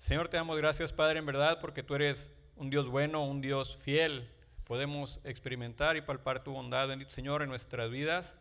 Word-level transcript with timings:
Señor, 0.00 0.28
te 0.28 0.38
damos 0.38 0.56
gracias, 0.56 0.94
Padre, 0.94 1.18
en 1.18 1.26
verdad, 1.26 1.58
porque 1.60 1.82
tú 1.82 1.94
eres 1.94 2.30
un 2.56 2.70
Dios 2.70 2.88
bueno, 2.88 3.22
un 3.22 3.42
Dios 3.42 3.76
fiel. 3.82 4.30
Podemos 4.64 5.20
experimentar 5.24 5.94
y 5.98 6.00
palpar 6.00 6.42
tu 6.42 6.52
bondad, 6.52 6.88
bendito 6.88 7.10
Señor, 7.10 7.42
en 7.42 7.50
nuestras 7.50 7.90
vidas. 7.90 8.34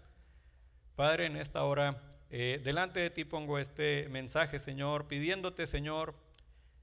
Padre, 0.96 1.26
en 1.26 1.36
esta 1.36 1.66
hora, 1.66 2.02
eh, 2.30 2.62
delante 2.64 3.02
de 3.02 3.10
ti 3.10 3.26
pongo 3.26 3.60
este 3.60 4.08
mensaje, 4.10 4.58
Señor, 4.58 5.10
pidiéndote, 5.10 5.68
Señor, 5.68 6.16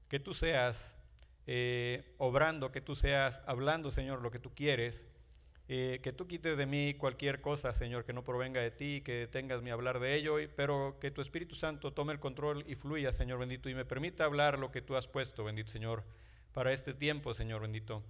que 0.09 0.19
tú 0.19 0.35
seas 0.35 0.95
eh, 1.47 2.13
obrando, 2.19 2.71
que 2.71 2.79
tú 2.79 2.95
seas 2.95 3.41
hablando, 3.47 3.91
Señor, 3.91 4.21
lo 4.21 4.29
que 4.29 4.39
tú 4.39 4.53
quieres. 4.53 5.05
Eh, 5.69 5.99
que 6.01 6.13
tú 6.13 6.27
quites 6.27 6.55
de 6.57 6.65
mí 6.65 6.93
cualquier 6.93 7.41
cosa, 7.41 7.73
Señor, 7.73 8.05
que 8.05 8.13
no 8.13 8.23
provenga 8.23 8.61
de 8.61 8.71
ti, 8.71 9.01
que 9.01 9.27
tengas 9.27 9.61
mi 9.61 9.69
hablar 9.69 9.99
de 9.99 10.15
ello, 10.15 10.37
pero 10.55 10.97
que 11.01 11.11
tu 11.11 11.19
Espíritu 11.21 11.55
Santo 11.55 11.91
tome 11.91 12.13
el 12.13 12.19
control 12.19 12.63
y 12.67 12.75
fluya, 12.75 13.11
Señor 13.11 13.39
bendito, 13.39 13.69
y 13.69 13.75
me 13.75 13.83
permita 13.83 14.23
hablar 14.23 14.59
lo 14.59 14.71
que 14.71 14.81
tú 14.81 14.95
has 14.95 15.07
puesto, 15.07 15.43
bendito 15.43 15.69
Señor, 15.69 16.05
para 16.53 16.71
este 16.71 16.93
tiempo, 16.93 17.33
Señor 17.33 17.61
bendito. 17.61 18.01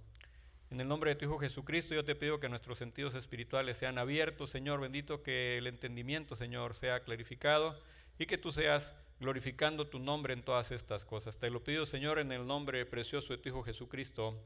En 0.70 0.80
el 0.80 0.86
nombre 0.86 1.10
de 1.10 1.16
tu 1.16 1.24
Hijo 1.24 1.38
Jesucristo, 1.38 1.94
yo 1.94 2.04
te 2.04 2.14
pido 2.14 2.38
que 2.38 2.48
nuestros 2.48 2.78
sentidos 2.78 3.14
espirituales 3.14 3.76
sean 3.76 3.98
abiertos, 3.98 4.50
Señor 4.50 4.80
bendito, 4.80 5.22
que 5.24 5.58
el 5.58 5.66
entendimiento, 5.66 6.36
Señor, 6.36 6.74
sea 6.74 7.00
clarificado 7.00 7.80
y 8.18 8.26
que 8.26 8.38
tú 8.38 8.52
seas 8.52 8.94
glorificando 9.18 9.88
tu 9.88 9.98
nombre 9.98 10.32
en 10.32 10.42
todas 10.42 10.70
estas 10.70 11.04
cosas. 11.04 11.38
Te 11.38 11.50
lo 11.50 11.64
pido, 11.64 11.86
Señor, 11.86 12.20
en 12.20 12.30
el 12.30 12.46
nombre 12.46 12.86
precioso 12.86 13.32
de 13.32 13.38
tu 13.38 13.48
Hijo 13.48 13.62
Jesucristo. 13.64 14.38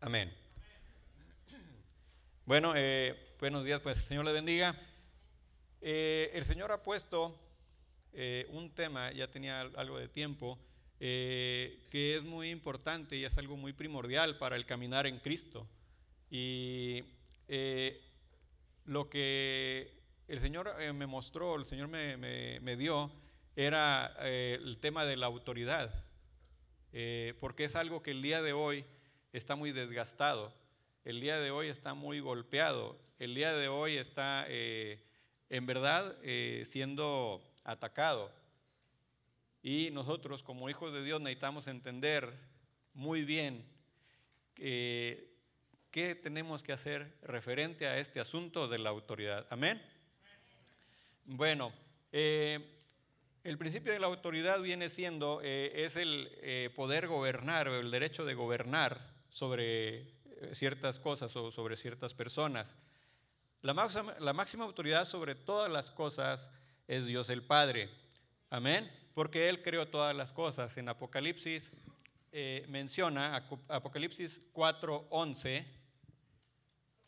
Amén. 0.00 0.47
Bueno, 2.48 2.72
eh, 2.74 3.34
buenos 3.38 3.62
días, 3.62 3.78
pues 3.82 3.98
el 3.98 4.04
Señor 4.06 4.24
le 4.24 4.32
bendiga. 4.32 4.74
Eh, 5.82 6.30
el 6.32 6.46
Señor 6.46 6.72
ha 6.72 6.82
puesto 6.82 7.38
eh, 8.14 8.46
un 8.48 8.74
tema, 8.74 9.12
ya 9.12 9.30
tenía 9.30 9.60
algo 9.60 9.98
de 9.98 10.08
tiempo, 10.08 10.58
que 10.98 11.76
es 11.90 12.22
muy 12.22 12.48
importante 12.48 13.16
y 13.16 13.26
es 13.26 13.36
algo 13.36 13.58
muy 13.58 13.74
primordial 13.74 14.38
para 14.38 14.56
el 14.56 14.64
caminar 14.64 15.06
en 15.06 15.18
Cristo. 15.18 15.68
Y 16.30 17.04
lo 18.86 19.10
que 19.10 19.92
el 20.26 20.40
Señor 20.40 20.74
me 20.94 21.06
mostró, 21.06 21.54
el 21.54 21.66
Señor 21.66 21.88
me, 21.88 22.16
me 22.16 22.76
dio, 22.78 23.12
era 23.56 24.16
el 24.22 24.78
tema 24.78 25.04
de 25.04 25.18
la 25.18 25.26
autoridad, 25.26 26.02
porque 27.40 27.64
es 27.64 27.76
algo 27.76 28.02
que 28.02 28.12
el 28.12 28.22
día 28.22 28.40
de 28.40 28.54
hoy 28.54 28.86
está 29.34 29.54
muy 29.54 29.70
desgastado 29.70 30.50
el 31.04 31.20
día 31.20 31.38
de 31.38 31.50
hoy 31.50 31.68
está 31.68 31.94
muy 31.94 32.20
golpeado, 32.20 32.98
el 33.18 33.34
día 33.34 33.52
de 33.52 33.68
hoy 33.68 33.96
está 33.96 34.44
eh, 34.48 35.02
en 35.48 35.66
verdad 35.66 36.16
eh, 36.22 36.62
siendo 36.66 37.42
atacado. 37.64 38.32
Y 39.62 39.90
nosotros 39.90 40.42
como 40.42 40.70
hijos 40.70 40.92
de 40.92 41.02
Dios 41.02 41.20
necesitamos 41.20 41.66
entender 41.66 42.32
muy 42.94 43.24
bien 43.24 43.64
qué 44.54 46.20
tenemos 46.20 46.62
que 46.62 46.72
hacer 46.72 47.16
referente 47.22 47.86
a 47.86 47.98
este 47.98 48.20
asunto 48.20 48.68
de 48.68 48.78
la 48.78 48.90
autoridad. 48.90 49.46
Amén. 49.50 49.80
Bueno, 51.24 51.72
eh, 52.12 52.74
el 53.44 53.58
principio 53.58 53.92
de 53.92 54.00
la 54.00 54.08
autoridad 54.08 54.60
viene 54.60 54.88
siendo, 54.88 55.40
es 55.42 55.96
el 55.96 56.72
poder 56.74 57.06
gobernar 57.06 57.68
o 57.68 57.78
el 57.78 57.90
derecho 57.90 58.24
de 58.24 58.34
gobernar 58.34 59.18
sobre 59.28 59.96
eh, 59.98 60.17
ciertas 60.52 60.98
cosas 60.98 61.34
o 61.36 61.50
sobre 61.50 61.76
ciertas 61.76 62.14
personas. 62.14 62.74
La 63.62 63.74
máxima, 63.74 64.14
la 64.20 64.32
máxima 64.32 64.64
autoridad 64.64 65.04
sobre 65.04 65.34
todas 65.34 65.70
las 65.70 65.90
cosas 65.90 66.50
es 66.86 67.06
Dios 67.06 67.28
el 67.30 67.42
Padre. 67.42 67.90
Amén. 68.50 68.90
Porque 69.14 69.48
Él 69.48 69.62
creó 69.62 69.88
todas 69.88 70.14
las 70.14 70.32
cosas. 70.32 70.76
En 70.76 70.88
Apocalipsis 70.88 71.72
eh, 72.32 72.64
menciona, 72.68 73.48
Apocalipsis 73.68 74.40
4:11, 74.52 75.66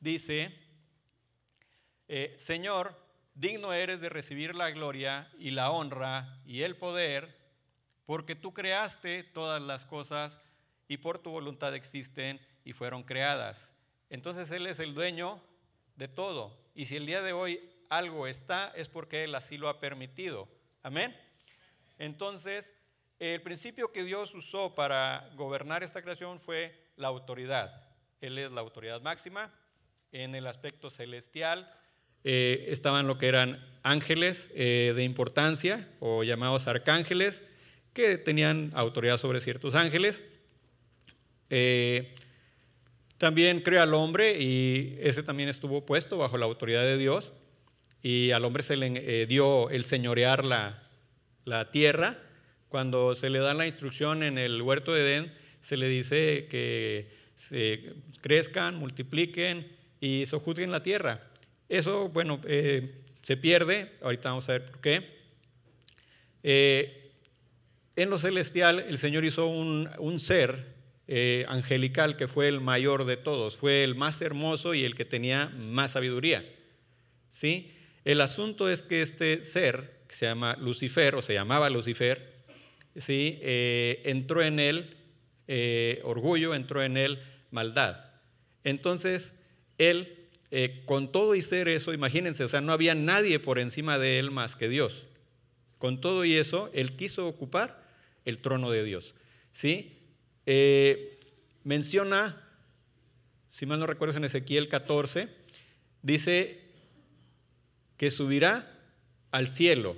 dice, 0.01 0.58
eh, 2.08 2.35
Señor, 2.36 2.96
digno 3.35 3.73
eres 3.73 4.01
de 4.01 4.08
recibir 4.08 4.55
la 4.55 4.70
gloria 4.70 5.30
y 5.39 5.51
la 5.51 5.70
honra 5.70 6.40
y 6.45 6.63
el 6.63 6.77
poder, 6.77 7.36
porque 8.07 8.35
tú 8.35 8.52
creaste 8.52 9.23
todas 9.23 9.63
las 9.63 9.85
cosas 9.85 10.39
y 10.89 10.96
por 10.96 11.19
tu 11.19 11.30
voluntad 11.30 11.74
existen 11.74 12.40
y 12.64 12.72
fueron 12.72 13.02
creadas. 13.02 13.74
Entonces 14.08 14.50
Él 14.50 14.66
es 14.66 14.80
el 14.80 14.94
dueño 14.94 15.40
de 15.96 16.08
todo. 16.08 16.56
Y 16.74 16.86
si 16.86 16.96
el 16.96 17.06
día 17.06 17.22
de 17.22 17.32
hoy 17.32 17.60
algo 17.88 18.26
está, 18.26 18.72
es 18.76 18.88
porque 18.88 19.24
Él 19.24 19.34
así 19.34 19.58
lo 19.58 19.68
ha 19.68 19.80
permitido. 19.80 20.48
Amén. 20.82 21.16
Entonces, 21.98 22.72
el 23.18 23.42
principio 23.42 23.92
que 23.92 24.04
Dios 24.04 24.34
usó 24.34 24.74
para 24.74 25.30
gobernar 25.36 25.82
esta 25.82 26.00
creación 26.00 26.40
fue 26.40 26.74
la 26.96 27.08
autoridad. 27.08 27.86
Él 28.20 28.38
es 28.38 28.50
la 28.50 28.60
autoridad 28.60 29.02
máxima. 29.02 29.52
En 30.12 30.34
el 30.34 30.46
aspecto 30.46 30.90
celestial 30.90 31.70
eh, 32.24 32.66
estaban 32.68 33.06
lo 33.06 33.18
que 33.18 33.28
eran 33.28 33.64
ángeles 33.82 34.50
eh, 34.54 34.92
de 34.94 35.04
importancia 35.04 35.88
o 36.00 36.24
llamados 36.24 36.66
arcángeles 36.66 37.42
que 37.92 38.18
tenían 38.18 38.72
autoridad 38.74 39.18
sobre 39.18 39.40
ciertos 39.40 39.74
ángeles. 39.74 40.22
Eh, 41.48 42.14
también 43.20 43.61
creó 43.61 43.83
al 43.83 43.92
hombre 43.92 44.41
y 44.41 44.97
ese 44.98 45.23
también 45.23 45.51
estuvo 45.51 45.85
puesto 45.85 46.17
bajo 46.17 46.39
la 46.39 46.47
autoridad 46.47 46.85
de 46.85 46.97
Dios 46.97 47.33
y 48.03 48.31
al 48.31 48.47
hombre 48.47 48.63
se 48.63 48.79
le 48.79 48.95
eh, 48.97 49.27
dio 49.27 49.69
el 49.69 49.85
señorear 49.85 50.42
la, 50.42 50.83
la 51.45 51.70
tierra. 51.70 52.17
Cuando 52.70 53.14
se 53.14 53.29
le 53.29 53.41
da 53.41 53.53
la 53.53 53.67
instrucción 53.67 54.23
en 54.23 54.39
el 54.39 54.63
huerto 54.63 54.95
de 54.95 55.03
Edén, 55.03 55.35
se 55.61 55.77
le 55.77 55.86
dice 55.91 56.47
que 56.48 57.11
se 57.35 57.92
crezcan, 58.23 58.77
multipliquen 58.77 59.70
y 60.01 60.25
sojuzguen 60.25 60.73
la 60.73 60.83
tierra. 60.83 61.20
Eso, 61.69 62.08
bueno, 62.08 62.41
eh, 62.47 63.02
se 63.20 63.37
pierde, 63.37 63.92
ahorita 64.01 64.31
vamos 64.31 64.48
a 64.48 64.52
ver 64.52 64.64
por 64.64 64.81
qué. 64.81 65.20
Eh, 66.42 67.13
en 67.97 68.08
lo 68.08 68.19
celestial, 68.19 68.79
el 68.79 68.97
Señor 68.97 69.27
hizo 69.27 69.47
un, 69.47 69.91
un 69.98 70.20
ser 70.20 70.80
eh, 71.12 71.44
angelical 71.48 72.16
que 72.16 72.28
fue 72.28 72.46
el 72.46 72.60
mayor 72.60 73.04
de 73.04 73.16
todos, 73.16 73.56
fue 73.56 73.82
el 73.82 73.96
más 73.96 74.22
hermoso 74.22 74.74
y 74.74 74.84
el 74.84 74.94
que 74.94 75.04
tenía 75.04 75.50
más 75.58 75.90
sabiduría. 75.90 76.48
¿Sí? 77.28 77.72
El 78.04 78.20
asunto 78.20 78.70
es 78.70 78.82
que 78.82 79.02
este 79.02 79.42
ser, 79.42 80.02
que 80.06 80.14
se 80.14 80.26
llama 80.26 80.56
Lucifer, 80.60 81.16
o 81.16 81.22
se 81.22 81.34
llamaba 81.34 81.68
Lucifer, 81.68 82.32
¿sí? 82.96 83.40
Eh, 83.42 84.02
entró 84.04 84.40
en 84.40 84.60
él 84.60 84.98
eh, 85.48 86.00
orgullo, 86.04 86.54
entró 86.54 86.80
en 86.80 86.96
él 86.96 87.18
maldad. 87.50 87.96
Entonces, 88.62 89.32
él, 89.78 90.28
con 90.84 91.10
todo 91.10 91.34
y 91.34 91.42
ser 91.42 91.66
eso, 91.66 91.92
imagínense, 91.92 92.44
o 92.44 92.48
sea, 92.48 92.60
no 92.60 92.70
había 92.70 92.94
nadie 92.94 93.40
por 93.40 93.58
encima 93.58 93.98
de 93.98 94.20
él 94.20 94.30
más 94.30 94.54
que 94.54 94.68
Dios. 94.68 95.06
Con 95.78 96.00
todo 96.00 96.24
y 96.24 96.34
eso, 96.34 96.70
él 96.72 96.94
quiso 96.94 97.27
ocupar 97.27 97.82
el 98.24 98.38
trono 98.38 98.70
de 98.70 98.84
Dios. 98.84 99.16
¿Sí? 99.50 99.99
Eh, 100.46 101.18
menciona, 101.64 102.36
si 103.51 103.67
mal 103.67 103.78
no 103.78 103.86
recuerdo 103.86 104.17
en 104.17 104.24
Ezequiel 104.24 104.68
14, 104.68 105.28
dice 106.02 106.61
que 107.96 108.11
subirá 108.11 108.70
al 109.30 109.46
cielo, 109.46 109.96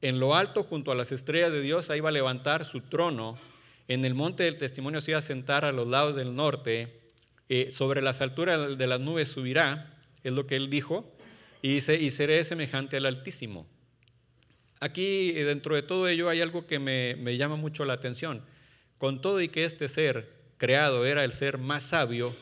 en 0.00 0.18
lo 0.18 0.34
alto 0.34 0.64
junto 0.64 0.90
a 0.90 0.94
las 0.94 1.12
estrellas 1.12 1.52
de 1.52 1.60
Dios, 1.60 1.90
ahí 1.90 2.00
va 2.00 2.08
a 2.08 2.12
levantar 2.12 2.64
su 2.64 2.80
trono, 2.80 3.38
en 3.88 4.04
el 4.04 4.14
monte 4.14 4.44
del 4.44 4.58
testimonio 4.58 5.00
se 5.00 5.12
iba 5.12 5.18
a 5.18 5.22
sentar 5.22 5.64
a 5.64 5.72
los 5.72 5.86
lados 5.86 6.16
del 6.16 6.34
norte, 6.34 7.00
eh, 7.48 7.70
sobre 7.70 8.00
las 8.00 8.20
alturas 8.20 8.78
de 8.78 8.86
las 8.86 9.00
nubes 9.00 9.28
subirá, 9.28 9.98
es 10.24 10.32
lo 10.32 10.46
que 10.46 10.56
él 10.56 10.70
dijo, 10.70 11.14
y 11.60 11.74
dice, 11.74 12.00
y 12.00 12.10
seré 12.10 12.42
semejante 12.44 12.96
al 12.96 13.06
Altísimo. 13.06 13.66
Aquí 14.80 15.32
dentro 15.32 15.76
de 15.76 15.82
todo 15.82 16.08
ello 16.08 16.28
hay 16.28 16.40
algo 16.40 16.66
que 16.66 16.80
me 16.80 17.36
llama 17.36 17.54
mucho 17.54 17.84
la 17.84 17.92
atención. 17.92 18.42
Con 19.02 19.20
todo 19.20 19.40
y 19.40 19.48
que 19.48 19.64
este 19.64 19.88
ser 19.88 20.28
creado 20.58 21.04
era 21.06 21.24
el 21.24 21.32
ser 21.32 21.58
más 21.58 21.82
sabio, 21.82 22.32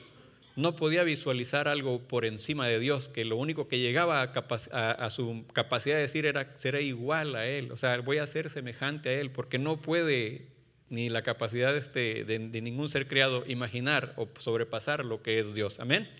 no 0.57 0.77
podía 0.77 1.05
visualizar 1.05 1.69
algo 1.69 2.01
por 2.01 2.27
encima 2.27 2.67
de 2.67 2.79
Dios, 2.79 3.09
que 3.09 3.25
lo 3.25 3.37
único 3.37 3.67
que 3.67 3.79
llegaba 3.79 4.21
a, 4.21 5.09
su 5.09 5.47
capacidad 5.55 5.97
de 5.97 6.03
decir 6.03 6.27
era, 6.27 6.55
seré 6.59 6.83
igual 6.83 7.35
a 7.35 7.47
Él, 7.47 7.73
o 7.73 7.79
sea, 7.79 7.99
voy 8.01 8.19
a 8.19 8.27
ser 8.27 8.51
semejante 8.51 9.09
a 9.09 9.13
Él, 9.15 9.31
porque 9.31 9.59
no 9.59 9.79
puede 9.79 10.49
ni 10.91 11.09
la 11.09 11.23
capacidad 11.23 11.75
este, 11.75 12.25
de, 12.25 12.39
ningún 12.61 12.91
ser 12.91 13.09
creado 13.09 13.43
imaginar 13.47 14.13
o 14.17 14.29
sobrepasar 14.39 15.03
lo 15.03 15.23
que 15.23 15.39
es 15.39 15.55
Dios. 15.55 15.81
Amén. 15.81 16.11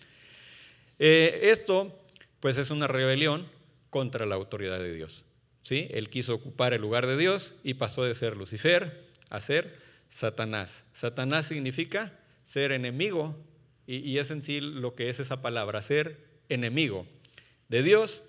Eh, 0.99 1.51
esto, 1.53 1.95
pues, 2.41 2.57
es 2.57 2.71
una 2.71 2.87
rebelión 2.87 3.47
contra 3.91 4.25
la 4.25 4.37
autoridad 4.37 4.79
de 4.79 4.95
Dios. 4.95 5.23
¿sí? 5.63 5.89
Él 5.91 6.09
quiso 6.09 6.35
ocupar 6.35 6.73
el 6.73 6.81
lugar 6.81 7.07
de 7.07 7.19
Dios 7.19 7.57
y 7.63 7.75
pasó 7.75 8.05
de 8.05 8.15
ser 8.15 8.39
Lucifer 8.39 8.91
a 9.29 9.43
ser 9.43 9.80
Satanás. 10.11 10.85
Satanás 10.93 11.47
significa 11.47 12.13
ser 12.43 12.73
enemigo 12.73 13.39
y, 13.87 14.19
es 14.19 14.31
en 14.31 14.43
sí 14.43 14.61
lo 14.61 14.95
que 14.95 15.09
es 15.09 15.19
esa 15.19 15.41
palabra, 15.41 15.83
ser 15.83 16.19
enemigo 16.49 17.07
de 17.69 17.83
Dios 17.83 18.23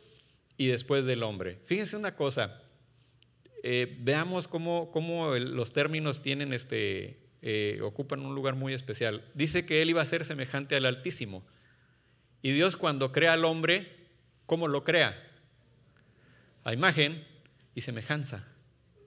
y 0.57 0.67
después 0.67 1.05
del 1.05 1.23
hombre. 1.23 1.59
Fíjense 1.65 1.97
una 1.97 2.15
cosa, 2.15 2.61
eh, 3.63 3.97
veamos 3.99 4.47
cómo, 4.47 4.91
cómo 4.91 5.35
los 5.35 5.73
términos 5.73 6.21
tienen 6.21 6.53
este, 6.53 7.19
eh, 7.41 7.79
ocupan 7.83 8.25
un 8.25 8.35
lugar 8.35 8.55
muy 8.55 8.73
especial. 8.73 9.23
Dice 9.33 9.65
que 9.65 9.81
él 9.81 9.89
iba 9.89 10.01
a 10.01 10.05
ser 10.05 10.25
semejante 10.25 10.75
al 10.75 10.85
Altísimo. 10.85 11.43
Y 12.43 12.51
Dios 12.51 12.77
cuando 12.77 13.11
crea 13.11 13.33
al 13.33 13.45
hombre, 13.45 13.87
¿cómo 14.45 14.67
lo 14.67 14.83
crea? 14.83 15.19
A 16.63 16.73
imagen 16.73 17.23
y 17.75 17.81
semejanza. 17.81 18.47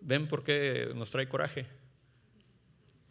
¿Ven 0.00 0.29
por 0.29 0.44
qué 0.44 0.93
nos 0.94 1.11
trae 1.11 1.29
coraje? 1.29 1.67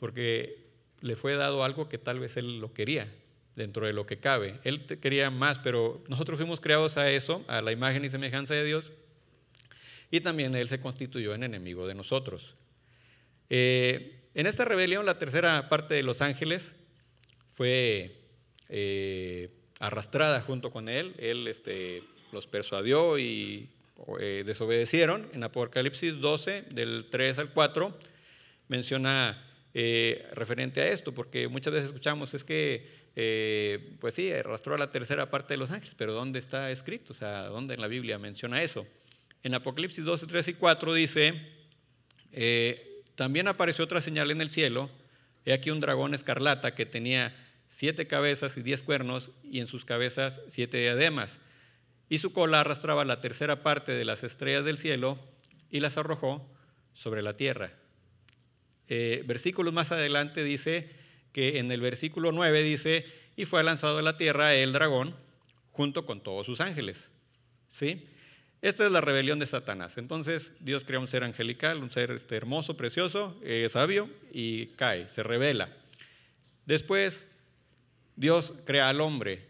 Porque 0.03 0.57
le 0.99 1.15
fue 1.15 1.35
dado 1.35 1.63
algo 1.63 1.87
que 1.87 1.97
tal 1.97 2.19
vez 2.19 2.35
él 2.35 2.59
lo 2.59 2.73
quería, 2.73 3.07
dentro 3.55 3.87
de 3.87 3.93
lo 3.93 4.05
que 4.05 4.17
cabe. 4.17 4.59
Él 4.65 4.85
quería 4.85 5.29
más, 5.29 5.59
pero 5.59 6.03
nosotros 6.09 6.35
fuimos 6.35 6.59
creados 6.59 6.97
a 6.97 7.09
eso, 7.09 7.41
a 7.47 7.61
la 7.61 7.71
imagen 7.71 8.03
y 8.03 8.09
semejanza 8.09 8.53
de 8.53 8.65
Dios, 8.65 8.91
y 10.11 10.19
también 10.19 10.55
él 10.55 10.67
se 10.67 10.77
constituyó 10.77 11.33
en 11.33 11.43
enemigo 11.43 11.87
de 11.87 11.95
nosotros. 11.95 12.57
Eh, 13.49 14.27
en 14.33 14.45
esta 14.45 14.65
rebelión, 14.65 15.05
la 15.05 15.17
tercera 15.17 15.69
parte 15.69 15.93
de 15.93 16.03
los 16.03 16.21
ángeles 16.21 16.75
fue 17.49 18.13
eh, 18.67 19.51
arrastrada 19.79 20.41
junto 20.41 20.69
con 20.69 20.89
él. 20.89 21.15
Él 21.17 21.47
este, 21.47 22.03
los 22.33 22.45
persuadió 22.45 23.17
y 23.17 23.69
eh, 24.19 24.43
desobedecieron. 24.45 25.29
En 25.33 25.45
Apocalipsis 25.45 26.19
12, 26.19 26.63
del 26.73 27.05
3 27.09 27.37
al 27.37 27.51
4, 27.51 27.97
menciona 28.67 29.41
eh, 29.73 30.27
referente 30.33 30.81
a 30.81 30.87
esto, 30.87 31.13
porque 31.13 31.47
muchas 31.47 31.73
veces 31.73 31.87
escuchamos 31.87 32.33
es 32.33 32.43
que, 32.43 33.03
pues 33.99 34.13
sí, 34.13 34.31
arrastró 34.31 34.75
a 34.75 34.77
la 34.77 34.89
tercera 34.89 35.29
parte 35.29 35.53
de 35.53 35.57
los 35.57 35.71
ángeles, 35.71 35.95
pero 35.97 36.13
¿dónde 36.13 36.39
está 36.39 36.71
escrito? 36.71 37.13
O 37.13 37.15
sea, 37.15 37.43
¿dónde 37.43 37.75
en 37.75 37.81
la 37.81 37.87
Biblia 37.87 38.17
menciona 38.17 38.61
eso? 38.63 38.87
En 39.43 39.53
Apocalipsis 39.53 40.05
12, 40.05 40.25
3 40.25 40.47
y 40.47 40.53
4 40.53 40.93
dice, 40.93 41.33
también 43.15 43.47
apareció 43.47 43.85
otra 43.85 44.01
señal 44.01 44.31
en 44.31 44.41
el 44.41 44.49
cielo. 44.49 44.89
He 45.45 45.53
aquí 45.53 45.69
un 45.69 45.79
dragón 45.79 46.13
escarlata 46.13 46.73
que 46.73 46.85
tenía 46.85 47.35
siete 47.67 48.07
cabezas 48.07 48.55
y 48.57 48.61
diez 48.61 48.83
cuernos 48.83 49.31
y 49.43 49.59
en 49.59 49.67
sus 49.67 49.85
cabezas 49.85 50.41
siete 50.47 50.77
diademas. 50.77 51.39
Y 52.09 52.19
su 52.19 52.33
cola 52.33 52.61
arrastraba 52.61 53.05
la 53.05 53.21
tercera 53.21 53.63
parte 53.63 53.93
de 53.93 54.05
las 54.05 54.23
estrellas 54.23 54.65
del 54.65 54.77
cielo 54.77 55.17
y 55.69 55.79
las 55.79 55.97
arrojó 55.97 56.47
sobre 56.93 57.21
la 57.21 57.33
tierra. 57.33 57.71
Eh, 58.95 59.23
versículos 59.25 59.73
más 59.73 59.91
adelante 59.91 60.43
dice 60.43 60.87
que 61.31 61.57
en 61.57 61.71
el 61.71 61.81
versículo 61.81 62.31
9 62.31 62.61
dice, 62.61 63.03
y 63.35 63.45
fue 63.45 63.63
lanzado 63.63 63.97
a 63.97 64.03
la 64.03 64.17
tierra 64.17 64.53
el 64.53 64.71
dragón 64.71 65.15
junto 65.71 66.05
con 66.05 66.21
todos 66.21 66.45
sus 66.45 66.61
ángeles. 66.61 67.09
¿Sí? 67.67 68.05
Esta 68.61 68.85
es 68.85 68.91
la 68.91 69.01
rebelión 69.01 69.39
de 69.39 69.47
Satanás. 69.47 69.97
Entonces 69.97 70.51
Dios 70.59 70.83
crea 70.83 70.99
un 70.99 71.07
ser 71.07 71.23
angelical, 71.23 71.79
un 71.79 71.89
ser 71.89 72.11
este, 72.11 72.35
hermoso, 72.35 72.77
precioso, 72.77 73.35
eh, 73.41 73.67
sabio, 73.67 74.07
y 74.31 74.67
cae, 74.75 75.07
se 75.07 75.23
revela. 75.23 75.75
Después 76.67 77.25
Dios 78.15 78.53
crea 78.63 78.89
al 78.89 79.01
hombre 79.01 79.43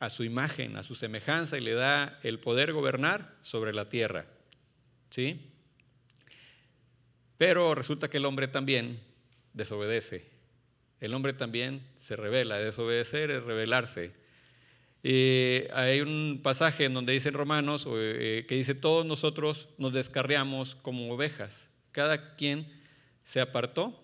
a 0.00 0.10
su 0.10 0.22
imagen, 0.22 0.76
a 0.76 0.82
su 0.82 0.96
semejanza, 0.96 1.56
y 1.56 1.62
le 1.62 1.72
da 1.72 2.20
el 2.22 2.40
poder 2.40 2.74
gobernar 2.74 3.36
sobre 3.40 3.72
la 3.72 3.88
tierra. 3.88 4.26
¿Sí? 5.08 5.40
Pero 7.38 7.74
resulta 7.74 8.08
que 8.08 8.16
el 8.16 8.24
hombre 8.24 8.48
también 8.48 9.00
desobedece. 9.52 10.30
El 11.00 11.14
hombre 11.14 11.32
también 11.32 11.82
se 11.98 12.16
revela. 12.16 12.58
Desobedecer 12.58 13.30
es 13.30 13.44
rebelarse. 13.44 14.12
Hay 15.72 16.00
un 16.00 16.40
pasaje 16.42 16.86
en 16.86 16.94
donde 16.94 17.12
dice 17.12 17.30
Romanos 17.30 17.86
eh, 17.88 18.44
que 18.48 18.56
dice, 18.56 18.74
todos 18.74 19.06
nosotros 19.06 19.68
nos 19.78 19.92
descarriamos 19.92 20.74
como 20.74 21.12
ovejas, 21.12 21.68
cada 21.92 22.34
quien 22.34 22.66
se 23.22 23.40
apartó 23.40 23.96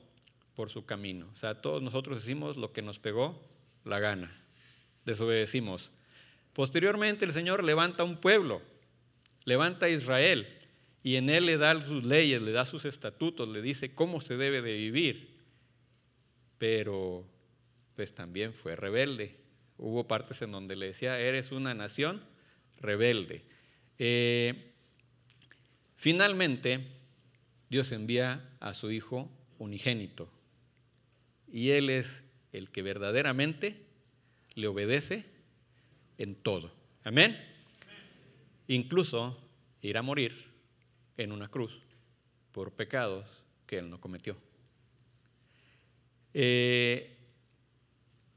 por 0.55 0.71
su 0.71 0.85
camino. 0.85 1.29
O 1.33 1.37
sea, 1.37 1.61
todos 1.61 1.83
nosotros 1.83 2.23
hicimos 2.23 2.57
lo 2.57 2.73
que 2.73 2.83
nos 2.83 3.01
pegó 3.01 3.43
la 3.85 3.99
gana, 3.99 4.33
desobedecimos. 5.05 5.91
Posteriormente 6.53 7.25
el 7.25 7.33
Señor 7.33 7.65
levanta 7.65 8.05
un 8.05 8.19
pueblo, 8.19 8.63
levanta 9.45 9.87
a 9.87 9.89
Israel 9.89 10.47
y 11.03 11.17
en 11.17 11.31
él 11.31 11.47
le 11.47 11.57
da 11.57 11.81
sus 11.85 12.05
leyes, 12.05 12.43
le 12.43 12.53
da 12.53 12.65
sus 12.65 12.85
estatutos, 12.85 13.49
le 13.49 13.63
dice 13.63 13.95
cómo 13.95 14.21
se 14.21 14.37
debe 14.37 14.63
de 14.63 14.77
vivir. 14.77 15.37
Pero 16.59 17.27
pues 17.97 18.13
también 18.13 18.55
fue 18.55 18.77
rebelde 18.77 19.43
Hubo 19.83 20.07
partes 20.07 20.41
en 20.43 20.53
donde 20.53 20.77
le 20.77 20.87
decía, 20.87 21.19
eres 21.19 21.51
una 21.51 21.75
nación 21.75 22.23
rebelde. 22.81 23.43
Eh, 23.99 24.71
finalmente, 25.97 26.87
Dios 27.69 27.91
envía 27.91 28.49
a 28.61 28.75
su 28.75 28.93
Hijo 28.93 29.29
unigénito. 29.59 30.31
Y 31.53 31.71
Él 31.71 31.91
es 31.91 32.23
el 32.53 32.71
que 32.71 32.83
verdaderamente 32.83 33.77
le 34.55 34.69
obedece 34.69 35.25
en 36.17 36.37
todo. 36.37 36.73
Amén. 37.03 37.37
Incluso 38.69 39.37
ir 39.81 39.99
a 39.99 40.03
morir 40.03 40.52
en 41.23 41.33
una 41.33 41.49
cruz 41.49 41.81
por 42.53 42.73
pecados 42.73 43.45
que 43.67 43.79
Él 43.79 43.91
no 43.91 44.01
cometió. 44.01 44.37
Eh, 46.35 47.17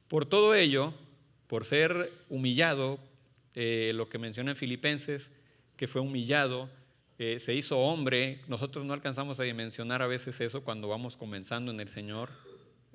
por 0.08 0.26
todo 0.26 0.56
ello, 0.56 0.94
por 1.48 1.66
ser 1.66 2.12
humillado, 2.30 3.00
eh, 3.54 3.92
lo 3.96 4.10
que 4.10 4.18
menciona 4.18 4.52
en 4.52 4.58
Filipenses, 4.58 5.32
que 5.78 5.88
fue 5.88 6.02
humillado, 6.02 6.70
eh, 7.18 7.40
se 7.40 7.54
hizo 7.54 7.80
hombre. 7.80 8.42
Nosotros 8.48 8.86
no 8.86 8.94
alcanzamos 8.94 9.40
a 9.40 9.44
dimensionar 9.44 10.02
a 10.02 10.08
veces 10.08 10.42
eso 10.42 10.64
cuando 10.64 10.88
vamos 10.88 11.18
comenzando 11.18 11.72
en 11.72 11.80
el 11.80 11.90
Señor. 11.90 12.30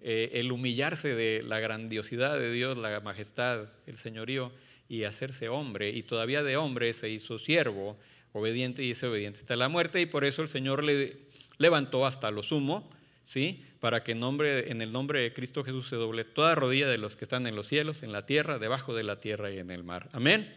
El 0.02 0.50
humillarse 0.50 1.14
de 1.14 1.42
la 1.42 1.60
grandiosidad 1.60 2.38
de 2.38 2.50
Dios, 2.50 2.78
la 2.78 3.00
majestad, 3.00 3.69
el 3.87 3.98
señorío, 3.98 4.50
y 4.88 5.04
hacerse 5.04 5.50
hombre, 5.50 5.90
y 5.90 6.02
todavía 6.02 6.42
de 6.42 6.56
hombre 6.56 6.94
se 6.94 7.10
hizo 7.10 7.38
siervo, 7.38 7.98
obediente 8.32 8.82
y 8.82 8.88
dice 8.88 9.06
obediente 9.06 9.40
hasta 9.40 9.56
la 9.56 9.68
muerte, 9.68 10.00
y 10.00 10.06
por 10.06 10.24
eso 10.24 10.42
el 10.42 10.48
Señor 10.48 10.84
le 10.84 11.16
levantó 11.58 12.06
hasta 12.06 12.30
lo 12.30 12.42
sumo, 12.42 12.88
¿sí? 13.24 13.64
para 13.80 14.04
que 14.04 14.12
en, 14.12 14.20
nombre, 14.20 14.70
en 14.70 14.82
el 14.82 14.92
nombre 14.92 15.20
de 15.20 15.32
Cristo 15.32 15.64
Jesús 15.64 15.88
se 15.88 15.96
doble 15.96 16.24
toda 16.24 16.54
rodilla 16.54 16.88
de 16.88 16.98
los 16.98 17.16
que 17.16 17.24
están 17.24 17.46
en 17.46 17.56
los 17.56 17.66
cielos, 17.66 18.02
en 18.02 18.12
la 18.12 18.26
tierra, 18.26 18.58
debajo 18.58 18.94
de 18.94 19.02
la 19.02 19.20
tierra 19.20 19.50
y 19.50 19.58
en 19.58 19.70
el 19.70 19.82
mar. 19.82 20.08
Amén. 20.12 20.54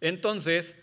Entonces, 0.00 0.76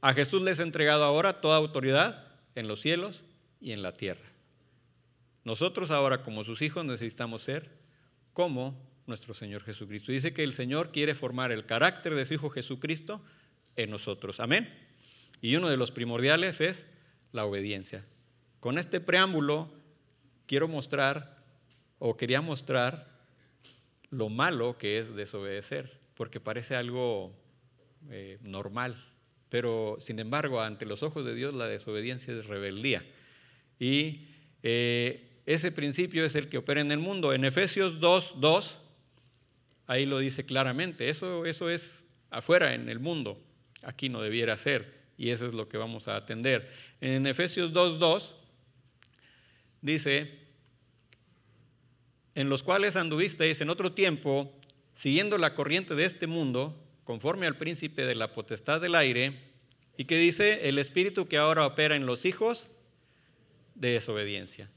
a 0.00 0.14
Jesús 0.14 0.42
les 0.42 0.60
ha 0.60 0.62
entregado 0.62 1.04
ahora 1.04 1.40
toda 1.40 1.56
autoridad 1.56 2.26
en 2.54 2.68
los 2.68 2.80
cielos 2.80 3.22
y 3.60 3.72
en 3.72 3.82
la 3.82 3.92
tierra. 3.92 4.24
Nosotros 5.44 5.90
ahora 5.90 6.22
como 6.22 6.44
sus 6.44 6.62
hijos 6.62 6.84
necesitamos 6.84 7.42
ser 7.42 7.68
como 8.32 8.78
nuestro 9.06 9.34
Señor 9.34 9.64
Jesucristo. 9.64 10.12
Dice 10.12 10.32
que 10.32 10.44
el 10.44 10.52
Señor 10.52 10.92
quiere 10.92 11.14
formar 11.14 11.52
el 11.52 11.66
carácter 11.66 12.14
de 12.14 12.24
su 12.24 12.34
Hijo 12.34 12.50
Jesucristo 12.50 13.20
en 13.82 13.90
nosotros. 13.90 14.40
Amén. 14.40 14.72
Y 15.40 15.56
uno 15.56 15.68
de 15.68 15.76
los 15.76 15.90
primordiales 15.90 16.60
es 16.60 16.86
la 17.32 17.44
obediencia. 17.44 18.04
Con 18.60 18.78
este 18.78 19.00
preámbulo 19.00 19.72
quiero 20.46 20.68
mostrar 20.68 21.42
o 21.98 22.16
quería 22.16 22.40
mostrar 22.40 23.08
lo 24.10 24.28
malo 24.28 24.76
que 24.76 24.98
es 24.98 25.14
desobedecer, 25.14 26.00
porque 26.14 26.40
parece 26.40 26.74
algo 26.74 27.32
eh, 28.10 28.38
normal, 28.42 29.02
pero 29.48 29.96
sin 30.00 30.18
embargo 30.18 30.60
ante 30.60 30.84
los 30.84 31.02
ojos 31.02 31.24
de 31.24 31.34
Dios 31.34 31.54
la 31.54 31.66
desobediencia 31.66 32.36
es 32.36 32.46
rebeldía. 32.46 33.04
Y 33.78 34.28
eh, 34.62 35.42
ese 35.46 35.72
principio 35.72 36.24
es 36.24 36.34
el 36.34 36.48
que 36.48 36.58
opera 36.58 36.80
en 36.80 36.92
el 36.92 36.98
mundo. 36.98 37.32
En 37.32 37.44
Efesios 37.44 38.00
2, 38.00 38.40
2, 38.40 38.80
ahí 39.86 40.06
lo 40.06 40.18
dice 40.18 40.44
claramente, 40.44 41.08
eso, 41.08 41.46
eso 41.46 41.70
es 41.70 42.04
afuera 42.30 42.74
en 42.74 42.88
el 42.88 43.00
mundo, 43.00 43.40
aquí 43.82 44.08
no 44.08 44.20
debiera 44.20 44.56
ser, 44.56 45.00
y 45.16 45.30
eso 45.30 45.46
es 45.46 45.54
lo 45.54 45.68
que 45.68 45.78
vamos 45.78 46.08
a 46.08 46.16
atender. 46.16 46.70
En 47.00 47.26
Efesios 47.26 47.72
2, 47.72 47.98
2 47.98 48.36
dice, 49.82 50.38
en 52.34 52.48
los 52.48 52.62
cuales 52.62 52.96
anduvisteis 52.96 53.60
en 53.60 53.70
otro 53.70 53.92
tiempo, 53.92 54.52
siguiendo 54.92 55.38
la 55.38 55.54
corriente 55.54 55.94
de 55.94 56.04
este 56.04 56.26
mundo, 56.26 56.76
conforme 57.04 57.46
al 57.46 57.56
príncipe 57.56 58.06
de 58.06 58.14
la 58.14 58.32
potestad 58.32 58.80
del 58.80 58.94
aire, 58.94 59.50
y 59.96 60.04
que 60.04 60.16
dice 60.16 60.68
el 60.68 60.78
espíritu 60.78 61.26
que 61.26 61.36
ahora 61.36 61.66
opera 61.66 61.96
en 61.96 62.06
los 62.06 62.24
hijos 62.24 62.70
de 63.74 63.90
desobediencia. 63.90 64.70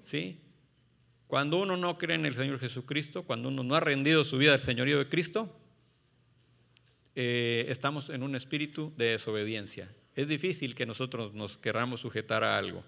¿Sí? 0.00 0.40
Cuando 1.26 1.58
uno 1.58 1.76
no 1.76 1.98
cree 1.98 2.16
en 2.16 2.26
el 2.26 2.34
Señor 2.34 2.58
Jesucristo, 2.58 3.22
cuando 3.22 3.48
uno 3.48 3.62
no 3.62 3.74
ha 3.74 3.80
rendido 3.80 4.24
su 4.24 4.38
vida 4.38 4.54
al 4.54 4.60
señorío 4.60 4.98
de 4.98 5.08
Cristo, 5.08 5.54
eh, 7.20 7.66
estamos 7.68 8.10
en 8.10 8.22
un 8.22 8.36
espíritu 8.36 8.92
de 8.96 9.06
desobediencia. 9.06 9.88
Es 10.14 10.28
difícil 10.28 10.76
que 10.76 10.86
nosotros 10.86 11.34
nos 11.34 11.58
querramos 11.58 11.98
sujetar 11.98 12.44
a 12.44 12.56
algo. 12.56 12.84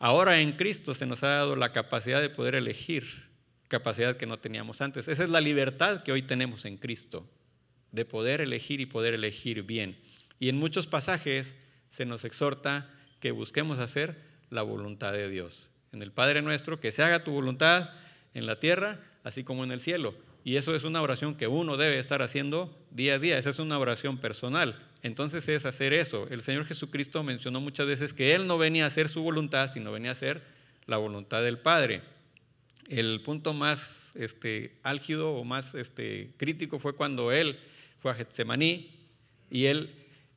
Ahora 0.00 0.40
en 0.40 0.50
Cristo 0.50 0.92
se 0.92 1.06
nos 1.06 1.22
ha 1.22 1.28
dado 1.28 1.54
la 1.54 1.72
capacidad 1.72 2.20
de 2.20 2.30
poder 2.30 2.56
elegir, 2.56 3.04
capacidad 3.68 4.16
que 4.16 4.26
no 4.26 4.40
teníamos 4.40 4.80
antes. 4.80 5.06
Esa 5.06 5.22
es 5.22 5.30
la 5.30 5.40
libertad 5.40 6.02
que 6.02 6.10
hoy 6.10 6.22
tenemos 6.22 6.64
en 6.64 6.78
Cristo, 6.78 7.24
de 7.92 8.04
poder 8.04 8.40
elegir 8.40 8.80
y 8.80 8.86
poder 8.86 9.14
elegir 9.14 9.62
bien. 9.62 9.96
Y 10.40 10.48
en 10.48 10.56
muchos 10.56 10.88
pasajes 10.88 11.54
se 11.88 12.06
nos 12.06 12.24
exhorta 12.24 12.92
que 13.20 13.30
busquemos 13.30 13.78
hacer 13.78 14.16
la 14.50 14.62
voluntad 14.62 15.12
de 15.12 15.30
Dios. 15.30 15.70
En 15.92 16.02
el 16.02 16.10
Padre 16.10 16.42
nuestro, 16.42 16.80
que 16.80 16.90
se 16.90 17.04
haga 17.04 17.22
tu 17.22 17.30
voluntad 17.30 17.88
en 18.34 18.46
la 18.46 18.58
tierra, 18.58 18.98
así 19.22 19.44
como 19.44 19.62
en 19.62 19.70
el 19.70 19.80
cielo. 19.80 20.12
Y 20.46 20.58
eso 20.58 20.76
es 20.76 20.84
una 20.84 21.02
oración 21.02 21.34
que 21.34 21.48
uno 21.48 21.76
debe 21.76 21.98
estar 21.98 22.22
haciendo 22.22 22.72
día 22.92 23.14
a 23.14 23.18
día. 23.18 23.36
Esa 23.36 23.50
es 23.50 23.58
una 23.58 23.80
oración 23.80 24.16
personal. 24.16 24.78
Entonces 25.02 25.48
es 25.48 25.66
hacer 25.66 25.92
eso. 25.92 26.28
El 26.30 26.40
Señor 26.40 26.66
Jesucristo 26.66 27.24
mencionó 27.24 27.60
muchas 27.60 27.88
veces 27.88 28.14
que 28.14 28.32
Él 28.32 28.46
no 28.46 28.56
venía 28.56 28.84
a 28.84 28.86
hacer 28.86 29.08
su 29.08 29.24
voluntad, 29.24 29.68
sino 29.68 29.90
venía 29.90 30.10
a 30.10 30.12
hacer 30.12 30.44
la 30.86 30.98
voluntad 30.98 31.42
del 31.42 31.58
Padre. 31.58 32.00
El 32.88 33.22
punto 33.22 33.54
más 33.54 34.12
este, 34.14 34.78
álgido 34.84 35.32
o 35.34 35.42
más 35.42 35.74
este, 35.74 36.32
crítico 36.36 36.78
fue 36.78 36.94
cuando 36.94 37.32
Él 37.32 37.58
fue 37.98 38.12
a 38.12 38.14
Getsemaní 38.14 38.92
y 39.50 39.64
Él 39.64 39.90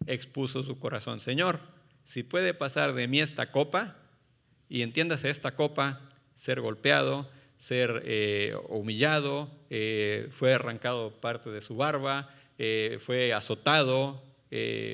expuso 0.07 0.63
su 0.63 0.79
corazón. 0.79 1.19
Señor, 1.19 1.59
si 2.03 2.23
puede 2.23 2.55
pasar 2.55 2.95
de 2.95 3.07
mí 3.07 3.19
esta 3.19 3.51
copa, 3.51 3.95
y 4.69 4.81
entiéndase 4.81 5.29
esta 5.29 5.55
copa, 5.55 6.01
ser 6.33 6.61
golpeado, 6.61 7.29
ser 7.59 8.01
eh, 8.05 8.55
humillado, 8.69 9.51
eh, 9.69 10.27
fue 10.31 10.55
arrancado 10.55 11.11
parte 11.11 11.51
de 11.51 11.61
su 11.61 11.75
barba, 11.75 12.33
eh, 12.57 12.97
fue 12.99 13.33
azotado, 13.33 14.23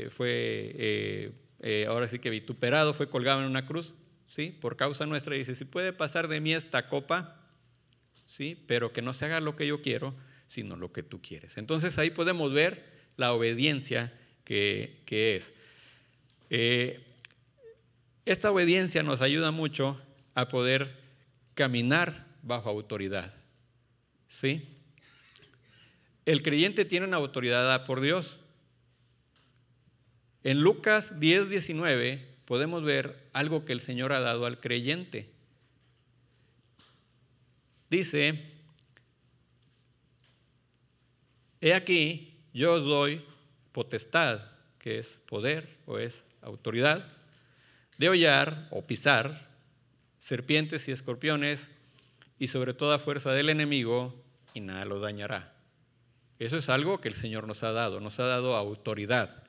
fue 0.10 1.31
ahora 1.88 2.10
sí 2.10 2.19
que 2.19 2.29
vituperado, 2.29 2.93
fue 2.93 3.10
colgado 3.10 3.41
en 3.41 3.48
una 3.48 3.65
cruz, 3.65 3.93
¿sí? 4.27 4.50
Por 4.60 4.75
causa 4.75 5.05
nuestra, 5.05 5.36
dice, 5.36 5.55
si 5.55 5.63
puede 5.63 5.93
pasar 5.93 6.27
de 6.27 6.41
mí 6.41 6.53
esta 6.53 6.89
copa, 6.89 7.39
¿sí? 8.27 8.62
Pero 8.67 8.91
que 8.91 9.01
no 9.01 9.13
se 9.13 9.25
haga 9.25 9.39
lo 9.39 9.55
que 9.55 9.65
yo 9.65 9.81
quiero, 9.81 10.13
sino 10.48 10.75
lo 10.75 10.91
que 10.91 11.03
tú 11.03 11.22
quieres. 11.22 11.57
Entonces 11.57 11.98
ahí 11.98 12.10
podemos 12.10 12.51
ver 12.51 12.84
la 13.15 13.34
obediencia 13.34 14.12
que, 14.43 15.03
es. 15.10 15.53
Eh, 16.50 17.03
esta 18.25 18.51
obediencia 18.51 19.03
nos 19.03 19.22
ayuda 19.22 19.51
mucho 19.51 20.00
a 20.34 20.48
poder 20.48 20.89
caminar 21.53 22.25
bajo 22.46 22.70
autoridad. 22.70 23.34
¿Sí? 24.30 24.70
El 26.25 26.42
creyente 26.42 26.86
tiene 26.86 27.08
una 27.08 27.18
autoridad 27.18 27.64
dada 27.64 27.86
por 27.86 28.00
Dios. 28.00 28.40
En 30.44 30.62
Lucas 30.62 31.20
10, 31.20 31.50
19 31.50 32.25
podemos 32.46 32.84
ver 32.84 33.30
algo 33.34 33.66
que 33.66 33.74
el 33.74 33.82
Señor 33.82 34.14
ha 34.14 34.20
dado 34.20 34.46
al 34.46 34.60
creyente. 34.60 35.30
Dice, 37.90 38.44
he 41.62 41.74
aquí, 41.74 42.38
yo 42.54 42.74
os 42.74 42.86
doy 42.86 43.22
potestad, 43.72 44.42
que 44.78 45.00
es 45.00 45.20
poder 45.28 45.68
o 45.86 45.98
es 45.98 46.24
autoridad, 46.42 47.08
de 47.98 48.10
hollar 48.10 48.68
o 48.70 48.86
pisar 48.86 49.48
serpientes 50.20 50.88
y 50.88 50.92
escorpiones 50.92 51.70
y 52.38 52.48
sobre 52.48 52.74
toda 52.74 53.00
fuerza 53.00 53.32
del 53.32 53.50
enemigo 53.50 54.13
y 54.54 54.62
nada 54.62 54.86
lo 54.86 55.00
dañará. 55.00 55.54
Eso 56.39 56.58
es 56.58 56.70
algo 56.70 57.00
que 57.00 57.08
el 57.08 57.13
Señor 57.13 57.48
nos 57.48 57.63
ha 57.63 57.72
dado, 57.72 58.00
nos 58.00 58.20
ha 58.20 58.25
dado 58.25 58.56
autoridad. 58.56 59.44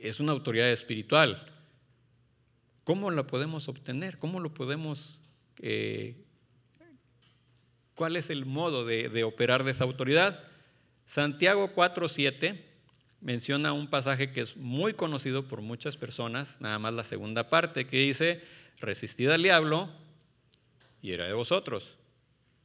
Es 0.00 0.20
una 0.20 0.32
autoridad 0.32 0.70
espiritual. 0.70 1.42
¿Cómo 2.84 3.10
la 3.10 3.26
podemos 3.26 3.68
obtener? 3.68 4.18
¿Cómo 4.18 4.40
lo 4.40 4.54
podemos... 4.54 5.18
Eh, 5.60 6.24
¿Cuál 7.94 8.16
es 8.16 8.30
el 8.30 8.46
modo 8.46 8.86
de, 8.86 9.08
de 9.08 9.24
operar 9.24 9.64
de 9.64 9.72
esa 9.72 9.84
autoridad? 9.84 10.42
Santiago 11.04 11.74
4.7 11.74 12.62
menciona 13.20 13.72
un 13.72 13.88
pasaje 13.88 14.32
que 14.32 14.40
es 14.40 14.56
muy 14.56 14.94
conocido 14.94 15.48
por 15.48 15.60
muchas 15.60 15.96
personas, 15.96 16.56
nada 16.60 16.78
más 16.78 16.94
la 16.94 17.02
segunda 17.02 17.50
parte, 17.50 17.86
que 17.86 17.98
dice, 17.98 18.40
resistid 18.78 19.30
al 19.30 19.42
diablo 19.42 19.90
y 21.02 21.12
era 21.12 21.26
de 21.26 21.32
vosotros. 21.32 21.96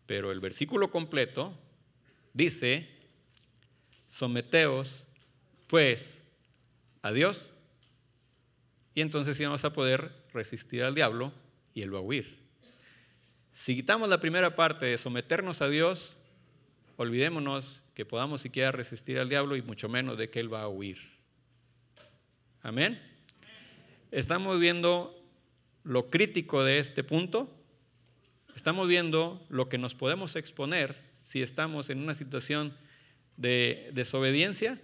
Pero 0.06 0.32
el 0.32 0.40
versículo 0.40 0.92
completo 0.92 1.54
dice, 2.34 2.90
someteos 4.08 5.04
pues 5.68 6.22
a 7.02 7.12
Dios 7.12 7.50
y 8.96 9.02
entonces 9.02 9.38
sí 9.38 9.44
vamos 9.44 9.66
a 9.66 9.74
poder 9.74 10.12
resistir 10.34 10.84
al 10.84 10.96
diablo 10.96 11.34
y 11.74 11.82
él 11.82 11.94
va 11.94 12.00
a 12.00 12.02
huir. 12.02 12.38
Si 13.52 13.76
quitamos 13.76 14.10
la 14.10 14.20
primera 14.20 14.56
parte 14.56 14.86
de 14.86 14.98
someternos 14.98 15.62
a 15.62 15.70
Dios, 15.70 16.16
olvidémonos 16.98 17.84
que 17.94 18.06
podamos 18.06 18.42
siquiera 18.42 18.72
resistir 18.72 19.20
al 19.20 19.30
diablo 19.30 19.56
y 19.56 19.62
mucho 19.62 19.90
menos 19.90 20.18
de 20.18 20.30
que 20.30 20.40
él 20.40 20.52
va 20.54 20.64
a 20.64 20.68
huir. 20.68 21.00
Amén. 22.62 23.02
Estamos 24.12 24.60
viendo 24.60 25.20
lo 25.84 26.10
crítico 26.10 26.64
de 26.64 26.80
este 26.80 27.04
punto. 27.04 27.52
Estamos 28.56 28.88
viendo 28.88 29.44
lo 29.50 29.68
que 29.68 29.80
nos 29.80 29.96
podemos 29.96 30.36
exponer 30.36 30.96
si 31.24 31.42
estamos 31.42 31.90
en 31.90 32.00
una 32.00 32.14
situación 32.14 32.72
de 33.36 33.90
desobediencia. 33.94 34.80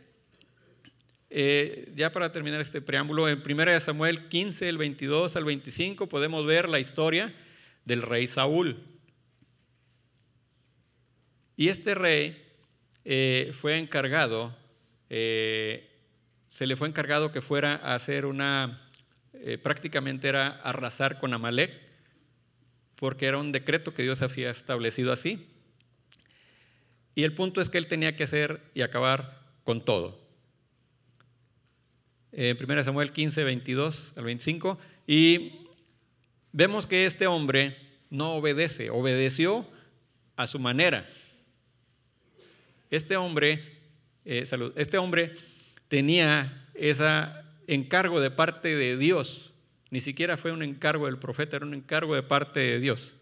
Eh, 1.29 1.91
ya 1.95 2.11
para 2.11 2.31
terminar 2.31 2.61
este 2.61 2.81
preámbulo, 2.81 3.29
en 3.29 3.43
1 3.45 3.79
Samuel 3.79 4.27
15, 4.27 4.67
el 4.67 4.79
22 4.79 5.35
al 5.35 5.45
25, 5.45 6.09
podemos 6.09 6.47
ver 6.47 6.67
la 6.67 6.79
historia 6.79 7.31
del 7.85 8.01
rey 8.01 8.25
Saúl. 8.25 8.75
Y 11.55 11.67
este 11.67 11.93
rey 11.93 12.43
eh, 13.05 13.51
fue 13.53 13.77
encargado, 13.77 14.57
eh, 15.11 15.87
se 16.49 16.65
le 16.65 16.75
fue 16.75 16.87
encargado 16.87 17.31
que 17.31 17.43
fuera 17.43 17.75
a 17.75 17.93
hacer 17.93 18.25
una, 18.25 18.81
prácticamente 19.61 20.27
era 20.27 20.47
arrasar 20.63 21.19
con 21.19 21.33
Amalek, 21.33 21.88
porque 22.99 23.27
era 23.27 23.37
un 23.37 23.51
decreto 23.51 23.93
que 23.93 24.03
Dios 24.03 24.21
había 24.21 24.51
establecido 24.51 25.13
así. 25.13 25.47
Y 27.15 27.23
el 27.23 27.33
punto 27.33 27.61
es 27.61 27.69
que 27.69 27.77
él 27.77 27.87
tenía 27.87 28.15
que 28.15 28.25
hacer 28.25 28.61
y 28.73 28.81
acabar 28.81 29.41
con 29.63 29.83
todo. 29.83 30.19
En 32.31 32.57
1 32.61 32.83
Samuel 32.83 33.11
15, 33.11 33.43
22 33.43 34.13
al 34.17 34.23
25. 34.25 34.77
Y 35.07 35.53
vemos 36.51 36.87
que 36.87 37.05
este 37.05 37.27
hombre 37.27 37.77
no 38.09 38.33
obedece, 38.33 38.89
obedeció 38.89 39.65
a 40.35 40.45
su 40.45 40.59
manera. 40.59 41.05
Este 42.89 43.17
hombre, 43.17 43.79
eh, 44.25 44.45
este 44.75 44.97
hombre 44.97 45.33
tenía 45.87 46.67
ese 46.73 47.05
encargo 47.67 48.19
de 48.19 48.31
parte 48.31 48.75
de 48.75 48.97
Dios. 48.97 49.48
Ni 49.91 50.01
siquiera 50.01 50.37
fue 50.37 50.51
un 50.51 50.63
encargo 50.63 51.07
del 51.07 51.17
profeta, 51.17 51.57
era 51.57 51.65
un 51.65 51.73
encargo 51.73 52.15
de 52.15 52.23
parte 52.23 52.59
de 52.59 52.79
Dios 52.79 53.13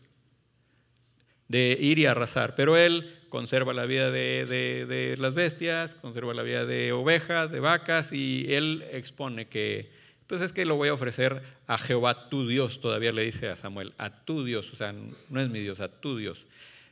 de 1.48 1.78
ir 1.80 2.00
y 2.00 2.06
arrasar. 2.06 2.56
Pero 2.56 2.78
él 2.78 3.10
conserva 3.30 3.74
la 3.74 3.86
vida 3.86 4.12
de, 4.12 5.16
las 5.18 5.34
bestias, 5.34 5.96
conserva 5.96 6.34
la 6.34 6.44
vida 6.44 6.66
de 6.66 6.92
ovejas, 6.92 7.52
de 7.52 7.60
vacas, 7.60 8.12
y 8.14 8.54
él 8.54 8.86
expone 8.92 9.48
que, 9.48 9.92
pues 10.28 10.42
es 10.42 10.54
que 10.54 10.66
lo 10.66 10.76
voy 10.76 10.90
a 10.90 10.94
ofrecer 10.94 11.42
a 11.68 11.78
Jehová 11.78 12.30
tu 12.30 12.48
Dios, 12.48 12.82
todavía 12.82 13.12
le 13.12 13.24
dice 13.24 13.50
a 13.50 13.58
Samuel, 13.58 13.94
a 13.98 14.12
tu 14.12 14.44
Dios, 14.44 14.72
o 14.72 14.76
sea, 14.76 14.94
no 14.94 15.42
es 15.42 15.50
mi 15.50 15.60
Dios, 15.60 15.80
a 15.80 15.90
tu 15.90 16.18
Dios. 16.18 16.46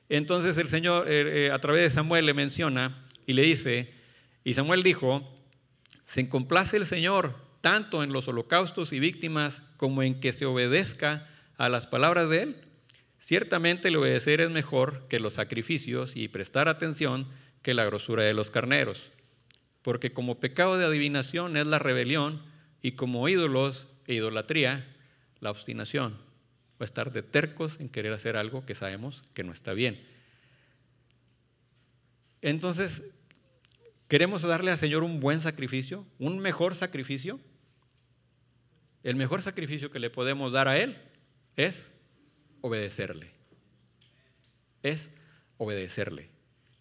Entonces 0.07 0.57
el 0.57 0.67
Señor 0.67 1.07
eh, 1.07 1.47
eh, 1.47 1.51
a 1.51 1.59
través 1.59 1.83
de 1.83 1.89
Samuel 1.89 2.25
le 2.25 2.33
menciona 2.33 3.03
y 3.25 3.33
le 3.33 3.41
dice, 3.41 3.91
y 4.43 4.53
Samuel 4.53 4.83
dijo, 4.83 5.33
se 6.05 6.29
complace 6.29 6.77
el 6.77 6.85
Señor 6.85 7.33
tanto 7.61 8.03
en 8.03 8.13
los 8.13 8.27
holocaustos 8.27 8.93
y 8.93 8.99
víctimas 8.99 9.63
como 9.77 10.03
en 10.03 10.19
que 10.19 10.33
se 10.33 10.45
obedezca 10.45 11.27
a 11.57 11.69
las 11.69 11.87
palabras 11.87 12.29
de 12.29 12.43
Él. 12.43 12.55
Ciertamente 13.19 13.87
el 13.87 13.95
obedecer 13.95 14.41
es 14.41 14.49
mejor 14.49 15.07
que 15.07 15.19
los 15.19 15.33
sacrificios 15.33 16.15
y 16.15 16.27
prestar 16.27 16.67
atención 16.67 17.27
que 17.61 17.73
la 17.73 17.85
grosura 17.85 18.23
de 18.23 18.33
los 18.33 18.51
carneros, 18.51 19.11
porque 19.81 20.13
como 20.13 20.39
pecado 20.39 20.77
de 20.77 20.85
adivinación 20.85 21.57
es 21.57 21.65
la 21.65 21.79
rebelión 21.79 22.41
y 22.81 22.91
como 22.91 23.27
ídolos 23.27 23.87
e 24.05 24.13
idolatría 24.13 24.85
la 25.39 25.49
obstinación 25.49 26.17
o 26.77 26.83
estar 26.83 27.11
de 27.11 27.23
tercos 27.23 27.79
en 27.79 27.89
querer 27.89 28.13
hacer 28.13 28.37
algo 28.37 28.65
que 28.65 28.75
sabemos 28.75 29.23
que 29.33 29.43
no 29.43 29.53
está 29.53 29.73
bien. 29.73 29.99
Entonces, 32.41 33.03
¿queremos 34.07 34.43
darle 34.43 34.69
al 34.69 34.77
Señor 34.77 35.03
un 35.03 35.19
buen 35.19 35.41
sacrificio? 35.41 36.05
¿Un 36.19 36.39
mejor 36.39 36.75
sacrificio? 36.75 37.39
El 39.05 39.17
mejor 39.17 39.43
sacrificio 39.43 39.91
que 39.91 39.99
le 39.99 40.09
podemos 40.09 40.51
dar 40.51 40.67
a 40.67 40.79
Él 40.79 40.97
es 41.55 41.91
obedecerle. 42.61 43.29
Es 44.81 45.11
obedecerle. 45.59 46.27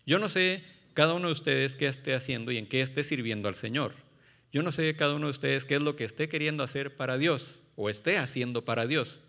Yo 0.07 0.19
no 0.19 0.31
sé 0.31 0.65
cada 0.95 1.13
uno 1.13 1.27
de 1.27 1.35
ustedes 1.35 1.77
qué 1.77 1.87
esté 1.87 2.15
haciendo 2.15 2.51
y 2.51 2.57
en 2.57 2.67
qué 2.67 2.81
esté 2.81 3.05
sirviendo 3.05 3.47
al 3.47 3.55
Señor. 3.55 3.93
Yo 4.55 4.63
no 4.63 4.73
sé 4.73 4.97
cada 4.97 5.13
uno 5.13 5.27
de 5.27 5.33
ustedes 5.33 5.67
qué 5.67 5.75
es 5.75 5.83
lo 5.83 5.97
que 5.97 6.05
esté 6.05 6.31
queriendo 6.31 6.63
hacer 6.63 6.97
para 6.97 7.19
Dios 7.19 7.61
o 7.77 7.91
esté 7.91 8.17
haciendo 8.17 8.65
para 8.65 8.87
Dios. 8.87 9.21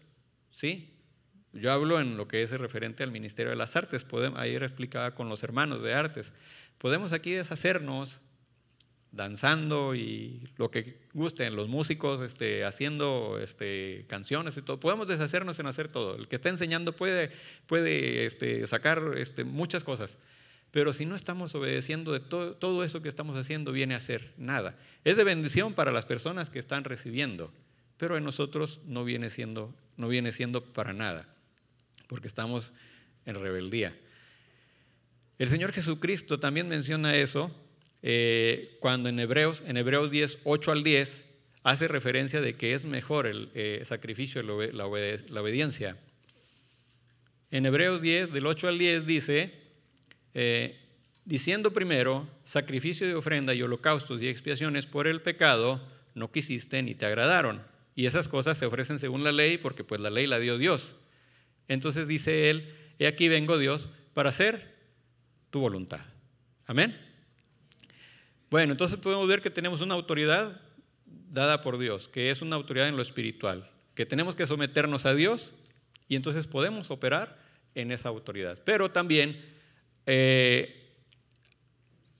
¿Sí? 0.49 0.93
Yo 1.51 1.73
hablo 1.73 1.99
en 1.99 2.15
lo 2.15 2.29
que 2.29 2.43
es 2.43 2.51
referente 2.51 3.03
al 3.03 3.11
Ministerio 3.11 3.49
de 3.49 3.57
las 3.57 3.75
Artes, 3.75 4.05
podemos, 4.05 4.39
ayer 4.39 4.63
explicaba 4.63 5.15
con 5.15 5.27
los 5.27 5.43
hermanos 5.43 5.83
de 5.83 5.93
artes. 5.93 6.31
Podemos 6.77 7.11
aquí 7.11 7.31
deshacernos 7.31 8.21
danzando 9.15 9.95
y 9.95 10.41
lo 10.57 10.69
que 10.69 10.97
gusten, 11.13 11.55
los 11.55 11.69
músicos 11.69 12.21
este, 12.21 12.65
haciendo 12.65 13.39
este, 13.41 14.05
canciones 14.07 14.57
y 14.57 14.61
todo. 14.61 14.79
Podemos 14.79 15.07
deshacernos 15.07 15.57
en 15.59 15.67
hacer 15.67 15.87
todo. 15.87 16.15
El 16.15 16.27
que 16.27 16.35
está 16.35 16.49
enseñando 16.49 16.93
puede, 16.93 17.31
puede 17.65 18.25
este, 18.25 18.67
sacar 18.67 19.01
este, 19.17 19.45
muchas 19.45 19.83
cosas. 19.83 20.17
Pero 20.71 20.91
si 20.91 21.05
no 21.05 21.15
estamos 21.15 21.55
obedeciendo 21.55 22.11
de 22.11 22.19
todo, 22.19 22.55
todo 22.55 22.83
eso 22.83 23.01
que 23.01 23.07
estamos 23.07 23.37
haciendo, 23.37 23.71
viene 23.71 23.95
a 23.95 24.01
ser 24.01 24.33
nada. 24.37 24.77
Es 25.05 25.15
de 25.15 25.23
bendición 25.23 25.73
para 25.73 25.91
las 25.91 26.05
personas 26.05 26.49
que 26.49 26.59
están 26.59 26.83
recibiendo, 26.83 27.53
pero 27.95 28.17
en 28.17 28.25
nosotros 28.25 28.81
no 28.85 29.05
viene 29.05 29.29
siendo, 29.29 29.73
no 29.95 30.09
viene 30.09 30.33
siendo 30.33 30.61
para 30.61 30.91
nada, 30.91 31.33
porque 32.07 32.27
estamos 32.27 32.73
en 33.25 33.35
rebeldía. 33.35 33.97
El 35.39 35.47
Señor 35.47 35.71
Jesucristo 35.71 36.41
también 36.41 36.67
menciona 36.67 37.15
eso 37.15 37.55
eh, 38.07 38.77
cuando 38.81 39.09
en 39.09 39.19
Hebreos, 39.19 39.63
en 39.65 39.77
Hebreos 39.77 40.11
10, 40.11 40.37
8 40.43 40.71
al 40.71 40.83
10, 40.83 41.25
hace 41.63 41.87
referencia 41.87 42.39
de 42.39 42.53
que 42.53 42.75
es 42.75 42.85
mejor 42.85 43.25
el 43.25 43.49
eh, 43.55 43.81
sacrificio, 43.83 44.43
la, 44.43 44.85
obediencia. 44.85 45.97
En 47.49 47.65
Hebreos 47.65 48.03
10, 48.03 48.31
del 48.31 48.45
8 48.45 48.67
al 48.67 48.77
10 48.77 49.07
dice, 49.07 49.51
eh, 50.35 50.77
diciendo 51.25 51.73
primero, 51.73 52.27
sacrificio 52.43 53.07
de 53.07 53.15
ofrenda 53.15 53.55
y 53.55 53.63
holocaustos 53.63 54.21
y 54.21 54.27
expiaciones 54.27 54.85
por 54.85 55.07
el 55.07 55.23
pecado, 55.23 55.81
no 56.13 56.31
quisiste 56.31 56.83
ni 56.83 56.93
te 56.93 57.07
agradaron. 57.07 57.59
Y 57.95 58.05
esas 58.05 58.27
cosas 58.27 58.55
se 58.59 58.67
ofrecen 58.67 58.99
según 58.99 59.23
la 59.23 59.31
ley, 59.31 59.57
porque 59.57 59.83
pues 59.83 59.99
la 59.99 60.11
ley 60.11 60.27
la 60.27 60.37
dio 60.37 60.59
Dios. 60.59 60.95
Entonces 61.67 62.07
dice 62.07 62.51
él, 62.51 62.71
he 62.99 63.07
aquí 63.07 63.29
vengo 63.29 63.57
Dios 63.57 63.89
para 64.13 64.29
hacer 64.29 64.75
tu 65.49 65.59
voluntad. 65.59 66.05
Amén. 66.67 66.95
Bueno, 68.49 68.73
entonces 68.73 68.97
podemos 68.99 69.27
ver 69.27 69.41
que 69.41 69.49
tenemos 69.49 69.81
una 69.81 69.95
autoridad 69.95 70.61
dada 71.05 71.61
por 71.61 71.77
Dios, 71.77 72.07
que 72.07 72.29
es 72.29 72.41
una 72.41 72.55
autoridad 72.55 72.87
en 72.87 72.95
lo 72.95 73.01
espiritual, 73.01 73.69
que 73.93 74.05
tenemos 74.05 74.35
que 74.35 74.47
someternos 74.47 75.05
a 75.05 75.13
Dios 75.13 75.51
y 76.07 76.15
entonces 76.15 76.47
podemos 76.47 76.91
operar 76.91 77.37
en 77.73 77.91
esa 77.91 78.09
autoridad. 78.09 78.59
Pero 78.63 78.91
también 78.91 79.43
eh, 80.05 80.93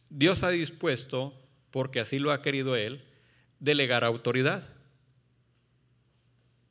Dios 0.10 0.44
ha 0.44 0.50
dispuesto, 0.50 1.34
porque 1.72 2.00
así 2.00 2.20
lo 2.20 2.32
ha 2.32 2.42
querido 2.42 2.76
Él, 2.76 3.04
delegar 3.60 4.04
autoridad. 4.04 4.68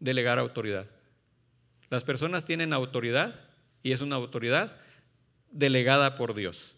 Delegar 0.00 0.38
autoridad. 0.38 0.86
Las 1.90 2.04
personas 2.04 2.44
tienen 2.44 2.72
autoridad 2.72 3.34
y 3.82 3.92
es 3.92 4.00
una 4.00 4.16
autoridad 4.16 4.76
delegada 5.50 6.16
por 6.16 6.34
Dios. 6.34 6.73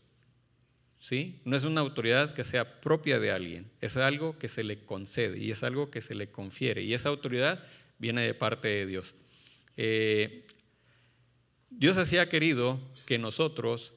¿Sí? 1.06 1.40
No 1.44 1.56
es 1.56 1.62
una 1.62 1.82
autoridad 1.82 2.34
que 2.34 2.42
sea 2.42 2.80
propia 2.80 3.20
de 3.20 3.30
alguien, 3.30 3.70
es 3.80 3.96
algo 3.96 4.40
que 4.40 4.48
se 4.48 4.64
le 4.64 4.80
concede 4.80 5.38
y 5.38 5.52
es 5.52 5.62
algo 5.62 5.88
que 5.88 6.00
se 6.00 6.16
le 6.16 6.32
confiere. 6.32 6.82
Y 6.82 6.94
esa 6.94 7.10
autoridad 7.10 7.64
viene 8.00 8.22
de 8.22 8.34
parte 8.34 8.66
de 8.66 8.86
Dios. 8.86 9.14
Eh, 9.76 10.48
Dios 11.70 11.96
así 11.96 12.18
ha 12.18 12.28
querido 12.28 12.80
que 13.06 13.18
nosotros, 13.18 13.92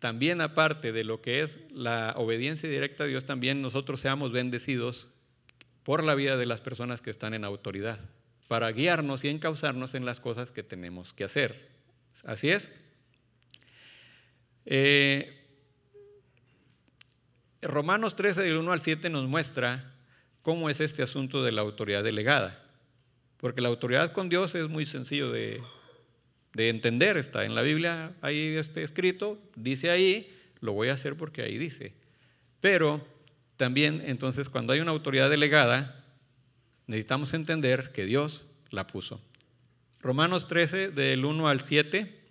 también 0.00 0.42
aparte 0.42 0.92
de 0.92 1.02
lo 1.02 1.22
que 1.22 1.40
es 1.40 1.60
la 1.70 2.12
obediencia 2.18 2.68
directa 2.68 3.04
a 3.04 3.06
Dios, 3.06 3.24
también 3.24 3.62
nosotros 3.62 3.98
seamos 3.98 4.32
bendecidos 4.32 5.08
por 5.82 6.04
la 6.04 6.14
vida 6.14 6.36
de 6.36 6.44
las 6.44 6.60
personas 6.60 7.00
que 7.00 7.08
están 7.08 7.32
en 7.32 7.42
autoridad, 7.42 7.98
para 8.48 8.70
guiarnos 8.70 9.24
y 9.24 9.30
encauzarnos 9.30 9.94
en 9.94 10.04
las 10.04 10.20
cosas 10.20 10.52
que 10.52 10.62
tenemos 10.62 11.14
que 11.14 11.24
hacer. 11.24 11.58
Así 12.26 12.50
es. 12.50 12.70
Eh, 14.66 15.38
Romanos 17.62 18.16
13, 18.16 18.42
del 18.42 18.56
1 18.56 18.72
al 18.72 18.80
7, 18.80 19.08
nos 19.08 19.28
muestra 19.28 19.94
cómo 20.42 20.68
es 20.68 20.80
este 20.80 21.02
asunto 21.02 21.44
de 21.44 21.52
la 21.52 21.60
autoridad 21.60 22.02
delegada. 22.02 22.60
Porque 23.36 23.60
la 23.60 23.68
autoridad 23.68 24.12
con 24.12 24.28
Dios 24.28 24.56
es 24.56 24.68
muy 24.68 24.84
sencillo 24.84 25.30
de, 25.30 25.62
entender. 26.56 27.16
Está 27.16 27.44
en 27.44 27.54
la 27.54 27.62
Biblia, 27.62 28.14
ahí 28.20 28.56
está 28.56 28.80
escrito, 28.80 29.38
dice 29.54 29.90
ahí, 29.90 30.36
lo 30.60 30.72
voy 30.72 30.88
a 30.88 30.94
hacer 30.94 31.16
porque 31.16 31.42
ahí 31.42 31.56
dice. 31.56 31.94
Pero 32.60 33.06
también, 33.56 34.02
entonces, 34.06 34.48
cuando 34.48 34.72
hay 34.72 34.80
una 34.80 34.90
autoridad 34.90 35.30
delegada, 35.30 36.04
necesitamos 36.88 37.32
entender 37.32 37.92
que 37.92 38.06
Dios 38.06 38.50
la 38.70 38.88
puso. 38.88 39.20
Romanos 40.00 40.48
13, 40.48 40.90
del 40.90 41.24
1 41.24 41.48
al 41.48 41.60
7 41.60 42.21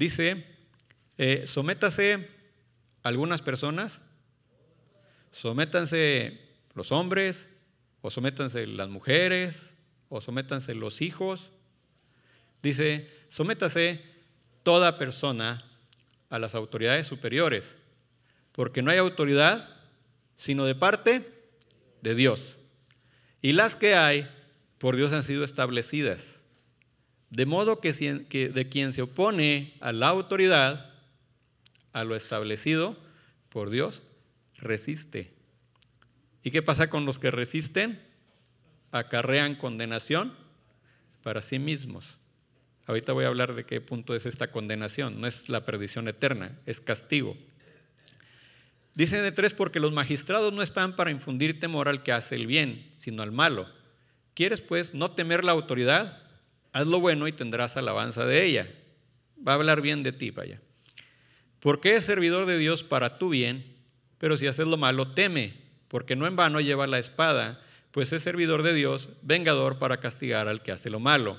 dice, 0.00 0.46
eh, 1.18 1.42
sométase 1.46 2.26
algunas 3.02 3.42
personas, 3.42 4.00
sométanse 5.30 6.40
los 6.74 6.90
hombres, 6.90 7.48
o 8.00 8.10
sométanse 8.10 8.66
las 8.66 8.88
mujeres, 8.88 9.74
o 10.08 10.22
sométanse 10.22 10.74
los 10.74 11.02
hijos. 11.02 11.50
Dice, 12.62 13.10
sométase 13.28 14.02
toda 14.62 14.96
persona 14.96 15.62
a 16.30 16.38
las 16.38 16.54
autoridades 16.54 17.06
superiores, 17.06 17.76
porque 18.52 18.80
no 18.80 18.90
hay 18.90 18.96
autoridad 18.96 19.68
sino 20.34 20.64
de 20.64 20.74
parte 20.74 21.30
de 22.00 22.14
Dios. 22.14 22.56
Y 23.42 23.52
las 23.52 23.76
que 23.76 23.94
hay, 23.94 24.26
por 24.78 24.96
Dios 24.96 25.12
han 25.12 25.24
sido 25.24 25.44
establecidas. 25.44 26.39
De 27.30 27.46
modo 27.46 27.80
que, 27.80 27.92
de 27.92 28.68
quien 28.68 28.92
se 28.92 29.02
opone 29.02 29.74
a 29.80 29.92
la 29.92 30.08
autoridad, 30.08 30.90
a 31.92 32.04
lo 32.04 32.16
establecido 32.16 32.96
por 33.48 33.70
Dios, 33.70 34.02
resiste. 34.56 35.32
¿Y 36.42 36.50
qué 36.50 36.62
pasa 36.62 36.90
con 36.90 37.06
los 37.06 37.18
que 37.18 37.30
resisten? 37.30 38.00
Acarrean 38.90 39.54
condenación 39.54 40.34
para 41.22 41.40
sí 41.40 41.58
mismos. 41.60 42.16
Ahorita 42.86 43.12
voy 43.12 43.24
a 43.24 43.28
hablar 43.28 43.54
de 43.54 43.64
qué 43.64 43.80
punto 43.80 44.16
es 44.16 44.26
esta 44.26 44.50
condenación. 44.50 45.20
No 45.20 45.28
es 45.28 45.48
la 45.48 45.64
perdición 45.64 46.08
eterna, 46.08 46.58
es 46.66 46.80
castigo. 46.80 47.36
Dicen 48.94 49.22
de 49.22 49.30
tres 49.30 49.54
porque 49.54 49.78
los 49.78 49.92
magistrados 49.92 50.52
no 50.52 50.62
están 50.62 50.96
para 50.96 51.12
infundir 51.12 51.60
temor 51.60 51.88
al 51.88 52.02
que 52.02 52.10
hace 52.10 52.34
el 52.34 52.48
bien, 52.48 52.90
sino 52.96 53.22
al 53.22 53.30
malo. 53.30 53.68
¿Quieres 54.34 54.60
pues 54.60 54.94
no 54.94 55.12
temer 55.12 55.44
la 55.44 55.52
autoridad? 55.52 56.29
Haz 56.72 56.86
lo 56.86 57.00
bueno 57.00 57.28
y 57.28 57.32
tendrás 57.32 57.76
alabanza 57.76 58.24
de 58.24 58.44
ella. 58.44 58.70
Va 59.46 59.52
a 59.52 59.54
hablar 59.56 59.80
bien 59.80 60.02
de 60.02 60.12
ti, 60.12 60.30
vaya. 60.30 60.60
Porque 61.60 61.96
es 61.96 62.04
servidor 62.04 62.46
de 62.46 62.58
Dios 62.58 62.84
para 62.84 63.18
tu 63.18 63.30
bien, 63.30 63.64
pero 64.18 64.36
si 64.36 64.46
haces 64.46 64.66
lo 64.66 64.76
malo, 64.76 65.12
teme, 65.12 65.54
porque 65.88 66.16
no 66.16 66.26
en 66.26 66.36
vano 66.36 66.60
lleva 66.60 66.86
la 66.86 66.98
espada, 66.98 67.60
pues 67.90 68.12
es 68.12 68.22
servidor 68.22 68.62
de 68.62 68.74
Dios, 68.74 69.08
vengador 69.22 69.78
para 69.78 69.98
castigar 69.98 70.48
al 70.48 70.62
que 70.62 70.72
hace 70.72 70.90
lo 70.90 71.00
malo. 71.00 71.36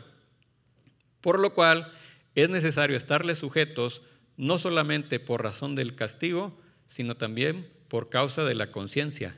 Por 1.21 1.39
lo 1.39 1.53
cual 1.53 1.91
es 2.35 2.49
necesario 2.49 2.97
estarle 2.97 3.35
sujetos, 3.35 4.01
no 4.37 4.57
solamente 4.57 5.19
por 5.19 5.43
razón 5.43 5.75
del 5.75 5.95
castigo, 5.95 6.59
sino 6.87 7.15
también 7.15 7.67
por 7.87 8.09
causa 8.09 8.43
de 8.43 8.55
la 8.55 8.71
conciencia 8.71 9.37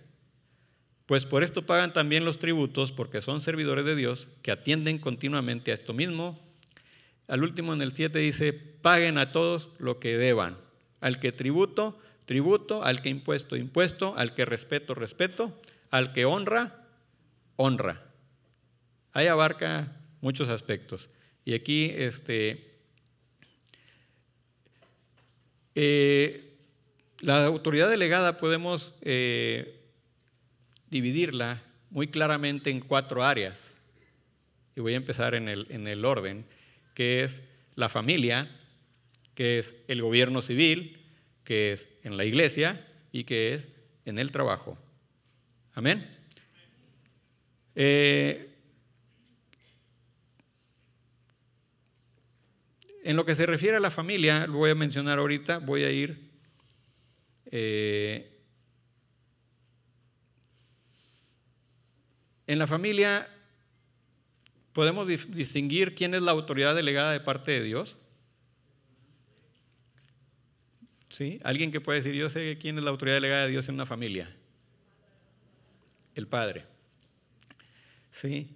pues 1.05 1.25
por 1.25 1.43
esto 1.43 1.65
pagan 1.65 1.93
también 1.93 2.25
los 2.25 2.39
tributos, 2.39 2.91
porque 2.91 3.21
son 3.21 3.41
servidores 3.41 3.85
de 3.85 3.95
Dios 3.95 4.27
que 4.41 4.51
atienden 4.51 4.99
continuamente 4.99 5.71
a 5.71 5.73
esto 5.73 5.93
mismo. 5.93 6.39
Al 7.27 7.43
último 7.43 7.73
en 7.73 7.81
el 7.81 7.93
7 7.93 8.19
dice, 8.19 8.53
paguen 8.53 9.17
a 9.17 9.31
todos 9.31 9.69
lo 9.79 9.99
que 9.99 10.17
deban. 10.17 10.57
Al 11.01 11.19
que 11.19 11.31
tributo, 11.31 11.99
tributo, 12.25 12.83
al 12.83 13.01
que 13.01 13.09
impuesto, 13.09 13.57
impuesto, 13.57 14.13
al 14.17 14.33
que 14.33 14.45
respeto, 14.45 14.95
respeto, 14.95 15.59
al 15.89 16.13
que 16.13 16.25
honra, 16.25 16.87
honra. 17.57 18.01
Ahí 19.11 19.27
abarca 19.27 19.95
muchos 20.21 20.47
aspectos. 20.47 21.09
Y 21.43 21.53
aquí, 21.53 21.91
este, 21.95 22.71
eh, 25.75 26.55
la 27.19 27.45
autoridad 27.45 27.89
delegada 27.89 28.37
podemos 28.37 28.95
eh, 29.01 29.82
dividirla 30.93 31.61
muy 31.89 32.07
claramente 32.07 32.69
en 32.69 32.79
cuatro 32.79 33.23
áreas. 33.23 33.73
Y 34.75 34.81
voy 34.81 34.93
a 34.93 34.97
empezar 34.97 35.35
en 35.35 35.49
el, 35.49 35.67
en 35.69 35.87
el 35.87 36.05
orden, 36.05 36.45
que 36.93 37.23
es 37.23 37.41
la 37.75 37.89
familia, 37.89 38.49
que 39.35 39.59
es 39.59 39.75
el 39.87 40.01
gobierno 40.01 40.41
civil, 40.41 41.03
que 41.43 41.73
es 41.73 41.87
en 42.03 42.15
la 42.15 42.25
iglesia 42.25 42.87
y 43.11 43.23
que 43.23 43.55
es 43.55 43.69
en 44.05 44.19
el 44.19 44.31
trabajo. 44.31 44.77
Amén. 45.73 46.07
Eh, 47.75 48.55
en 53.03 53.15
lo 53.15 53.25
que 53.25 53.35
se 53.35 53.47
refiere 53.47 53.77
a 53.77 53.79
la 53.79 53.89
familia, 53.89 54.45
lo 54.45 54.59
voy 54.59 54.69
a 54.69 54.75
mencionar 54.75 55.17
ahorita, 55.17 55.57
voy 55.57 55.83
a 55.83 55.91
ir 55.91 56.29
eh, 57.51 58.32
En 62.47 62.59
la 62.59 62.67
familia 62.67 63.27
podemos 64.73 65.07
distinguir 65.07 65.95
quién 65.95 66.13
es 66.13 66.21
la 66.21 66.31
autoridad 66.31 66.75
delegada 66.75 67.11
de 67.11 67.19
parte 67.19 67.51
de 67.51 67.61
Dios. 67.61 67.95
¿Sí? 71.09 71.39
Alguien 71.43 71.71
que 71.71 71.79
puede 71.79 71.99
decir, 71.99 72.15
yo 72.15 72.29
sé 72.29 72.57
quién 72.59 72.77
es 72.77 72.83
la 72.83 72.89
autoridad 72.89 73.17
delegada 73.17 73.43
de 73.45 73.51
Dios 73.51 73.69
en 73.69 73.75
una 73.75 73.85
familia. 73.85 74.29
El 76.15 76.27
Padre. 76.27 76.65
¿Sí? 78.09 78.49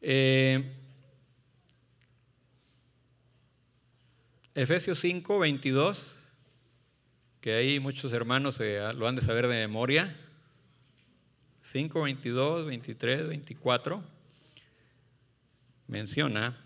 Eh, 0.00 0.62
Efesios 4.54 4.98
5, 5.00 5.40
22, 5.40 6.16
que 7.40 7.54
ahí 7.54 7.80
muchos 7.80 8.12
hermanos 8.12 8.60
lo 8.94 9.06
han 9.06 9.16
de 9.16 9.22
saber 9.22 9.48
de 9.48 9.56
memoria. 9.56 10.16
5, 11.72 12.02
22, 12.02 12.66
23, 12.66 13.28
24, 13.28 14.04
menciona 15.88 16.56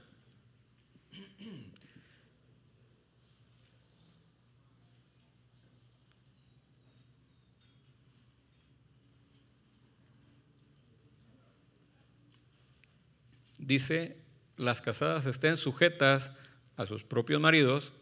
dice, 13.58 14.16
las 14.56 14.82
casadas 14.82 15.26
estén 15.26 15.56
sujetas 15.56 16.32
a 16.76 16.86
sus 16.86 17.04
propios 17.04 17.40
maridos 17.40 17.92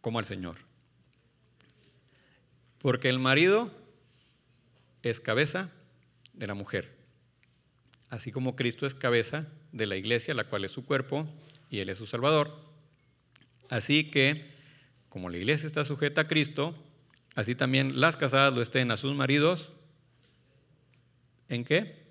como 0.00 0.18
al 0.18 0.24
Señor. 0.24 0.56
Porque 2.78 3.08
el 3.08 3.18
marido 3.18 3.79
es 5.02 5.20
cabeza 5.20 5.70
de 6.32 6.46
la 6.46 6.54
mujer, 6.54 6.90
así 8.08 8.32
como 8.32 8.54
Cristo 8.54 8.86
es 8.86 8.94
cabeza 8.94 9.48
de 9.72 9.86
la 9.86 9.96
iglesia, 9.96 10.34
la 10.34 10.44
cual 10.44 10.64
es 10.64 10.72
su 10.72 10.84
cuerpo 10.84 11.28
y 11.70 11.78
Él 11.78 11.88
es 11.88 11.98
su 11.98 12.06
Salvador. 12.06 12.50
Así 13.68 14.10
que, 14.10 14.50
como 15.08 15.30
la 15.30 15.38
iglesia 15.38 15.66
está 15.66 15.84
sujeta 15.84 16.22
a 16.22 16.28
Cristo, 16.28 16.74
así 17.34 17.54
también 17.54 18.00
las 18.00 18.16
casadas 18.16 18.54
lo 18.54 18.62
estén 18.62 18.90
a 18.90 18.96
sus 18.96 19.14
maridos. 19.14 19.70
¿En 21.48 21.64
qué? 21.64 22.04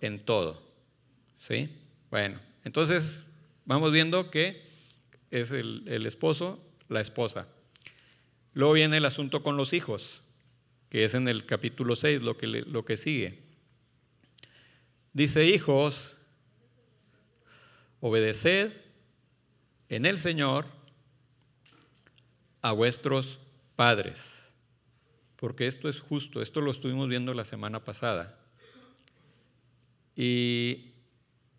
En 0.00 0.20
todo. 0.20 0.62
¿Sí? 1.38 1.76
Bueno, 2.10 2.38
entonces 2.64 3.24
vamos 3.64 3.92
viendo 3.92 4.30
que 4.30 4.64
es 5.30 5.50
el, 5.50 6.06
esposo, 6.06 6.62
la 6.88 7.00
esposa. 7.00 7.48
Luego 8.54 8.74
viene 8.74 8.98
el 8.98 9.04
asunto 9.04 9.42
con 9.42 9.56
los 9.56 9.72
hijos, 9.72 10.21
que 10.92 11.06
es 11.06 11.14
en 11.14 11.26
el 11.26 11.46
capítulo 11.46 11.96
6 11.96 12.20
lo 12.20 12.36
que, 12.36 12.46
lo 12.46 12.84
que 12.84 12.98
sigue. 12.98 13.38
Dice, 15.14 15.46
hijos, 15.46 16.18
obedeced 18.00 18.72
en 19.88 20.04
el 20.04 20.18
Señor 20.18 20.66
a 22.60 22.72
vuestros 22.72 23.38
padres, 23.74 24.52
porque 25.36 25.66
esto 25.66 25.88
es 25.88 25.98
justo, 25.98 26.42
esto 26.42 26.60
lo 26.60 26.70
estuvimos 26.70 27.08
viendo 27.08 27.32
la 27.32 27.46
semana 27.46 27.82
pasada. 27.82 28.38
Y 30.14 30.92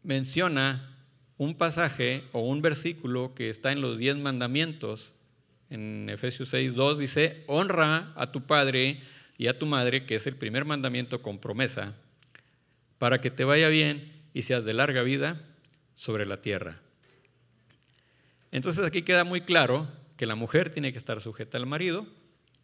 menciona 0.04 0.96
un 1.38 1.56
pasaje 1.56 2.24
o 2.34 2.42
un 2.42 2.62
versículo 2.62 3.34
que 3.34 3.50
está 3.50 3.72
en 3.72 3.82
los 3.82 3.98
diez 3.98 4.16
mandamientos. 4.16 5.14
En 5.72 6.08
Efesios 6.12 6.50
6, 6.50 6.76
2 6.76 7.00
dice, 7.00 7.44
honra 7.48 8.14
a 8.16 8.32
tu 8.32 8.46
padre 8.46 9.02
y 9.38 9.48
a 9.48 9.58
tu 9.58 9.66
madre, 9.66 10.06
que 10.06 10.16
es 10.16 10.28
el 10.28 10.36
primer 10.36 10.66
mandamiento 10.66 11.22
con 11.22 11.40
promesa, 11.40 11.96
para 12.98 13.22
que 13.22 13.32
te 13.32 13.44
vaya 13.44 13.70
bien 13.70 14.12
y 14.34 14.44
seas 14.44 14.66
de 14.66 14.74
larga 14.74 15.04
vida 15.04 15.40
sobre 15.96 16.26
la 16.26 16.42
tierra. 16.42 16.80
Entonces 18.52 18.86
aquí 18.86 19.02
queda 19.02 19.24
muy 19.24 19.42
claro 19.42 19.88
que 20.18 20.26
la 20.26 20.36
mujer 20.36 20.70
tiene 20.70 20.92
que 20.92 20.98
estar 20.98 21.20
sujeta 21.22 21.58
al 21.58 21.66
marido 21.66 22.06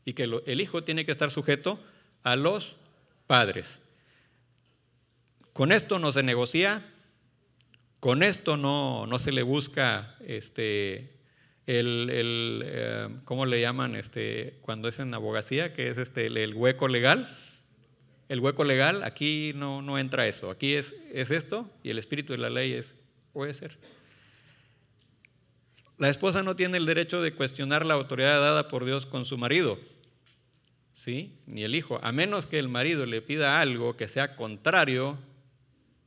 y 0.05 0.13
que 0.13 0.23
el 0.23 0.61
hijo 0.61 0.83
tiene 0.83 1.05
que 1.05 1.11
estar 1.11 1.31
sujeto 1.31 1.79
a 2.23 2.35
los 2.35 2.75
padres. 3.27 3.79
Con 5.53 5.71
esto 5.71 5.99
no 5.99 6.11
se 6.11 6.23
negocia, 6.23 6.85
con 7.99 8.23
esto 8.23 8.55
no, 8.55 9.07
no 9.07 9.19
se 9.19 9.31
le 9.31 9.43
busca 9.43 10.15
este, 10.21 11.18
el, 11.69 12.09
el 12.09 12.63
eh, 12.65 13.07
¿cómo 13.25 13.45
le 13.45 13.61
llaman? 13.61 13.95
Este, 13.95 14.57
cuando 14.61 14.89
es 14.89 14.97
en 14.97 15.13
abogacía, 15.13 15.71
que 15.71 15.89
es 15.89 15.99
este, 15.99 16.25
el, 16.25 16.53
hueco 16.55 16.87
legal. 16.87 17.29
El 18.27 18.39
hueco 18.39 18.63
legal, 18.63 19.03
aquí 19.03 19.51
no, 19.55 19.83
no 19.83 19.99
entra 19.99 20.27
eso. 20.27 20.49
Aquí 20.49 20.73
es, 20.73 20.95
es 21.13 21.29
esto 21.29 21.69
y 21.83 21.91
el 21.91 21.99
espíritu 21.99 22.33
de 22.33 22.39
la 22.39 22.49
ley 22.49 22.73
es, 22.73 22.95
puede 23.33 23.53
ser. 23.53 23.77
La 25.99 26.09
esposa 26.09 26.41
no 26.41 26.55
tiene 26.55 26.77
el 26.77 26.87
derecho 26.87 27.21
de 27.21 27.33
cuestionar 27.33 27.85
la 27.85 27.93
autoridad 27.93 28.39
dada 28.39 28.67
por 28.67 28.85
Dios 28.85 29.05
con 29.05 29.25
su 29.25 29.37
marido, 29.37 29.77
¿sí? 30.95 31.37
Ni 31.45 31.63
el 31.63 31.75
hijo, 31.75 31.99
a 32.01 32.11
menos 32.11 32.47
que 32.47 32.57
el 32.57 32.69
marido 32.69 33.05
le 33.05 33.21
pida 33.21 33.61
algo 33.61 33.95
que 33.95 34.07
sea 34.07 34.35
contrario 34.35 35.19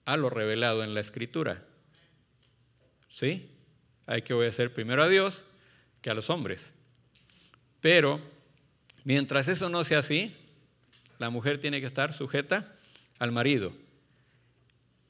a 0.07 0.17
lo 0.17 0.29
revelado 0.29 0.83
en 0.83 0.95
la 0.95 1.01
escritura. 1.01 1.65
¿sí? 3.09 3.49
Hay 4.07 4.23
que 4.23 4.35
obedecer 4.35 4.73
primero 4.73 5.03
a 5.03 5.09
Dios 5.09 5.45
que 6.03 6.11
a 6.11 6.15
los 6.15 6.29
hombres. 6.29 6.75
Pero 7.81 8.21
mientras 9.05 9.49
eso 9.49 9.69
no 9.69 9.85
sea 9.85 10.01
así, 10.01 10.37
la 11.19 11.31
mujer 11.31 11.59
tiene 11.59 11.81
que 11.81 11.87
estar 11.87 12.13
sujeta 12.13 12.71
al 13.19 13.33
marido. 13.33 13.73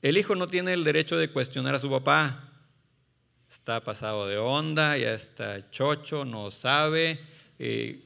El 0.02 0.18
hijo 0.18 0.34
no 0.34 0.46
tiene 0.46 0.74
el 0.74 0.84
derecho 0.84 1.16
de 1.16 1.28
cuestionar 1.28 1.74
a 1.74 1.80
su 1.80 1.90
papá. 1.90 2.48
Está 3.50 3.80
pasado 3.80 4.26
de 4.26 4.36
onda, 4.36 4.96
ya 4.96 5.14
está 5.14 5.70
chocho, 5.70 6.24
no 6.24 6.50
sabe. 6.50 7.20
Eh, 7.58 8.00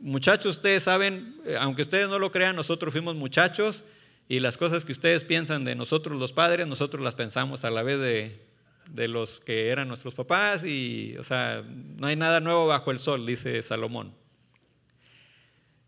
muchachos, 0.00 0.56
ustedes 0.56 0.82
saben, 0.82 1.36
eh, 1.44 1.56
aunque 1.58 1.82
ustedes 1.82 2.08
no 2.08 2.18
lo 2.18 2.32
crean, 2.32 2.56
nosotros 2.56 2.92
fuimos 2.92 3.14
muchachos 3.14 3.84
y 4.28 4.40
las 4.40 4.56
cosas 4.56 4.84
que 4.84 4.92
ustedes 4.92 5.24
piensan 5.24 5.64
de 5.64 5.74
nosotros 5.74 6.18
los 6.18 6.32
padres, 6.32 6.66
nosotros 6.66 7.02
las 7.02 7.14
pensamos 7.14 7.64
a 7.64 7.70
la 7.70 7.82
vez 7.82 8.00
de, 8.00 8.47
de 8.94 9.08
los 9.08 9.40
que 9.40 9.68
eran 9.68 9.88
nuestros 9.88 10.14
papás 10.14 10.64
y, 10.64 11.16
o 11.18 11.24
sea, 11.24 11.62
no 11.98 12.06
hay 12.06 12.16
nada 12.16 12.40
nuevo 12.40 12.66
bajo 12.66 12.90
el 12.90 12.98
sol, 12.98 13.26
dice 13.26 13.62
Salomón. 13.62 14.12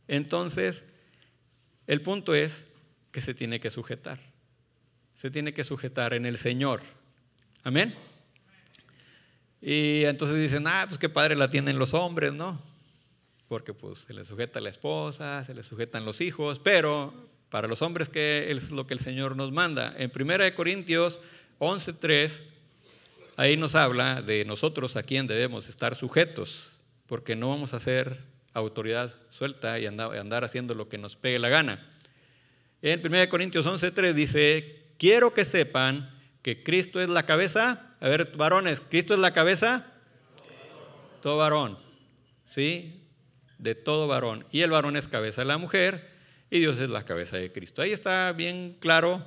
Entonces, 0.09 0.85
el 1.87 2.03
punto 2.03 2.35
es 2.35 2.67
que 3.13 3.21
se 3.21 3.35
tiene 3.35 3.61
que 3.61 3.71
sujetar. 3.71 4.19
Se 5.15 5.31
tiene 5.31 5.53
que 5.53 5.65
sujetar 5.65 6.15
en 6.15 6.27
el 6.27 6.39
Señor. 6.39 6.81
Amén. 7.63 7.95
Y 9.61 10.05
entonces 10.05 10.39
dicen, 10.39 10.67
ah, 10.67 10.85
pues 10.87 10.99
qué 10.99 11.09
padre 11.09 11.37
la 11.37 11.49
tienen 11.49 11.79
los 11.79 11.95
hombres, 11.95 12.33
¿no? 12.33 12.61
Porque 13.49 13.75
pues 13.75 14.01
se 14.01 14.15
le 14.15 14.25
sujeta 14.25 14.61
la 14.61 14.71
esposa, 14.71 15.45
se 15.45 15.55
le 15.55 15.63
sujetan 15.63 16.05
los 16.05 16.21
hijos, 16.21 16.59
pero 16.59 17.13
para 17.51 17.69
los 17.69 17.83
hombres, 17.83 18.09
¿qué 18.09 18.51
es 18.51 18.71
lo 18.71 18.87
que 18.87 18.95
el 18.95 19.01
Señor 19.01 19.37
nos 19.37 19.53
manda? 19.53 19.95
En 19.99 20.11
1 20.15 20.55
Corintios 20.55 21.21
11.3 21.59 22.45
ahí 23.41 23.57
nos 23.57 23.75
habla 23.75 24.21
de 24.21 24.45
nosotros 24.45 24.97
a 24.97 25.03
quien 25.03 25.27
debemos 25.27 25.71
estar 25.71 25.95
sujetos, 25.95 26.73
porque 27.07 27.35
no 27.35 27.49
vamos 27.49 27.73
a 27.73 27.81
ser 27.81 28.19
autoridad 28.53 29.17
suelta 29.31 29.79
y 29.79 29.87
andar 29.87 30.45
haciendo 30.45 30.75
lo 30.75 30.91
que 30.91 30.99
nos 30.99 31.17
pegue 31.17 31.39
la 31.39 31.49
gana. 31.49 31.81
En 32.83 33.01
1 33.01 33.31
Corintios 33.31 33.67
11:3 33.67 34.13
dice, 34.13 34.93
quiero 34.99 35.33
que 35.33 35.47
sepan 35.47 36.11
que 36.43 36.63
Cristo 36.63 37.01
es 37.01 37.09
la 37.09 37.25
cabeza. 37.25 37.95
A 38.01 38.09
ver, 38.11 38.31
varones, 38.37 38.83
¿Cristo 38.83 39.15
es 39.15 39.21
la 39.21 39.33
cabeza? 39.33 39.91
Todo 41.23 41.39
varón, 41.39 41.79
¿sí? 42.51 43.07
De 43.57 43.75
todo 43.75 44.07
varón. 44.07 44.45
Y 44.53 44.61
el 44.61 44.71
varón 44.71 44.99
es 44.99 45.09
cabeza 45.09 45.41
de 45.41 45.47
la 45.47 45.57
mujer 45.57 46.11
y 46.51 46.59
Dios 46.59 46.79
es 46.79 46.91
la 46.91 47.07
cabeza 47.07 47.39
de 47.39 47.51
Cristo. 47.51 47.81
Ahí 47.81 47.93
está 47.93 48.33
bien 48.33 48.77
claro 48.81 49.27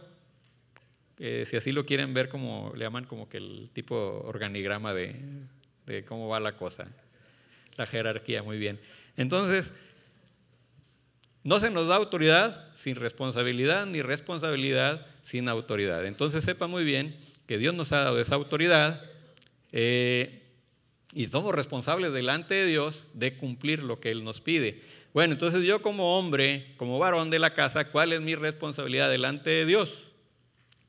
si 1.18 1.56
así 1.56 1.72
lo 1.72 1.86
quieren 1.86 2.14
ver 2.14 2.30
como 2.30 2.74
le 2.76 2.86
llaman 2.86 3.06
como 3.06 3.30
que 3.30 3.38
el 3.38 3.70
tipo 3.74 3.96
organigrama 4.26 4.94
de, 4.94 5.16
cómo 6.08 6.28
va 6.28 6.40
la 6.40 6.58
cosa, 6.58 6.88
la 7.78 7.86
jerarquía, 7.86 8.44
muy 8.44 8.58
bien. 8.58 8.80
Entonces, 9.16 9.72
no 11.44 11.60
se 11.60 11.70
nos 11.70 11.88
da 11.88 11.96
autoridad 11.96 12.74
sin 12.74 12.96
responsabilidad, 12.96 13.86
ni 13.86 14.02
responsabilidad 14.02 15.06
sin 15.22 15.50
autoridad. 15.50 16.06
Entonces 16.06 16.44
sepa 16.44 16.68
muy 16.68 16.84
bien 16.86 17.16
que 17.48 17.58
Dios 17.58 17.76
nos 17.76 17.92
ha 17.92 18.02
dado 18.04 18.20
esa 18.20 18.36
autoridad 18.36 19.04
eh, 19.72 20.42
y 21.14 21.28
somos 21.28 21.54
responsables 21.54 22.14
delante 22.14 22.56
de 22.56 22.66
Dios 22.66 23.08
de 23.14 23.36
cumplir 23.36 23.84
lo 23.84 24.00
que 24.00 24.12
Él 24.12 24.24
nos 24.24 24.40
pide. 24.40 24.82
Bueno, 25.14 25.34
entonces 25.34 25.64
yo 25.64 25.82
como 25.82 26.18
hombre, 26.18 26.74
como 26.78 26.98
varón 26.98 27.30
de 27.30 27.40
la 27.40 27.54
casa, 27.54 27.86
¿cuál 27.86 28.14
es 28.14 28.22
mi 28.22 28.36
responsabilidad 28.36 29.10
delante 29.10 29.50
de 29.50 29.66
Dios? 29.66 30.06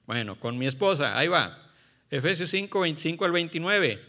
Bueno, 0.07 0.39
con 0.39 0.59
mi 0.59 0.67
esposa, 0.67 1.19
ahí 1.19 1.29
va. 1.29 1.73
Efesios 2.11 2.51
5, 2.51 2.81
25 2.81 3.25
al 3.25 3.33
29. 3.33 4.01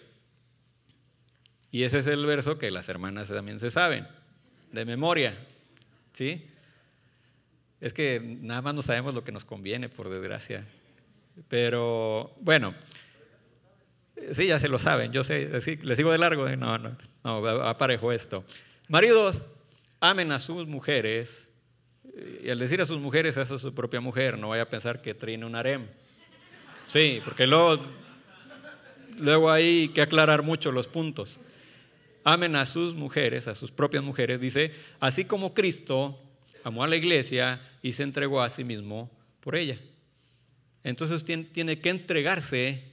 Y 1.72 1.84
ese 1.84 2.00
es 2.00 2.08
el 2.08 2.26
verso 2.26 2.58
que 2.58 2.72
las 2.72 2.88
hermanas 2.90 3.28
también 3.30 3.60
se 3.60 3.72
saben, 3.72 4.08
de 4.72 4.86
memoria. 4.86 5.38
¿Sí? 6.14 6.48
Es 7.82 7.94
que 7.94 8.22
nada 8.42 8.62
más 8.62 8.76
no 8.76 8.82
sabemos 8.82 9.14
lo 9.14 9.24
que 9.24 9.32
nos 9.32 9.46
conviene, 9.46 9.90
por 9.90 10.10
desgracia. 10.10 10.66
Pero 11.50 12.34
bueno, 12.40 12.74
Sí, 14.32 14.48
ya 14.48 14.60
se 14.60 14.70
lo 14.70 14.80
saben, 14.80 15.12
yo 15.12 15.24
sé, 15.24 15.50
les 15.84 15.98
sigo 15.98 16.12
de 16.12 16.18
largo, 16.18 16.48
no, 16.50 16.78
no, 16.78 16.96
no, 17.24 17.48
aparejo 17.64 18.12
esto. 18.12 18.46
Maridos, 18.88 19.44
amen 20.00 20.32
a 20.32 20.40
sus 20.40 20.68
mujeres, 20.68 21.45
y 22.44 22.50
al 22.50 22.60
decir 22.60 22.82
a 22.82 22.86
sus 22.86 23.00
mujeres, 23.00 23.36
eso 23.38 23.56
es 23.56 23.62
su 23.62 23.74
propia 23.74 24.00
mujer, 24.00 24.38
no 24.38 24.50
vaya 24.50 24.64
a 24.64 24.70
pensar 24.70 25.02
que 25.02 25.14
trine 25.14 25.46
un 25.46 25.56
harem. 25.56 25.86
Sí, 26.88 27.22
porque 27.26 27.48
luego, 27.48 27.84
luego 29.20 29.52
hay 29.52 29.90
que 29.90 30.02
aclarar 30.02 30.44
mucho 30.44 30.72
los 30.72 30.88
puntos. 30.88 31.38
Amen 32.24 32.56
a 32.56 32.66
sus 32.66 32.96
mujeres, 32.96 33.48
a 33.48 33.56
sus 33.56 33.72
propias 33.72 34.04
mujeres, 34.04 34.40
dice, 34.40 34.74
así 35.00 35.26
como 35.26 35.54
Cristo 35.54 36.20
amó 36.64 36.84
a 36.84 36.88
la 36.88 36.96
iglesia 36.96 37.62
y 37.82 37.92
se 37.92 38.04
entregó 38.04 38.42
a 38.42 38.50
sí 38.50 38.64
mismo 38.64 39.12
por 39.42 39.56
ella. 39.56 39.78
Entonces 40.84 41.24
tiene 41.52 41.80
que 41.80 41.90
entregarse 41.90 42.84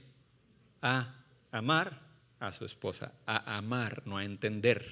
a 0.81 1.15
amar 1.51 1.99
a 2.39 2.51
su 2.51 2.65
esposa, 2.65 3.13
a 3.25 3.57
amar, 3.57 4.03
no 4.05 4.17
a 4.17 4.25
entender, 4.25 4.85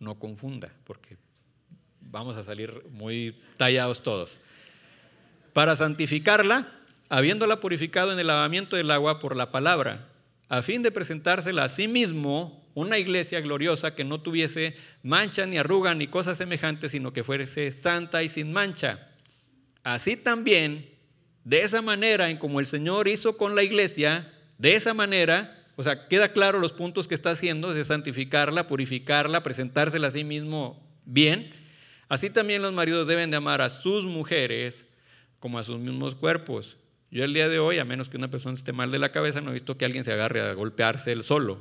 no 0.00 0.18
confunda, 0.18 0.72
porque 0.84 1.16
vamos 2.12 2.36
a 2.36 2.44
salir 2.44 2.70
muy 2.90 3.34
tallados 3.56 4.02
todos. 4.02 4.38
Para 5.54 5.74
santificarla, 5.74 6.70
habiéndola 7.08 7.58
purificado 7.58 8.12
en 8.12 8.18
el 8.18 8.26
lavamiento 8.26 8.76
del 8.76 8.90
agua 8.90 9.18
por 9.18 9.34
la 9.34 9.50
palabra, 9.50 10.06
a 10.48 10.60
fin 10.62 10.82
de 10.82 10.92
presentársela 10.92 11.64
a 11.64 11.68
sí 11.70 11.88
mismo 11.88 12.62
una 12.74 12.98
iglesia 12.98 13.40
gloriosa 13.40 13.94
que 13.94 14.04
no 14.04 14.20
tuviese 14.20 14.74
mancha 15.02 15.46
ni 15.46 15.56
arruga 15.56 15.94
ni 15.94 16.06
cosas 16.06 16.38
semejantes, 16.38 16.92
sino 16.92 17.14
que 17.14 17.24
fuese 17.24 17.70
santa 17.72 18.22
y 18.22 18.28
sin 18.28 18.52
mancha. 18.52 19.08
Así 19.82 20.16
también, 20.16 20.88
de 21.44 21.62
esa 21.62 21.80
manera 21.80 22.28
en 22.28 22.36
como 22.36 22.60
el 22.60 22.66
Señor 22.66 23.08
hizo 23.08 23.38
con 23.38 23.56
la 23.56 23.62
iglesia, 23.62 24.30
de 24.58 24.76
esa 24.76 24.92
manera, 24.92 25.64
o 25.76 25.82
sea, 25.82 26.08
queda 26.08 26.28
claro 26.28 26.60
los 26.60 26.74
puntos 26.74 27.08
que 27.08 27.14
está 27.14 27.30
haciendo 27.30 27.72
de 27.72 27.84
santificarla, 27.84 28.66
purificarla, 28.66 29.42
presentársela 29.42 30.08
a 30.08 30.12
sí 30.12 30.24
mismo 30.24 30.78
bien. 31.06 31.61
Así 32.12 32.28
también 32.28 32.60
los 32.60 32.74
maridos 32.74 33.06
deben 33.08 33.30
de 33.30 33.38
amar 33.38 33.62
a 33.62 33.70
sus 33.70 34.04
mujeres 34.04 34.84
como 35.40 35.58
a 35.58 35.64
sus 35.64 35.80
mismos 35.80 36.14
cuerpos. 36.14 36.76
Yo 37.10 37.24
el 37.24 37.32
día 37.32 37.48
de 37.48 37.58
hoy, 37.58 37.78
a 37.78 37.86
menos 37.86 38.10
que 38.10 38.18
una 38.18 38.28
persona 38.28 38.54
esté 38.54 38.74
mal 38.74 38.90
de 38.90 38.98
la 38.98 39.12
cabeza, 39.12 39.40
no 39.40 39.48
he 39.48 39.54
visto 39.54 39.78
que 39.78 39.86
alguien 39.86 40.04
se 40.04 40.12
agarre 40.12 40.42
a 40.42 40.52
golpearse 40.52 41.10
él 41.10 41.22
solo. 41.22 41.58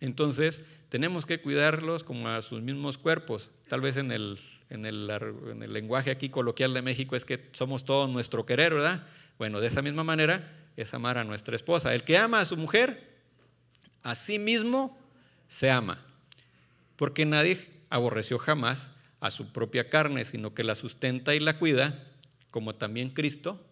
Entonces, 0.00 0.62
tenemos 0.88 1.26
que 1.26 1.40
cuidarlos 1.40 2.02
como 2.02 2.28
a 2.28 2.42
sus 2.42 2.60
mismos 2.60 2.98
cuerpos. 2.98 3.52
Tal 3.68 3.80
vez 3.80 3.98
en 3.98 4.10
el, 4.10 4.40
en 4.68 4.84
el, 4.84 5.08
en 5.08 5.62
el 5.62 5.72
lenguaje 5.72 6.10
aquí 6.10 6.28
coloquial 6.28 6.74
de 6.74 6.82
México 6.82 7.14
es 7.14 7.24
que 7.24 7.48
somos 7.52 7.84
todos 7.84 8.10
nuestro 8.10 8.44
querer, 8.44 8.74
¿verdad? 8.74 9.06
Bueno, 9.38 9.60
de 9.60 9.68
esa 9.68 9.80
misma 9.80 10.02
manera 10.02 10.42
es 10.76 10.92
amar 10.92 11.18
a 11.18 11.22
nuestra 11.22 11.54
esposa. 11.54 11.94
El 11.94 12.02
que 12.02 12.18
ama 12.18 12.40
a 12.40 12.46
su 12.46 12.56
mujer, 12.56 13.12
a 14.02 14.16
sí 14.16 14.40
mismo 14.40 14.98
se 15.46 15.70
ama. 15.70 16.04
Porque 16.96 17.24
nadie 17.24 17.64
aborreció 17.90 18.40
jamás 18.40 18.90
a 19.22 19.30
su 19.30 19.52
propia 19.52 19.88
carne, 19.88 20.24
sino 20.24 20.52
que 20.52 20.64
la 20.64 20.74
sustenta 20.74 21.32
y 21.36 21.38
la 21.38 21.56
cuida, 21.56 21.96
como 22.50 22.74
también 22.74 23.10
Cristo 23.10 23.64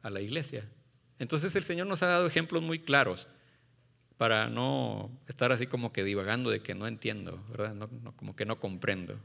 a 0.00 0.10
la 0.10 0.20
iglesia. 0.20 0.64
Entonces 1.18 1.56
el 1.56 1.64
Señor 1.64 1.88
nos 1.88 2.04
ha 2.04 2.06
dado 2.06 2.28
ejemplos 2.28 2.62
muy 2.62 2.78
claros 2.78 3.26
para 4.16 4.48
no 4.48 5.10
estar 5.26 5.50
así 5.50 5.66
como 5.66 5.92
que 5.92 6.04
divagando 6.04 6.50
de 6.50 6.62
que 6.62 6.76
no 6.76 6.86
entiendo, 6.86 7.44
¿verdad? 7.50 7.88
como 8.14 8.36
que 8.36 8.46
no 8.46 8.60
comprendo. 8.60 9.18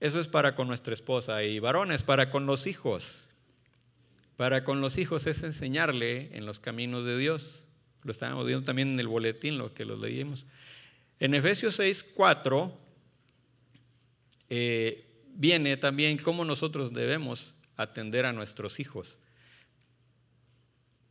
Eso 0.00 0.18
es 0.18 0.26
para 0.26 0.56
con 0.56 0.66
nuestra 0.66 0.92
esposa 0.92 1.44
y 1.44 1.60
varones, 1.60 2.02
para 2.02 2.32
con 2.32 2.46
los 2.46 2.66
hijos. 2.66 3.28
Para 4.36 4.64
con 4.64 4.80
los 4.80 4.98
hijos 4.98 5.28
es 5.28 5.44
enseñarle 5.44 6.36
en 6.36 6.46
los 6.46 6.58
caminos 6.58 7.06
de 7.06 7.16
Dios. 7.16 7.60
Lo 8.02 8.10
estábamos 8.10 8.44
viendo 8.44 8.64
también 8.64 8.94
en 8.94 8.98
el 8.98 9.06
boletín, 9.06 9.56
lo 9.56 9.72
que 9.72 9.84
lo 9.84 9.96
leímos. 9.96 10.46
En 11.20 11.34
Efesios 11.34 11.76
6, 11.76 12.12
4 12.16 12.81
eh, 14.54 15.06
viene 15.32 15.78
también 15.78 16.18
cómo 16.18 16.44
nosotros 16.44 16.92
debemos 16.92 17.54
atender 17.74 18.26
a 18.26 18.34
nuestros 18.34 18.80
hijos. 18.80 19.16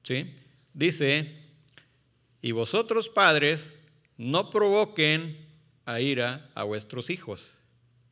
¿Sí? 0.04 0.36
Dice, 0.76 1.42
y 2.40 2.52
vosotros 2.52 3.10
padres 3.10 3.72
no 4.16 4.52
provoquen 4.52 5.44
a 5.86 6.00
ira 6.00 6.52
a 6.54 6.66
vuestros 6.66 7.10
hijos, 7.10 7.50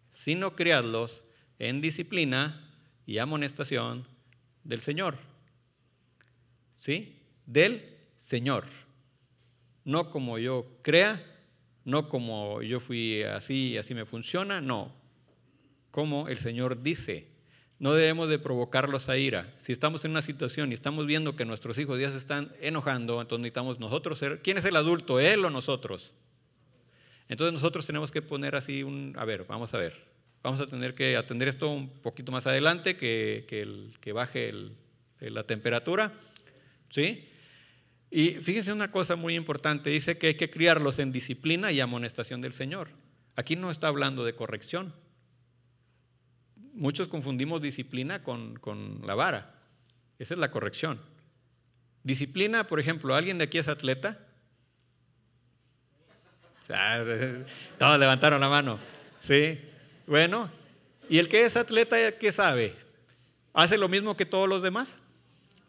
sino 0.10 0.56
criadlos 0.56 1.22
en 1.60 1.80
disciplina 1.80 2.68
y 3.06 3.20
amonestación 3.20 4.08
del 4.64 4.82
Señor. 4.82 5.16
¿Sí? 6.74 7.22
Del 7.46 8.00
Señor. 8.18 8.66
No 9.84 10.10
como 10.10 10.40
yo 10.40 10.66
crea, 10.82 11.24
no 11.86 12.10
como 12.10 12.64
yo 12.64 12.80
fui 12.80 13.22
así 13.22 13.74
y 13.74 13.78
así 13.78 13.94
me 13.94 14.08
funciona, 14.08 14.60
no. 14.60 14.98
Como 15.92 16.28
el 16.28 16.38
Señor 16.38 16.82
dice. 16.82 17.28
No 17.80 17.94
debemos 17.94 18.28
de 18.28 18.40
provocarlos 18.40 19.08
a 19.08 19.18
ira. 19.18 19.48
Si 19.58 19.72
estamos 19.72 20.04
en 20.04 20.12
una 20.12 20.22
situación 20.22 20.72
y 20.72 20.76
estamos 20.76 21.06
viendo 21.06 21.38
que 21.38 21.46
nuestros 21.46 21.78
hijos 21.78 22.00
ya 22.00 22.12
se 22.12 22.18
están 22.18 22.52
enojando, 22.60 23.22
entonces 23.22 23.42
necesitamos 23.42 23.80
nosotros 23.80 24.20
ser, 24.20 24.42
¿quién 24.42 24.58
es 24.58 24.66
el 24.66 24.76
adulto, 24.76 25.22
él 25.22 25.46
o 25.46 25.50
nosotros? 25.50 26.12
Entonces 27.30 27.54
nosotros 27.54 27.86
tenemos 27.86 28.12
que 28.12 28.22
poner 28.22 28.56
así 28.56 28.84
un, 28.84 29.16
a 29.18 29.24
ver, 29.24 29.46
vamos 29.46 29.74
a 29.74 29.78
ver, 29.78 29.96
vamos 30.44 30.60
a 30.60 30.68
tener 30.68 30.96
que 30.96 31.16
atender 31.16 31.48
esto 31.48 31.70
un 31.70 31.88
poquito 31.88 32.32
más 32.32 32.48
adelante, 32.48 32.98
que, 32.98 33.46
que, 34.02 34.12
baje 34.12 34.52
la 35.20 35.44
temperatura, 35.44 36.12
¿sí? 36.90 37.30
Y 38.12 38.32
fíjense 38.32 38.74
una 38.74 38.92
cosa 38.92 39.16
muy 39.16 39.36
importante, 39.36 39.92
dice 39.92 40.18
que 40.18 40.28
hay 40.28 40.36
que 40.36 40.50
criarlos 40.50 40.98
en 40.98 41.12
disciplina 41.12 41.72
y 41.72 41.80
amonestación 41.80 42.42
del 42.42 42.54
Señor. 42.54 42.90
Aquí 43.36 43.56
no 43.56 43.70
está 43.70 43.88
hablando 43.88 44.26
de 44.26 44.34
corrección, 44.34 44.94
muchos 46.80 47.08
confundimos 47.08 47.62
disciplina 47.62 48.24
con, 48.24 49.02
la 49.06 49.14
vara. 49.14 49.54
Esa 50.18 50.34
es 50.34 50.40
la 50.40 50.50
corrección. 50.50 51.00
Disciplina, 52.04 52.66
por 52.66 52.80
ejemplo, 52.80 53.14
¿alguien 53.14 53.38
de 53.38 53.44
aquí 53.44 53.58
es 53.58 53.68
atleta? 53.68 54.20
todos 57.78 58.00
levantaron 58.00 58.40
la 58.42 58.50
mano. 58.50 58.80
Sí. 59.22 59.60
Bueno, 60.08 60.52
¿y 61.10 61.18
el 61.18 61.28
que 61.28 61.44
es 61.44 61.58
atleta 61.58 62.18
qué 62.18 62.32
sabe? 62.32 62.76
¿Hace 63.54 63.78
lo 63.78 63.90
mismo 63.90 64.16
que 64.16 64.26
todos 64.26 64.48
los 64.48 64.62
demás? 64.62 64.98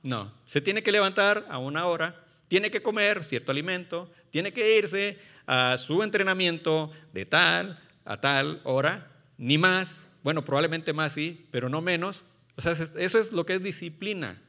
No. 0.02 0.32
Se 0.46 0.60
tiene 0.60 0.82
que 0.82 0.92
levantar 0.92 1.46
a 1.48 1.58
una 1.58 1.86
hora, 1.86 2.14
tiene 2.48 2.70
que 2.70 2.82
comer 2.82 3.24
cierto 3.24 3.50
alimento, 3.50 4.12
tiene 4.30 4.52
que 4.52 4.78
irse 4.78 5.18
a 5.46 5.76
su 5.78 6.02
entrenamiento 6.02 6.92
de 7.12 7.24
tal 7.24 7.78
a 8.04 8.20
tal 8.20 8.60
hora, 8.64 9.06
ni 9.38 9.56
más, 9.56 10.04
bueno, 10.22 10.44
probablemente 10.44 10.92
más 10.92 11.14
sí, 11.14 11.46
pero 11.50 11.68
no 11.68 11.80
menos. 11.80 12.24
O 12.56 12.62
sea, 12.62 12.72
eso 12.72 13.18
es 13.18 13.32
lo 13.32 13.46
que 13.46 13.54
es 13.54 13.62
disciplina. 13.62 14.40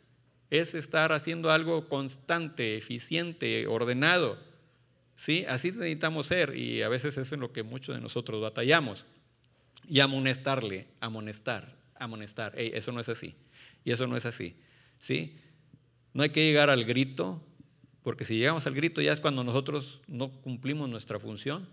Es 0.50 0.74
estar 0.74 1.14
haciendo 1.14 1.52
algo 1.52 1.88
constante, 1.88 2.78
eficiente, 2.78 3.68
ordenado. 3.68 4.38
¿Sí? 5.16 5.46
Así 5.48 5.72
necesitamos 5.72 6.28
ser 6.28 6.58
y 6.58 6.82
a 6.82 6.90
veces 6.90 7.18
eso 7.18 7.36
es 7.36 7.40
lo 7.40 7.54
que 7.54 7.64
muchos 7.64 7.96
de 7.96 8.02
nosotros 8.02 8.42
batallamos. 8.42 9.06
Y 9.88 10.00
amonestarle, 10.00 10.88
amonestar, 11.00 11.78
amonestar. 11.96 12.54
eso 12.58 12.92
no 12.92 13.00
es 13.00 13.10
así. 13.10 13.36
Y 13.84 13.92
eso 13.92 14.08
no 14.08 14.18
es 14.18 14.26
así. 14.26 14.56
¿Sí? 15.00 15.38
No 16.14 16.24
hay 16.24 16.32
que 16.32 16.44
llegar 16.46 16.70
al 16.70 16.84
grito, 16.84 17.42
porque 18.04 18.26
si 18.26 18.38
llegamos 18.38 18.68
al 18.68 18.74
grito 18.74 19.02
ya 19.02 19.14
es 19.14 19.22
cuando 19.22 19.44
nosotros 19.44 20.02
no 20.08 20.30
cumplimos 20.42 20.90
nuestra 20.90 21.20
función 21.20 21.68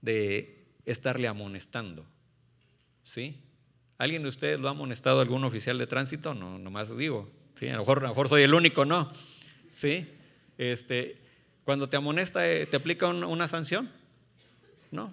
de 0.00 0.66
estarle 0.84 1.26
amonestando. 1.26 2.06
¿Sí? 3.04 3.38
¿Alguien 3.98 4.22
de 4.22 4.28
ustedes 4.28 4.58
lo 4.58 4.68
ha 4.68 4.72
amonestado 4.72 5.20
algún 5.20 5.44
oficial 5.44 5.78
de 5.78 5.86
tránsito? 5.86 6.34
No, 6.34 6.58
nomás 6.58 6.96
digo. 6.96 7.30
¿sí? 7.58 7.68
A, 7.68 7.74
lo 7.74 7.80
mejor, 7.80 7.98
a 7.98 8.02
lo 8.02 8.08
mejor 8.08 8.28
soy 8.28 8.42
el 8.42 8.54
único, 8.54 8.84
¿no? 8.84 9.10
¿Sí? 9.70 10.08
Este, 10.58 11.16
cuando 11.64 11.88
te 11.88 11.96
amonesta, 11.96 12.50
eh, 12.50 12.66
¿te 12.66 12.76
aplica 12.76 13.06
una 13.06 13.46
sanción? 13.46 13.90
No. 14.90 15.12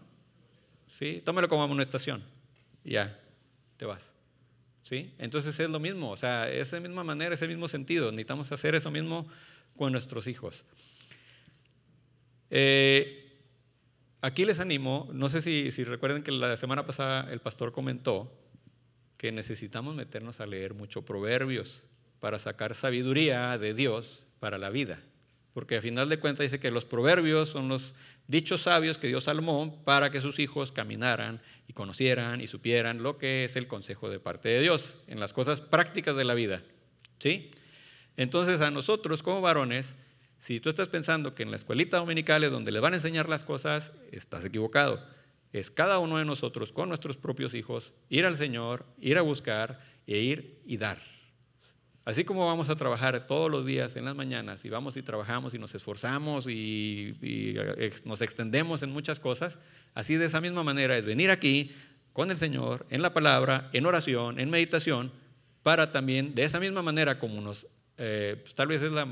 ¿Sí? 0.92 1.22
Tómelo 1.24 1.50
como 1.50 1.64
amonestación. 1.64 2.24
Ya, 2.84 3.20
te 3.78 3.86
vas. 3.86 4.14
¿Sí? 4.84 5.14
Entonces 5.20 5.60
es 5.60 5.70
lo 5.70 5.80
mismo, 5.80 6.10
o 6.10 6.18
sea, 6.18 6.50
esa 6.50 6.80
misma 6.80 7.04
manera, 7.04 7.36
ese 7.36 7.48
mismo 7.48 7.68
sentido. 7.68 8.12
Necesitamos 8.12 8.52
hacer 8.52 8.74
eso 8.74 8.90
mismo 8.90 9.28
con 9.78 9.92
nuestros 9.92 10.28
hijos. 10.28 10.66
Eh, 12.50 13.21
Aquí 14.22 14.46
les 14.46 14.60
animo, 14.60 15.10
no 15.14 15.30
sé 15.30 15.42
si, 15.42 15.72
si 15.72 15.84
recuerden 15.84 16.22
que 16.22 16.32
la 16.32 16.56
semana 16.56 16.86
pasada 16.86 17.28
el 17.32 17.40
pastor 17.40 17.72
comentó 17.72 18.32
que 19.18 19.32
necesitamos 19.32 19.96
meternos 19.96 20.40
a 20.40 20.46
leer 20.46 20.74
mucho 20.74 21.04
proverbios 21.04 21.84
para 22.20 22.38
sacar 22.38 22.76
sabiduría 22.76 23.58
de 23.58 23.74
Dios 23.74 24.28
para 24.40 24.58
la 24.58 24.70
vida. 24.70 25.02
Porque 25.54 25.78
a 25.78 25.82
final 25.82 26.08
de 26.08 26.20
cuentas 26.20 26.46
dice 26.46 26.60
que 26.60 26.72
los 26.72 26.86
proverbios 26.86 27.50
son 27.50 27.68
los 27.68 27.94
dichos 28.28 28.62
sabios 28.62 28.98
que 28.98 29.08
Dios 29.08 29.28
armó 29.28 29.84
para 29.84 30.10
que 30.10 30.22
sus 30.22 30.40
hijos 30.40 30.72
caminaran 30.72 31.42
y 31.68 31.74
conocieran 31.74 32.42
y 32.42 32.48
supieran 32.48 33.04
lo 33.04 33.18
que 33.18 33.46
es 33.46 33.56
el 33.56 33.68
consejo 33.68 34.10
de 34.10 34.20
parte 34.20 34.50
de 34.50 34.62
Dios 34.62 35.00
en 35.08 35.20
las 35.20 35.34
cosas 35.34 35.62
prácticas 35.62 36.16
de 36.16 36.24
la 36.24 36.36
vida. 36.36 36.62
¿Sí? 37.20 37.52
Entonces 38.18 38.62
a 38.62 38.72
nosotros 38.72 39.24
como 39.24 39.42
varones 39.42 39.96
Si 40.42 40.60
tú 40.60 40.72
estás 40.72 40.90
pensando 40.90 41.36
que 41.36 41.44
en 41.44 41.52
la 41.52 41.56
escuelita 41.56 41.98
dominical 41.98 42.44
es 42.44 42.50
donde 42.50 42.72
le 42.72 42.80
van 42.80 42.94
a 42.94 42.96
enseñar 42.96 43.30
las 43.30 43.44
cosas, 43.44 43.92
estás 44.12 44.44
equivocado. 44.44 45.00
Es 45.54 45.70
cada 45.70 46.00
uno 46.00 46.18
de 46.18 46.26
nosotros 46.26 46.72
con 46.72 46.90
nuestros 46.90 47.16
propios 47.16 47.54
hijos 47.54 47.94
ir 48.10 48.26
al 48.26 48.36
Señor, 48.36 48.84
ir 49.00 49.20
a 49.20 49.22
buscar 49.22 49.78
e 50.08 50.18
ir 50.18 50.60
y 50.66 50.78
dar. 50.78 50.98
Así 52.06 52.24
como 52.24 52.48
vamos 52.48 52.70
a 52.70 52.76
trabajar 52.76 53.28
todos 53.28 53.52
los 53.52 53.68
días 53.68 53.96
en 53.98 54.06
las 54.06 54.16
mañanas 54.16 54.66
y 54.66 54.70
vamos 54.70 54.98
y 54.98 55.04
trabajamos 55.04 55.54
y 55.54 55.60
nos 55.60 55.76
esforzamos 55.76 56.48
y, 56.48 57.16
nos 58.06 58.24
extendemos 58.24 58.82
en 58.82 58.92
muchas 58.92 59.20
cosas, 59.20 59.60
así 59.94 60.16
de 60.16 60.26
esa 60.26 60.42
misma 60.42 60.64
manera 60.64 60.98
es 60.98 61.06
venir 61.06 61.30
aquí 61.30 61.72
con 62.14 62.32
el 62.32 62.38
Señor, 62.38 62.88
en 62.90 63.04
la 63.04 63.14
palabra, 63.14 63.70
en 63.74 63.86
oración, 63.86 64.40
en 64.40 64.50
meditación, 64.50 65.12
para 65.62 65.92
también 65.92 66.34
de 66.34 66.46
esa 66.46 66.60
misma 66.60 66.82
manera 66.82 67.20
como 67.20 67.40
nos, 67.42 67.68
eh, 68.04 68.38
pues, 68.42 68.56
tal 68.56 68.68
vez 68.68 68.82
es 68.82 68.92
la, 68.92 69.06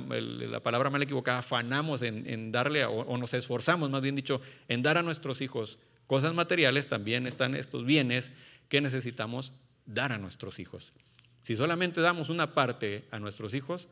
palabra 0.61 0.89
mal 0.89 1.03
equivocada, 1.03 1.39
afanamos 1.39 2.01
en, 2.01 2.51
darle 2.51 2.85
o 2.85 3.17
nos 3.17 3.35
esforzamos, 3.35 3.89
más 3.91 4.01
bien 4.01 4.15
dicho, 4.15 4.41
en 4.67 4.81
dar 4.81 4.97
a 4.97 5.03
nuestros 5.03 5.41
hijos 5.41 5.77
cosas 6.07 6.33
materiales, 6.33 6.87
también 6.87 7.27
están 7.27 7.53
estos 7.53 7.85
bienes 7.85 8.31
que 8.67 8.81
necesitamos 8.81 9.53
dar 9.85 10.11
a 10.11 10.17
nuestros 10.17 10.57
hijos. 10.57 10.91
Si 11.39 11.55
solamente 11.55 12.01
damos 12.01 12.29
una 12.29 12.55
parte 12.55 13.05
a 13.11 13.19
nuestros 13.19 13.53
hijos, 13.53 13.89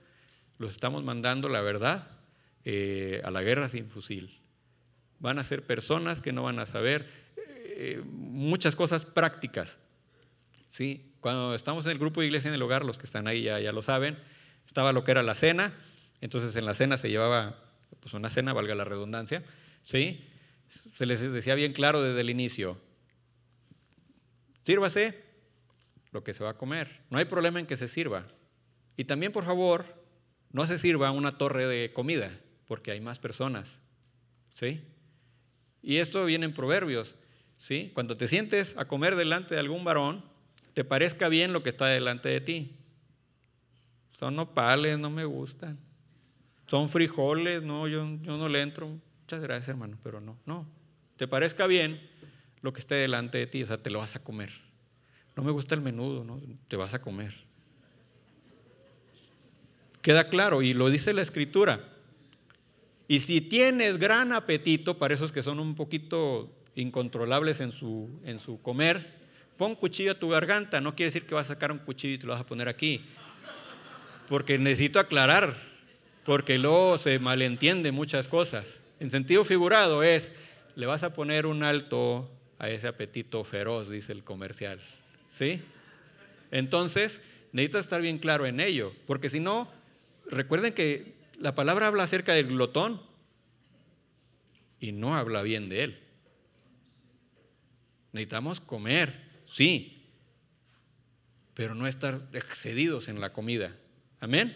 los 0.57 0.71
estamos 0.71 1.03
mandando, 1.03 1.47
la 1.47 1.61
verdad, 1.61 2.07
eh, 2.65 3.21
a 3.23 3.29
la 3.29 3.43
guerra 3.43 3.69
sin 3.69 3.87
fusil. 3.87 4.31
Van 5.19 5.37
a 5.37 5.43
ser 5.43 5.61
personas 5.61 6.19
que 6.19 6.31
no 6.31 6.41
van 6.41 6.57
a 6.57 6.65
saber 6.65 7.05
eh, 7.35 8.01
muchas 8.03 8.75
cosas 8.75 9.05
prácticas. 9.05 9.77
¿sí? 10.67 11.13
Cuando 11.19 11.53
estamos 11.53 11.85
en 11.85 11.91
el 11.91 11.99
grupo 11.99 12.21
de 12.21 12.27
iglesia 12.27 12.47
en 12.47 12.55
el 12.55 12.61
hogar, 12.63 12.83
los 12.83 12.97
que 12.97 13.05
están 13.05 13.27
ahí 13.27 13.43
ya, 13.43 13.59
ya 13.59 13.71
lo 13.71 13.83
saben, 13.83 14.17
estaba 14.67 14.93
lo 14.93 15.03
que 15.03 15.11
era 15.11 15.23
la 15.23 15.33
cena, 15.33 15.73
entonces 16.21 16.55
en 16.55 16.65
la 16.65 16.75
cena 16.75 16.97
se 16.97 17.09
llevaba 17.09 17.57
pues 17.99 18.13
una 18.13 18.29
cena, 18.29 18.53
valga 18.53 18.75
la 18.75 18.85
redundancia, 18.85 19.43
¿sí? 19.81 20.23
se 20.69 21.05
les 21.05 21.21
decía 21.31 21.55
bien 21.55 21.73
claro 21.73 22.03
desde 22.03 22.21
el 22.21 22.29
inicio, 22.29 22.79
sírvase 24.63 25.23
lo 26.11 26.23
que 26.23 26.33
se 26.33 26.43
va 26.43 26.51
a 26.51 26.57
comer. 26.57 27.01
No 27.09 27.17
hay 27.17 27.25
problema 27.25 27.59
en 27.59 27.65
que 27.65 27.77
se 27.77 27.87
sirva. 27.87 28.25
Y 28.97 29.05
también, 29.05 29.31
por 29.31 29.45
favor, 29.45 29.85
no 30.51 30.65
se 30.65 30.77
sirva 30.77 31.11
una 31.11 31.31
torre 31.31 31.67
de 31.67 31.93
comida, 31.93 32.31
porque 32.67 32.91
hay 32.91 32.99
más 32.99 33.19
personas. 33.19 33.79
¿Sí? 34.53 34.81
Y 35.81 35.97
esto 35.97 36.25
viene 36.25 36.45
en 36.45 36.53
Proverbios. 36.53 37.15
¿Sí? 37.57 37.91
Cuando 37.93 38.17
te 38.17 38.27
sientes 38.27 38.77
a 38.77 38.85
comer 38.85 39.15
delante 39.15 39.53
de 39.53 39.59
algún 39.59 39.83
varón, 39.83 40.23
te 40.73 40.83
parezca 40.83 41.29
bien 41.29 41.53
lo 41.53 41.63
que 41.63 41.69
está 41.69 41.87
delante 41.87 42.29
de 42.29 42.41
ti. 42.41 42.75
Son 44.17 44.35
nopales, 44.35 44.97
no 44.97 45.09
me 45.09 45.25
gustan. 45.25 45.77
Son 46.67 46.89
frijoles, 46.89 47.63
no, 47.63 47.87
yo, 47.87 48.05
yo 48.21 48.37
no 48.37 48.49
le 48.49 48.61
entro. 48.61 48.87
Muchas 48.87 49.41
gracias, 49.41 49.69
hermano, 49.69 49.97
pero 50.03 50.19
no, 50.19 50.37
no. 50.45 50.67
Te 51.17 51.27
parezca 51.27 51.67
bien 51.67 51.99
lo 52.61 52.73
que 52.73 52.79
esté 52.79 52.95
delante 52.95 53.37
de 53.37 53.47
ti, 53.47 53.63
o 53.63 53.67
sea, 53.67 53.77
te 53.77 53.89
lo 53.89 53.99
vas 53.99 54.15
a 54.15 54.23
comer 54.23 54.51
no 55.37 55.43
me 55.43 55.51
gusta 55.51 55.75
el 55.75 55.81
menudo, 55.81 56.23
¿no? 56.23 56.41
Te 56.67 56.75
vas 56.75 56.95
a 56.95 56.99
comer. 56.99 57.31
Queda 60.01 60.29
claro, 60.29 60.63
y 60.63 60.73
lo 60.73 60.89
dice 60.89 61.13
la 61.13 61.21
escritura. 61.21 61.79
Y 63.07 63.19
si 63.19 63.39
tienes 63.39 63.99
gran 63.99 64.33
apetito, 64.33 64.97
para 64.97 65.13
esos 65.13 65.31
que 65.31 65.43
son 65.43 65.59
un 65.59 65.75
poquito 65.75 66.51
incontrolables 66.73 67.61
en 67.61 67.71
su, 67.71 68.09
en 68.25 68.39
su 68.39 68.59
comer, 68.63 69.13
pon 69.57 69.75
cuchillo 69.75 70.13
a 70.13 70.19
tu 70.19 70.29
garganta. 70.29 70.81
No 70.81 70.95
quiere 70.95 71.09
decir 71.09 71.27
que 71.27 71.35
vas 71.35 71.51
a 71.51 71.53
sacar 71.53 71.71
un 71.71 71.79
cuchillo 71.79 72.15
y 72.15 72.17
te 72.17 72.25
lo 72.25 72.33
vas 72.33 72.41
a 72.41 72.47
poner 72.47 72.67
aquí. 72.67 73.05
Porque 74.27 74.57
necesito 74.57 74.99
aclarar, 74.99 75.55
porque 76.25 76.57
luego 76.57 76.97
se 76.97 77.19
malentiende 77.19 77.91
muchas 77.91 78.27
cosas. 78.27 78.79
En 78.99 79.09
sentido 79.09 79.45
figurado 79.45 80.03
es, 80.03 80.31
le 80.75 80.85
vas 80.85 81.03
a 81.03 81.13
poner 81.13 81.45
un 81.45 81.63
alto 81.63 82.29
a 82.59 82.69
ese 82.69 82.87
apetito 82.87 83.43
feroz, 83.43 83.89
dice 83.89 84.11
el 84.11 84.23
comercial. 84.23 84.79
¿Sí? 85.31 85.61
Entonces, 86.51 87.21
necesitas 87.51 87.85
estar 87.85 88.01
bien 88.01 88.17
claro 88.17 88.45
en 88.45 88.59
ello, 88.59 88.93
porque 89.05 89.29
si 89.29 89.39
no, 89.39 89.69
recuerden 90.29 90.73
que 90.73 91.13
la 91.39 91.55
palabra 91.55 91.87
habla 91.87 92.03
acerca 92.03 92.33
del 92.33 92.47
glotón 92.47 93.01
y 94.79 94.91
no 94.91 95.15
habla 95.15 95.41
bien 95.41 95.69
de 95.69 95.83
él. 95.83 95.99
Necesitamos 98.11 98.59
comer, 98.59 99.13
sí, 99.45 100.05
pero 101.53 101.75
no 101.75 101.87
estar 101.87 102.17
excedidos 102.33 103.07
en 103.07 103.19
la 103.19 103.33
comida. 103.33 103.75
Amén. 104.19 104.55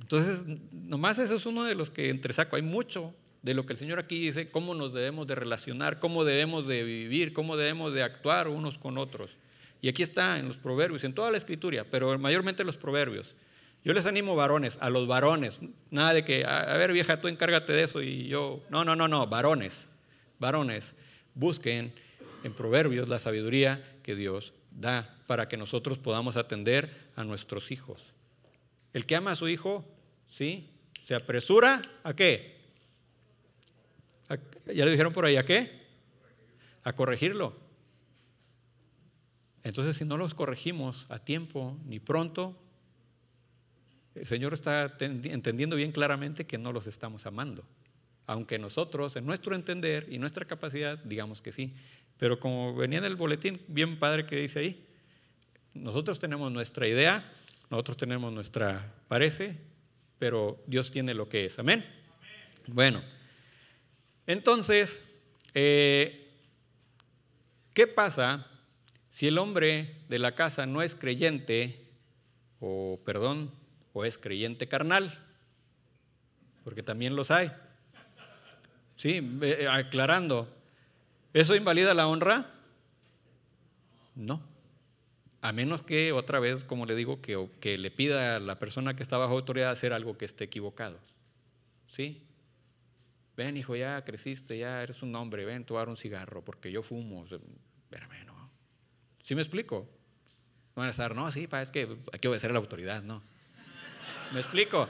Entonces, 0.00 0.44
nomás 0.72 1.18
eso 1.18 1.34
es 1.34 1.46
uno 1.46 1.64
de 1.64 1.74
los 1.74 1.90
que 1.90 2.08
entre 2.08 2.32
saco. 2.32 2.56
Hay 2.56 2.62
mucho 2.62 3.14
de 3.42 3.54
lo 3.54 3.66
que 3.66 3.72
el 3.72 3.78
Señor 3.78 3.98
aquí 3.98 4.18
dice, 4.18 4.50
cómo 4.50 4.74
nos 4.74 4.92
debemos 4.92 5.26
de 5.26 5.34
relacionar, 5.34 6.00
cómo 6.00 6.24
debemos 6.24 6.66
de 6.66 6.82
vivir, 6.82 7.32
cómo 7.32 7.56
debemos 7.56 7.92
de 7.94 8.02
actuar 8.02 8.48
unos 8.48 8.78
con 8.78 8.98
otros. 8.98 9.36
Y 9.80 9.88
aquí 9.88 10.02
está 10.02 10.38
en 10.38 10.48
los 10.48 10.56
proverbios, 10.56 11.04
en 11.04 11.14
toda 11.14 11.30
la 11.30 11.38
escritura, 11.38 11.84
pero 11.90 12.18
mayormente 12.18 12.62
en 12.62 12.66
los 12.66 12.76
proverbios. 12.76 13.34
Yo 13.84 13.92
les 13.92 14.06
animo 14.06 14.34
varones, 14.34 14.76
a 14.80 14.90
los 14.90 15.06
varones, 15.06 15.60
nada 15.90 16.12
de 16.12 16.24
que, 16.24 16.44
a, 16.44 16.76
ver 16.76 16.92
vieja, 16.92 17.20
tú 17.20 17.28
encárgate 17.28 17.72
de 17.72 17.84
eso 17.84 18.02
y 18.02 18.26
yo, 18.26 18.62
no, 18.70 18.84
no, 18.84 18.96
no, 18.96 19.06
no, 19.06 19.26
varones, 19.28 19.88
varones, 20.40 20.94
busquen 21.34 21.92
en 22.42 22.52
proverbios 22.52 23.08
la 23.08 23.20
sabiduría 23.20 23.82
que 24.02 24.16
Dios 24.16 24.52
da 24.72 25.16
para 25.26 25.48
que 25.48 25.56
nosotros 25.56 25.96
podamos 25.98 26.36
atender 26.36 26.90
a 27.14 27.24
nuestros 27.24 27.70
hijos. 27.70 28.14
El 28.92 29.06
que 29.06 29.16
ama 29.16 29.32
a 29.32 29.36
su 29.36 29.48
hijo, 29.48 29.84
¿sí? 30.28 30.70
Se 31.00 31.14
apresura 31.14 31.82
a 32.02 32.14
qué? 32.14 32.58
¿Ya 34.66 34.84
le 34.84 34.90
dijeron 34.90 35.12
por 35.12 35.24
ahí 35.24 35.36
a 35.36 35.44
qué? 35.44 35.86
A 36.84 36.94
corregirlo. 36.94 37.56
Entonces, 39.62 39.96
si 39.96 40.04
no 40.04 40.16
los 40.16 40.34
corregimos 40.34 41.06
a 41.10 41.18
tiempo 41.18 41.78
ni 41.86 42.00
pronto, 42.00 42.56
el 44.14 44.26
Señor 44.26 44.52
está 44.52 44.96
entendiendo 45.00 45.76
bien 45.76 45.92
claramente 45.92 46.46
que 46.46 46.58
no 46.58 46.72
los 46.72 46.86
estamos 46.86 47.26
amando. 47.26 47.64
Aunque 48.26 48.58
nosotros, 48.58 49.16
en 49.16 49.24
nuestro 49.24 49.54
entender 49.54 50.06
y 50.10 50.18
nuestra 50.18 50.44
capacidad, 50.44 50.98
digamos 51.04 51.40
que 51.40 51.52
sí. 51.52 51.74
Pero 52.18 52.40
como 52.40 52.74
venía 52.74 52.98
en 52.98 53.04
el 53.04 53.16
boletín, 53.16 53.60
bien 53.68 53.98
padre 53.98 54.26
que 54.26 54.36
dice 54.36 54.58
ahí, 54.58 54.86
nosotros 55.72 56.18
tenemos 56.18 56.50
nuestra 56.50 56.86
idea, 56.88 57.24
nosotros 57.70 57.96
tenemos 57.96 58.32
nuestra 58.32 58.94
parece, 59.08 59.56
pero 60.18 60.60
Dios 60.66 60.90
tiene 60.90 61.14
lo 61.14 61.28
que 61.28 61.46
es. 61.46 61.58
Amén. 61.58 61.84
Bueno, 62.66 63.02
entonces, 64.26 65.00
eh, 65.54 66.30
¿qué 67.74 67.86
pasa 67.86 68.46
si 69.10 69.26
el 69.26 69.38
hombre 69.38 69.96
de 70.08 70.18
la 70.18 70.34
casa 70.34 70.66
no 70.66 70.82
es 70.82 70.94
creyente, 70.94 71.84
o 72.60 73.00
perdón, 73.04 73.50
o 73.92 74.04
es 74.04 74.18
creyente 74.18 74.68
carnal, 74.68 75.12
porque 76.62 76.82
también 76.82 77.16
los 77.16 77.30
hay. 77.30 77.50
Sí, 78.96 79.38
eh, 79.42 79.66
aclarando, 79.70 80.48
¿eso 81.32 81.56
invalida 81.56 81.94
la 81.94 82.06
honra? 82.06 82.52
No. 84.14 84.40
A 85.40 85.52
menos 85.52 85.82
que, 85.82 86.12
otra 86.12 86.40
vez, 86.40 86.64
como 86.64 86.84
le 86.84 86.96
digo, 86.96 87.20
que, 87.20 87.78
le 87.78 87.90
pida 87.90 88.36
a 88.36 88.40
la 88.40 88.58
persona 88.58 88.96
que 88.96 89.02
está 89.02 89.18
bajo 89.18 89.34
autoridad 89.34 89.70
hacer 89.70 89.92
algo 89.92 90.18
que 90.18 90.24
esté 90.24 90.44
equivocado. 90.44 90.98
¿Sí? 91.86 92.22
Ven, 93.36 93.56
hijo, 93.56 93.76
ya 93.76 94.04
creciste, 94.04 94.58
ya 94.58 94.82
eres 94.82 95.02
un 95.02 95.14
hombre, 95.14 95.44
ven, 95.44 95.64
tú 95.64 95.76
un 95.78 95.96
cigarro, 95.96 96.44
porque 96.44 96.72
yo 96.72 96.82
fumo. 96.82 97.24
Espérame, 97.24 98.26
¿Sí 99.22 99.34
me 99.34 99.42
explico? 99.42 99.86
No 100.74 100.80
van 100.80 100.88
a 100.88 100.90
estar, 100.90 101.14
no, 101.14 101.30
sí, 101.30 101.46
es 101.60 101.70
que 101.70 101.86
hay 102.12 102.18
que 102.18 102.28
obedecer 102.28 102.48
a 102.48 102.54
la 102.54 102.60
autoridad, 102.60 103.02
no. 103.02 103.22
¿Me 104.32 104.40
explico? 104.40 104.88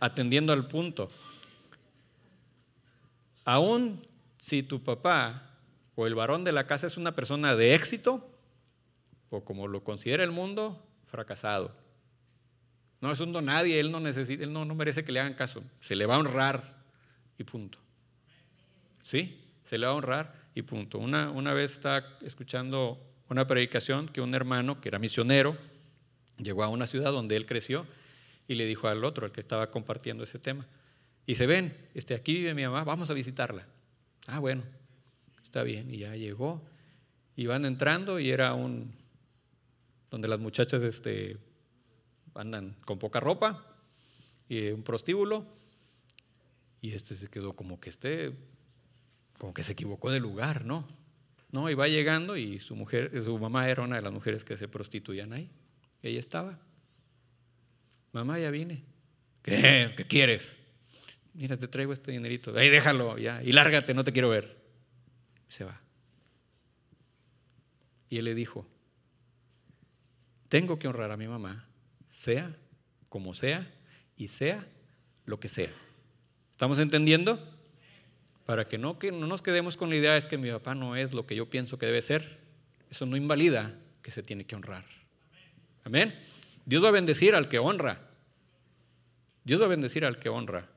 Atendiendo 0.00 0.52
al 0.52 0.68
punto. 0.68 1.10
Aún 3.46 4.06
si 4.36 4.62
tu 4.62 4.82
papá 4.82 5.50
o 5.94 6.06
el 6.06 6.14
varón 6.14 6.44
de 6.44 6.52
la 6.52 6.66
casa 6.66 6.86
es 6.86 6.96
una 6.96 7.14
persona 7.14 7.56
de 7.56 7.74
éxito, 7.74 8.35
o 9.30 9.44
como 9.44 9.68
lo 9.68 9.82
considera 9.82 10.24
el 10.24 10.30
mundo, 10.30 10.82
fracasado. 11.06 11.74
No 13.00 13.12
es 13.12 13.20
un 13.20 13.32
don 13.32 13.46
nadie, 13.46 13.78
él 13.78 13.90
no 13.90 14.00
necesita, 14.00 14.44
él 14.44 14.52
no, 14.52 14.64
no 14.64 14.74
merece 14.74 15.04
que 15.04 15.12
le 15.12 15.20
hagan 15.20 15.34
caso. 15.34 15.62
Se 15.80 15.96
le 15.96 16.06
va 16.06 16.16
a 16.16 16.18
honrar 16.18 16.82
y 17.38 17.44
punto. 17.44 17.78
¿Sí? 19.02 19.38
Se 19.64 19.78
le 19.78 19.86
va 19.86 19.92
a 19.92 19.96
honrar 19.96 20.34
y 20.54 20.62
punto. 20.62 20.98
Una, 20.98 21.30
una 21.30 21.52
vez 21.52 21.72
estaba 21.72 22.04
escuchando 22.22 22.98
una 23.28 23.46
predicación 23.46 24.08
que 24.08 24.20
un 24.20 24.34
hermano, 24.34 24.80
que 24.80 24.88
era 24.88 24.98
misionero, 24.98 25.56
llegó 26.38 26.64
a 26.64 26.68
una 26.68 26.86
ciudad 26.86 27.12
donde 27.12 27.36
él 27.36 27.46
creció 27.46 27.86
y 28.48 28.54
le 28.54 28.66
dijo 28.66 28.88
al 28.88 29.04
otro, 29.04 29.26
al 29.26 29.32
que 29.32 29.40
estaba 29.40 29.70
compartiendo 29.70 30.24
ese 30.24 30.38
tema, 30.38 30.66
y 31.26 31.34
se 31.34 31.46
ven, 31.46 31.76
este, 31.94 32.14
aquí 32.14 32.34
vive 32.34 32.54
mi 32.54 32.62
mamá, 32.62 32.84
vamos 32.84 33.10
a 33.10 33.14
visitarla. 33.14 33.66
Ah, 34.28 34.38
bueno, 34.38 34.62
está 35.42 35.64
bien. 35.64 35.92
Y 35.92 35.98
ya 35.98 36.14
llegó, 36.14 36.62
y 37.34 37.46
van 37.46 37.64
entrando 37.64 38.20
y 38.20 38.30
era 38.30 38.54
un, 38.54 38.94
donde 40.10 40.28
las 40.28 40.38
muchachas 40.38 40.82
este, 40.82 41.36
andan 42.34 42.74
con 42.84 42.98
poca 42.98 43.20
ropa, 43.20 43.64
y 44.48 44.68
un 44.68 44.82
prostíbulo, 44.82 45.46
Y 46.80 46.92
este 46.92 47.16
se 47.16 47.28
quedó 47.28 47.54
como 47.54 47.80
que 47.80 47.90
este, 47.90 48.32
como 49.38 49.52
que 49.52 49.64
se 49.64 49.72
equivocó 49.72 50.10
de 50.10 50.20
lugar, 50.20 50.64
¿no? 50.64 50.86
No, 51.50 51.70
y 51.70 51.74
va 51.74 51.88
llegando 51.88 52.36
y 52.36 52.60
su 52.60 52.76
mujer, 52.76 53.10
su 53.24 53.38
mamá 53.38 53.68
era 53.68 53.82
una 53.82 53.96
de 53.96 54.02
las 54.02 54.12
mujeres 54.12 54.44
que 54.44 54.56
se 54.56 54.68
prostituían 54.68 55.32
ahí. 55.32 55.50
Ella 56.02 56.20
estaba. 56.20 56.58
Mamá, 58.12 58.38
ya 58.38 58.50
vine. 58.50 58.84
¿Qué? 59.42 59.92
¿Qué 59.96 60.04
quieres? 60.06 60.56
Mira, 61.34 61.56
te 61.56 61.68
traigo 61.68 61.92
este 61.92 62.12
dinerito. 62.12 62.56
Ahí 62.56 62.68
déjalo, 62.68 63.18
ya. 63.18 63.42
Y 63.42 63.52
lárgate, 63.52 63.94
no 63.94 64.04
te 64.04 64.12
quiero 64.12 64.28
ver. 64.28 64.56
se 65.48 65.64
va. 65.64 65.80
Y 68.08 68.18
él 68.18 68.24
le 68.26 68.34
dijo, 68.34 68.66
tengo 70.48 70.78
que 70.78 70.88
honrar 70.88 71.10
a 71.10 71.16
mi 71.16 71.26
mamá, 71.26 71.66
sea 72.08 72.54
como 73.08 73.34
sea 73.34 73.70
y 74.16 74.28
sea 74.28 74.66
lo 75.24 75.40
que 75.40 75.48
sea. 75.48 75.70
¿Estamos 76.50 76.78
entendiendo? 76.78 77.38
Para 78.46 78.66
que 78.66 78.78
no, 78.78 78.98
que 78.98 79.12
no 79.12 79.26
nos 79.26 79.42
quedemos 79.42 79.76
con 79.76 79.90
la 79.90 79.96
idea 79.96 80.16
es 80.16 80.28
que 80.28 80.38
mi 80.38 80.50
papá 80.50 80.74
no 80.74 80.96
es 80.96 81.12
lo 81.12 81.26
que 81.26 81.34
yo 81.34 81.50
pienso 81.50 81.78
que 81.78 81.86
debe 81.86 82.00
ser. 82.00 82.38
Eso 82.90 83.04
no 83.06 83.16
invalida 83.16 83.76
que 84.02 84.10
se 84.10 84.22
tiene 84.22 84.44
que 84.44 84.54
honrar. 84.54 84.84
Amén. 85.84 86.14
Dios 86.64 86.82
va 86.82 86.88
a 86.88 86.92
bendecir 86.92 87.34
al 87.34 87.48
que 87.48 87.58
honra. 87.58 88.00
Dios 89.44 89.60
va 89.60 89.66
a 89.66 89.68
bendecir 89.68 90.04
al 90.04 90.18
que 90.18 90.28
honra. 90.28 90.68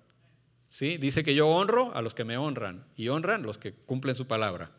¿Sí? 0.69 0.97
Dice 0.97 1.23
que 1.23 1.33
yo 1.33 1.47
honro 1.47 1.95
a 1.95 2.01
los 2.01 2.13
que 2.13 2.23
me 2.23 2.37
honran 2.37 2.85
y 2.95 3.07
honran 3.09 3.43
los 3.43 3.57
que 3.57 3.73
cumplen 3.73 4.15
su 4.15 4.27
palabra. 4.27 4.71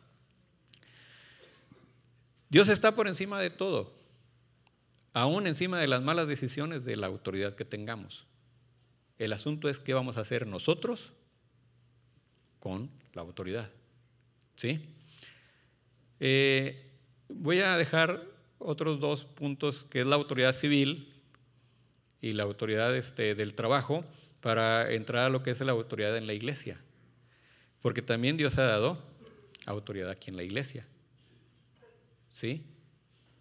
Dios 2.48 2.68
está 2.68 2.94
por 2.94 3.08
encima 3.08 3.40
de 3.40 3.50
todo, 3.50 3.94
aún 5.12 5.46
encima 5.46 5.78
de 5.78 5.86
las 5.86 6.02
malas 6.02 6.28
decisiones 6.28 6.84
de 6.84 6.96
la 6.96 7.06
autoridad 7.06 7.54
que 7.54 7.64
tengamos. 7.64 8.26
El 9.18 9.32
asunto 9.32 9.68
es 9.68 9.78
qué 9.78 9.92
vamos 9.92 10.16
a 10.16 10.20
hacer 10.20 10.46
nosotros 10.46 11.12
con 12.58 12.90
la 13.12 13.22
autoridad. 13.22 13.70
¿Sí? 14.56 14.80
Eh, 16.20 16.90
voy 17.28 17.60
a 17.60 17.76
dejar 17.76 18.22
otros 18.58 19.00
dos 19.00 19.24
puntos, 19.24 19.84
que 19.90 20.00
es 20.00 20.06
la 20.06 20.16
autoridad 20.16 20.54
civil 20.54 21.12
y 22.20 22.34
la 22.34 22.42
autoridad 22.42 22.96
este, 22.96 23.34
del 23.34 23.54
trabajo, 23.54 24.04
para 24.40 24.92
entrar 24.92 25.26
a 25.26 25.30
lo 25.30 25.42
que 25.42 25.50
es 25.50 25.60
la 25.60 25.72
autoridad 25.72 26.16
en 26.16 26.26
la 26.26 26.34
iglesia. 26.34 26.80
Porque 27.82 28.02
también 28.02 28.36
Dios 28.36 28.58
ha 28.58 28.64
dado 28.64 28.98
autoridad 29.66 30.10
aquí 30.10 30.30
en 30.30 30.36
la 30.36 30.42
iglesia. 30.42 30.86
¿Sí? 32.30 32.64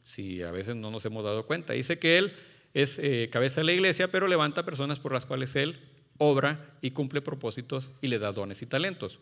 Si 0.09 0.41
a 0.41 0.49
veces 0.49 0.75
no 0.75 0.89
nos 0.89 1.05
hemos 1.05 1.23
dado 1.23 1.45
cuenta. 1.45 1.73
Dice 1.73 1.99
que 1.99 2.17
Él 2.17 2.33
es 2.73 2.97
eh, 2.97 3.29
cabeza 3.31 3.61
de 3.61 3.65
la 3.65 3.73
iglesia, 3.73 4.07
pero 4.07 4.27
levanta 4.27 4.65
personas 4.65 4.99
por 4.99 5.13
las 5.13 5.27
cuales 5.27 5.55
Él 5.55 5.79
obra 6.17 6.73
y 6.81 6.91
cumple 6.91 7.21
propósitos 7.21 7.91
y 8.01 8.07
le 8.07 8.17
da 8.17 8.31
dones 8.31 8.63
y 8.63 8.65
talentos. 8.65 9.19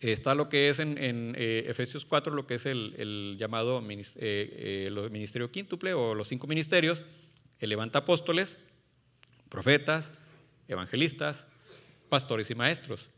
Está 0.00 0.34
lo 0.34 0.48
que 0.48 0.70
es 0.70 0.80
en, 0.80 0.96
eh, 0.98 1.66
Efesios 1.68 2.04
4, 2.04 2.34
lo 2.34 2.48
que 2.48 2.56
es 2.56 2.66
el, 2.66 3.36
llamado 3.38 3.80
eh, 3.88 4.90
ministerio 5.12 5.52
quíntuple 5.52 5.94
o 5.94 6.16
los 6.16 6.26
cinco 6.26 6.48
ministerios. 6.48 7.04
Él 7.60 7.68
levanta 7.68 8.00
apóstoles, 8.00 8.56
profetas, 9.48 10.10
evangelistas, 10.66 11.46
pastores 12.08 12.50
y 12.50 12.56
maestros. 12.56 13.08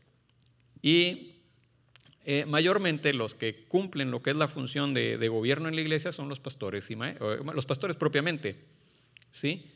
Y 0.83 1.34
mayormente 2.47 3.13
los 3.13 3.33
que 3.33 3.65
cumplen 3.67 4.11
lo 4.11 4.21
que 4.21 4.31
es 4.31 4.35
la 4.35 4.47
función 4.47 4.93
de, 4.93 5.27
gobierno 5.27 5.69
en 5.69 5.75
la 5.75 5.81
iglesia 5.81 6.11
son 6.11 6.29
los 6.29 6.39
pastores 6.39 6.89
y 6.89 6.95
los 6.95 7.65
pastores 7.65 7.97
propiamente. 7.97 8.55
¿sí? 9.31 9.71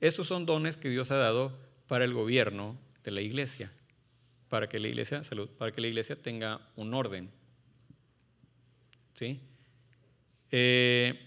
Esos 0.00 0.26
son 0.26 0.46
dones 0.46 0.76
que 0.76 0.88
Dios 0.88 1.10
ha 1.10 1.16
dado 1.16 1.52
para 1.86 2.04
el 2.04 2.14
gobierno 2.14 2.76
de 3.04 3.10
la 3.10 3.20
iglesia, 3.20 3.72
para 4.48 4.68
que 4.68 4.80
la 4.80 4.88
iglesia, 4.88 6.16
tenga 6.16 6.60
un 6.76 6.94
orden. 6.94 7.30
¿sí? 9.14 9.40
Eh, 10.50 11.26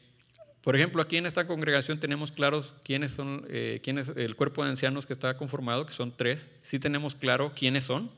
por 0.62 0.76
ejemplo, 0.76 1.02
aquí 1.02 1.18
en 1.18 1.26
esta 1.26 1.48
congregación 1.48 2.00
tenemos 2.00 2.32
claros 2.32 2.74
quiénes 2.84 3.14
son, 3.14 3.46
eh, 3.50 3.80
quién 3.84 3.98
es 3.98 4.10
el 4.16 4.36
cuerpo 4.36 4.64
de 4.64 4.70
ancianos 4.70 5.06
que 5.06 5.14
está 5.14 5.38
conformado, 5.38 5.86
que 5.86 5.94
son 5.94 6.16
tres. 6.16 6.50
Sí 6.64 6.80
tenemos 6.80 7.16
claro 7.16 7.54
quiénes 7.56 7.86
son. 7.86 8.12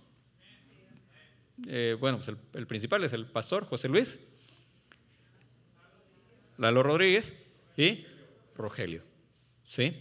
Eh, 1.68 1.96
bueno, 2.00 2.18
pues 2.18 2.36
el, 2.54 2.68
principal 2.68 3.04
es 3.04 3.14
el 3.14 3.26
pastor 3.26 3.66
José 3.66 3.90
Luis, 3.90 4.20
Lalo 6.58 6.84
Rodríguez 6.84 7.34
y 7.78 8.06
Rogelio. 8.56 9.04
¿Sí? 9.66 9.96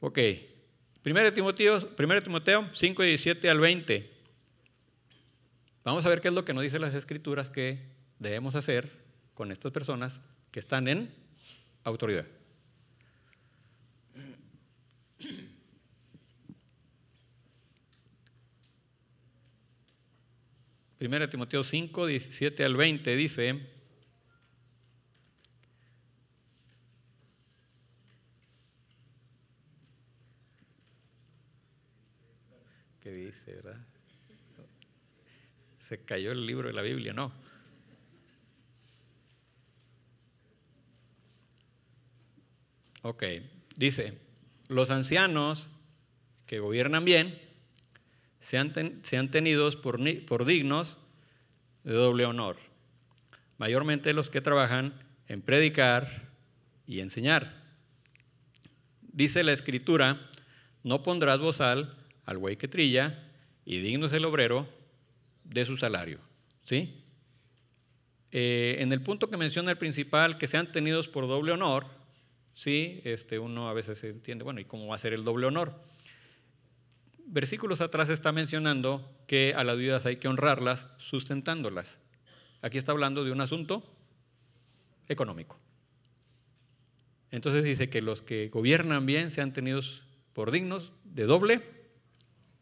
Ok. 0.00 0.18
1 1.04 1.32
Timoteo, 1.32 1.78
1 1.98 2.20
Timoteo 2.22 2.68
5, 2.72 3.02
17 3.02 3.50
al 3.50 3.60
20. 3.60 4.10
Vamos 5.84 6.04
a 6.04 6.08
ver 6.10 6.20
qué 6.20 6.28
es 6.28 6.34
lo 6.34 6.44
que 6.44 6.52
nos 6.52 6.62
dicen 6.62 6.82
las 6.82 6.94
escrituras 6.94 7.48
que 7.48 7.78
debemos 8.18 8.54
hacer 8.54 8.90
con 9.34 9.50
estas 9.50 9.72
personas 9.72 10.20
que 10.50 10.60
están 10.60 10.88
en 10.88 11.10
autoridad. 11.84 12.26
Primera 21.00 21.30
Timoteo 21.30 21.64
5, 21.64 22.04
17 22.04 22.62
al 22.62 22.76
20 22.76 23.16
dice, 23.16 23.58
¿Qué 33.00 33.12
dice, 33.12 33.54
verdad? 33.54 33.78
Se 35.78 36.04
cayó 36.04 36.32
el 36.32 36.44
libro 36.44 36.68
de 36.68 36.74
la 36.74 36.82
Biblia, 36.82 37.14
no. 37.14 37.32
Ok, 43.00 43.24
dice, 43.74 44.20
los 44.68 44.90
ancianos 44.90 45.70
que 46.44 46.58
gobiernan 46.58 47.06
bien 47.06 47.49
sean, 48.40 48.72
sean 49.02 49.30
tenidos 49.30 49.76
por, 49.76 50.00
por 50.24 50.44
dignos 50.44 50.98
de 51.84 51.92
doble 51.92 52.24
honor, 52.24 52.56
mayormente 53.58 54.12
los 54.12 54.30
que 54.30 54.40
trabajan 54.40 54.94
en 55.28 55.42
predicar 55.42 56.30
y 56.86 57.00
enseñar. 57.00 57.60
Dice 59.02 59.44
la 59.44 59.52
escritura, 59.52 60.18
no 60.82 61.02
pondrás 61.02 61.38
bozal 61.38 61.94
al 62.24 62.38
buey 62.38 62.56
que 62.56 62.68
trilla 62.68 63.28
y 63.64 63.80
digno 63.80 64.06
es 64.06 64.12
el 64.12 64.24
obrero 64.24 64.68
de 65.44 65.64
su 65.64 65.76
salario. 65.76 66.18
¿Sí? 66.64 66.96
Eh, 68.32 68.76
en 68.78 68.92
el 68.92 69.02
punto 69.02 69.28
que 69.28 69.36
menciona 69.36 69.72
el 69.72 69.78
principal, 69.78 70.38
que 70.38 70.46
sean 70.46 70.70
tenidos 70.70 71.08
por 71.08 71.26
doble 71.26 71.52
honor, 71.52 71.84
¿sí? 72.54 73.00
este, 73.04 73.38
uno 73.38 73.68
a 73.68 73.74
veces 73.74 73.98
se 73.98 74.10
entiende, 74.10 74.44
bueno, 74.44 74.60
¿y 74.60 74.64
cómo 74.64 74.86
va 74.86 74.96
a 74.96 75.00
ser 75.00 75.12
el 75.12 75.24
doble 75.24 75.46
honor? 75.46 75.74
Versículos 77.32 77.80
atrás 77.80 78.08
está 78.08 78.32
mencionando 78.32 79.08
que 79.28 79.54
a 79.56 79.62
las 79.62 79.76
viudas 79.76 80.04
hay 80.04 80.16
que 80.16 80.26
honrarlas 80.26 80.88
sustentándolas. 80.98 82.00
Aquí 82.60 82.76
está 82.76 82.90
hablando 82.90 83.22
de 83.22 83.30
un 83.30 83.40
asunto 83.40 83.84
económico. 85.06 85.56
Entonces 87.30 87.62
dice 87.62 87.88
que 87.88 88.02
los 88.02 88.20
que 88.20 88.48
gobiernan 88.48 89.06
bien 89.06 89.30
sean 89.30 89.52
tenidos 89.52 90.02
por 90.32 90.50
dignos 90.50 90.90
de 91.04 91.26
doble 91.26 91.62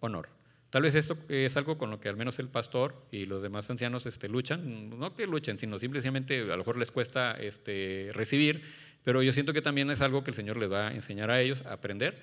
honor. 0.01 0.29
Tal 0.69 0.83
vez 0.83 0.95
esto 0.97 1.17
es 1.31 1.57
algo 1.57 1.79
con 1.79 1.91
lo 1.91 1.99
que 1.99 2.11
al 2.11 2.19
menos 2.19 2.39
el 2.39 2.49
pastor 2.49 2.95
y 3.11 3.25
los 3.25 3.41
demás 3.41 3.71
ancianos 3.71 4.05
este, 4.05 4.29
luchan, 4.29 4.91
no 4.91 5.17
que 5.17 5.27
luchen, 5.27 5.57
sino 5.57 5.79
simplemente 5.79 6.43
a 6.43 6.45
lo 6.45 6.59
mejor 6.59 6.77
les 6.77 6.91
cuesta 6.91 7.33
este, 7.41 8.11
recibir, 8.13 8.63
pero 9.03 9.23
yo 9.23 9.33
siento 9.33 9.55
que 9.55 9.63
también 9.63 9.91
es 9.91 10.03
algo 10.03 10.25
que 10.25 10.33
el 10.33 10.37
Señor 10.37 10.59
les 10.59 10.71
va 10.71 10.89
a 10.89 10.95
enseñar 10.95 11.31
a 11.31 11.41
ellos 11.41 11.65
a 11.65 11.73
aprender 11.73 12.23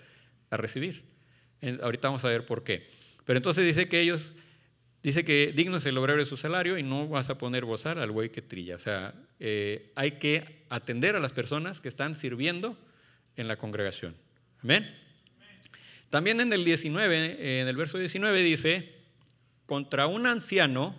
a 0.52 0.58
recibir. 0.58 1.15
Ahorita 1.82 2.08
vamos 2.08 2.24
a 2.24 2.30
ver 2.30 2.46
por 2.46 2.64
qué. 2.64 2.88
Pero 3.26 3.38
entonces 3.38 3.66
dice 3.66 3.88
que 3.88 4.02
ellos, 4.02 4.34
dice 5.04 5.26
que 5.26 5.54
digno 5.56 5.78
es 5.78 5.86
el 5.86 5.98
obrero 5.98 6.20
de 6.20 6.26
su 6.26 6.38
salario 6.38 6.78
y 6.78 6.84
no 6.84 7.08
vas 7.08 7.30
a 7.30 7.38
poner 7.38 7.66
gozar 7.66 7.98
al 7.98 8.12
buey 8.12 8.30
que 8.30 8.42
trilla. 8.42 8.76
O 8.76 8.80
sea, 8.80 9.14
eh, 9.40 9.92
hay 9.96 10.12
que 10.12 10.66
atender 10.70 11.16
a 11.16 11.20
las 11.20 11.34
personas 11.34 11.82
que 11.82 11.90
están 11.90 12.16
sirviendo 12.16 12.78
en 13.36 13.48
la 13.48 13.58
congregación. 13.58 14.16
Amén. 14.64 14.90
También 16.10 16.40
en 16.40 16.54
el 16.54 16.64
19, 16.64 17.62
en 17.62 17.68
el 17.68 17.76
verso 17.76 17.98
19 17.98 18.42
dice, 18.42 18.94
contra 19.66 20.08
un 20.08 20.28
anciano 20.28 20.96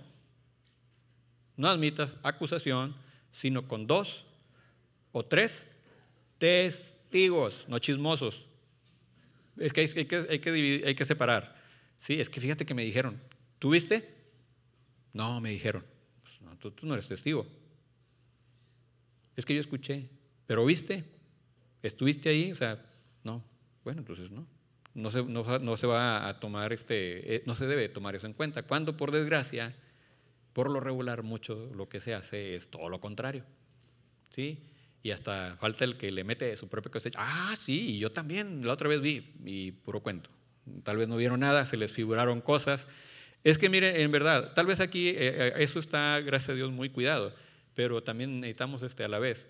no 1.56 1.68
admitas 1.68 2.16
acusación, 2.22 2.94
sino 3.30 3.66
con 3.66 3.86
dos 3.86 4.24
o 5.12 5.24
tres 5.24 5.70
testigos, 6.38 7.64
no 7.68 7.78
chismosos. 7.78 8.45
Es 9.58 9.72
que 9.72 9.80
hay, 9.80 9.88
que, 10.06 10.26
hay 10.28 10.38
que, 10.38 10.82
hay 10.86 10.94
que 10.94 11.04
separar. 11.04 11.56
Sí, 11.96 12.20
es 12.20 12.28
que 12.28 12.40
fíjate 12.40 12.66
que 12.66 12.74
me 12.74 12.84
dijeron, 12.84 13.20
¿tú 13.58 13.70
viste? 13.70 14.08
No, 15.12 15.40
me 15.40 15.50
dijeron. 15.50 15.84
Pues 16.22 16.42
no, 16.42 16.56
tú, 16.58 16.70
tú 16.70 16.86
no 16.86 16.94
eres 16.94 17.08
testigo. 17.08 17.46
Es 19.34 19.44
que 19.44 19.54
yo 19.54 19.60
escuché, 19.60 20.08
pero 20.46 20.64
¿viste? 20.64 21.04
¿Estuviste 21.82 22.28
ahí? 22.28 22.52
O 22.52 22.56
sea, 22.56 22.84
no. 23.22 23.44
Bueno, 23.84 24.00
entonces 24.00 24.30
no 24.30 24.46
no 24.96 25.10
se, 25.10 25.22
no, 25.22 25.76
se 25.76 25.86
va 25.86 26.26
a 26.26 26.40
tomar 26.40 26.72
este, 26.72 27.36
eh, 27.36 27.42
no 27.44 27.54
se 27.54 27.66
debe 27.66 27.90
tomar 27.90 28.16
eso 28.16 28.26
en 28.26 28.32
cuenta. 28.32 28.62
Cuando 28.62 28.96
por 28.96 29.12
desgracia, 29.12 29.76
por 30.54 30.70
lo 30.70 30.80
regular, 30.80 31.22
mucho 31.22 31.70
lo 31.74 31.86
que 31.88 32.00
se 32.00 32.14
hace 32.14 32.56
es 32.56 32.70
todo 32.70 32.88
lo 32.88 32.98
contrario. 32.98 33.44
¿Sí? 34.30 34.58
Y 35.06 35.12
hasta 35.12 35.56
falta 35.60 35.84
el 35.84 35.96
que 35.96 36.10
le 36.10 36.24
mete 36.24 36.56
su 36.56 36.66
propia 36.66 36.90
cosecha. 36.90 37.20
Ah, 37.22 37.54
sí, 37.56 37.90
y 37.90 37.98
yo 38.00 38.10
también, 38.10 38.66
la 38.66 38.72
otra 38.72 38.88
vez 38.88 39.00
vi, 39.00 39.34
y 39.44 39.70
puro 39.70 40.02
cuento. 40.02 40.30
Tal 40.82 40.96
vez 40.96 41.06
no 41.06 41.16
vieron 41.16 41.38
nada, 41.38 41.64
se 41.64 41.76
les 41.76 41.92
figuraron 41.92 42.40
cosas. 42.40 42.88
Es 43.44 43.56
que 43.56 43.68
miren, 43.68 43.94
en 43.94 44.10
verdad, 44.10 44.52
tal 44.54 44.66
vez 44.66 44.80
aquí 44.80 45.10
eh, 45.10 45.16
eh, 45.20 45.52
eso 45.58 45.78
está, 45.78 46.20
gracias 46.22 46.48
a 46.50 46.54
Dios, 46.54 46.72
muy 46.72 46.90
cuidado, 46.90 47.32
pero 47.76 48.02
también 48.02 48.40
necesitamos 48.40 48.82
este, 48.82 49.04
a 49.04 49.08
la 49.08 49.20
vez 49.20 49.46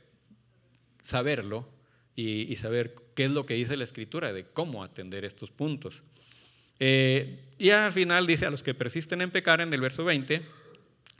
saberlo 1.00 1.66
y, 2.14 2.54
saber 2.56 2.94
qué 3.14 3.24
es 3.24 3.30
lo 3.30 3.46
que 3.46 3.54
dice 3.54 3.78
la 3.78 3.84
escritura 3.84 4.34
de 4.34 4.44
cómo 4.44 4.84
atender 4.84 5.24
estos 5.24 5.50
puntos. 5.50 6.02
Eh, 6.80 7.46
y 7.56 7.70
al 7.70 7.94
final 7.94 8.26
dice 8.26 8.44
a 8.44 8.50
los 8.50 8.62
que 8.62 8.74
persisten 8.74 9.22
en 9.22 9.30
pecar 9.30 9.62
en 9.62 9.72
el 9.72 9.80
verso 9.80 10.04
20, 10.04 10.42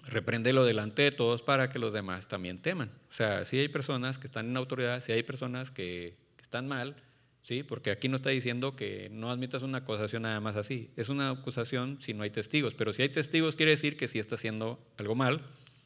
repréndelo 0.09 0.65
delante 0.65 1.03
de 1.03 1.11
todos 1.11 1.43
para 1.43 1.69
que 1.69 1.79
los 1.79 1.93
demás 1.93 2.29
también 2.29 2.59
teman. 2.59 2.91
O 3.11 3.13
sea, 3.13 3.45
si 3.45 3.59
hay 3.59 3.69
personas 3.69 4.19
que 4.19 4.27
están 4.27 4.47
en 4.47 4.57
autoridad, 4.57 5.03
si 5.03 5.13
hay 5.13 5.23
personas 5.23 5.71
que, 5.71 6.17
están 6.41 6.69
mal, 6.69 6.95
¿sí? 7.43 7.65
porque 7.65 7.91
aquí 7.91 8.09
no 8.09 8.15
está 8.15 8.31
diciendo 8.31 8.77
que 8.77 9.09
no 9.11 9.31
admitas 9.31 9.63
una 9.65 9.79
acusación 9.79 10.23
nada 10.23 10.39
más 10.39 10.55
así. 10.55 10.93
Es 10.97 11.09
una 11.09 11.31
acusación 11.31 11.99
si 12.01 12.15
no 12.15 12.23
hay 12.23 12.31
testigos, 12.31 12.75
pero 12.75 12.93
si 12.93 13.03
hay 13.03 13.09
testigos 13.09 13.57
quiere 13.57 13.73
decir 13.73 13.97
que 13.97 14.07
sí 14.07 14.21
está 14.21 14.37
haciendo 14.37 14.79
algo 14.97 15.17
mal 15.17 15.41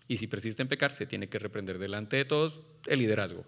y 0.06 0.18
si 0.18 0.26
persiste 0.26 0.60
en 0.60 0.68
pecar 0.68 0.92
se 0.92 1.06
tiene 1.06 1.30
que 1.30 1.38
reprender 1.38 1.78
delante 1.78 2.18
de 2.18 2.26
todos 2.26 2.60
el 2.88 2.98
liderazgo. 2.98 3.42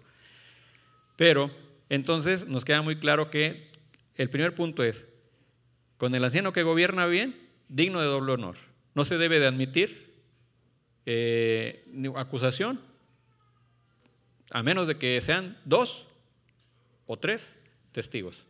Pero 1.17 1.51
entonces 1.89 2.47
nos 2.47 2.65
queda 2.65 2.81
muy 2.81 2.95
claro 2.95 3.29
que 3.29 3.69
el 4.15 4.31
primer 4.31 4.55
punto 4.55 4.83
es, 4.83 5.05
con 5.97 6.15
el 6.15 6.23
anciano 6.23 6.51
que 6.51 6.63
gobierna 6.63 7.05
bien, 7.05 7.37
digno 7.69 8.01
de 8.01 8.07
doble 8.07 8.33
honor. 8.33 8.55
No 8.95 9.05
se 9.05 9.19
debe 9.19 9.39
de 9.39 9.45
admitir 9.45 10.02
eh, 11.05 11.85
acusación, 12.15 12.79
a 14.51 14.63
menos 14.63 14.87
de 14.87 14.97
que 14.97 15.19
sean 15.21 15.57
dos 15.65 16.07
o 17.05 17.17
tres 17.17 17.57
testigos. 17.91 18.43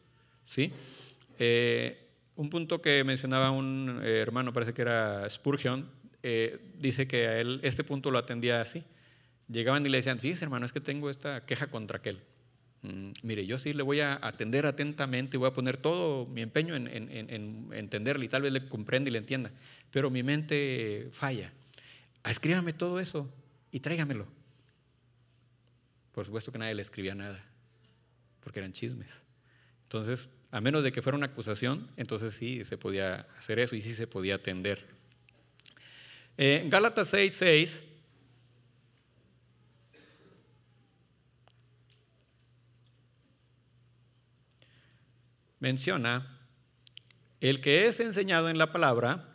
¿sí? 0.46 0.72
Eh, 1.40 2.00
un 2.36 2.50
punto 2.50 2.82
que 2.82 3.04
mencionaba 3.04 3.52
un 3.52 4.02
eh, 4.04 4.20
hermano, 4.20 4.54
parece 4.54 4.74
que 4.74 4.82
era 4.82 5.30
Spurgeon, 5.30 5.90
dice 6.80 7.06
que 7.06 7.28
a 7.28 7.40
él 7.40 7.60
este 7.64 7.84
punto 7.84 8.10
lo 8.10 8.18
atendía 8.18 8.62
así. 8.62 8.84
Llegaban 9.50 9.86
y 9.86 9.90
le 9.90 9.98
decían, 9.98 10.20
fíjese 10.20 10.46
hermano, 10.46 10.66
es 10.66 10.72
que 10.72 10.80
tengo 10.80 11.10
esta 11.10 11.46
queja 11.46 11.68
contra 11.68 11.98
aquel. 11.98 12.20
Mm, 12.84 13.12
mire, 13.24 13.46
yo 13.46 13.58
sí 13.58 13.74
le 13.74 13.82
voy 13.82 14.02
a 14.02 14.20
atender 14.22 14.66
atentamente 14.66 15.38
y 15.38 15.40
voy 15.40 15.50
a 15.50 15.54
poner 15.54 15.78
todo 15.78 16.26
mi 16.28 16.42
empeño 16.42 16.76
en, 16.76 17.68
entenderle 17.74 18.26
y 18.26 18.28
tal 18.28 18.42
vez 18.42 18.52
le 18.52 18.68
comprenda 18.68 19.10
y 19.10 19.14
le 19.14 19.20
entienda, 19.20 19.52
pero 19.90 20.10
mi 20.10 20.22
mente 20.22 21.08
falla. 21.12 21.52
Ah, 22.24 22.32
escríbame 22.32 22.74
todo 22.74 23.00
eso 23.00 23.30
y 23.72 23.80
tráigamelo. 23.80 24.26
Por 26.14 26.26
supuesto 26.26 26.52
que 26.52 26.58
nadie 26.58 26.76
le 26.76 26.82
escribía 26.82 27.16
nada, 27.16 27.44
porque 28.42 28.60
eran 28.60 28.72
chismes. 28.72 29.24
Entonces, 29.84 30.30
a 30.52 30.62
menos 30.62 30.84
de 30.84 30.92
que 30.92 31.02
fuera 31.02 31.18
una 31.18 31.28
acusación, 31.28 31.90
entonces 31.98 32.34
sí 32.34 32.64
se 32.64 32.78
podía 32.78 33.28
hacer 33.38 33.60
eso 33.60 33.76
y 33.76 33.82
sí 33.82 33.94
se 33.94 34.08
podía 34.08 34.36
atender. 34.36 34.86
Eh, 36.38 36.66
Gálatas 36.70 37.10
6, 37.10 37.34
6 37.34 37.84
menciona, 45.60 46.40
el 47.40 47.62
que 47.62 47.88
es 47.88 48.00
enseñado 48.00 48.50
en 48.50 48.58
la 48.58 48.72
palabra, 48.72 49.33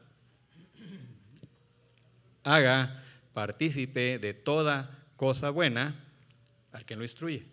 haga 2.54 3.02
partícipe 3.34 4.18
de 4.18 4.34
toda 4.34 4.90
cosa 5.16 5.50
buena 5.50 5.94
al 6.72 6.84
que 6.84 6.96
lo 6.96 7.02
instruye. 7.02 7.44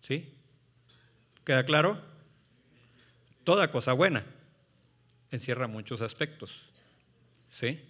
¿Sí? 0.00 0.34
¿Queda 1.44 1.64
claro? 1.64 2.00
Toda 3.44 3.70
cosa 3.70 3.92
buena 3.92 4.24
encierra 5.30 5.66
muchos 5.66 6.00
aspectos. 6.00 6.62
¿Sí? 7.50 7.82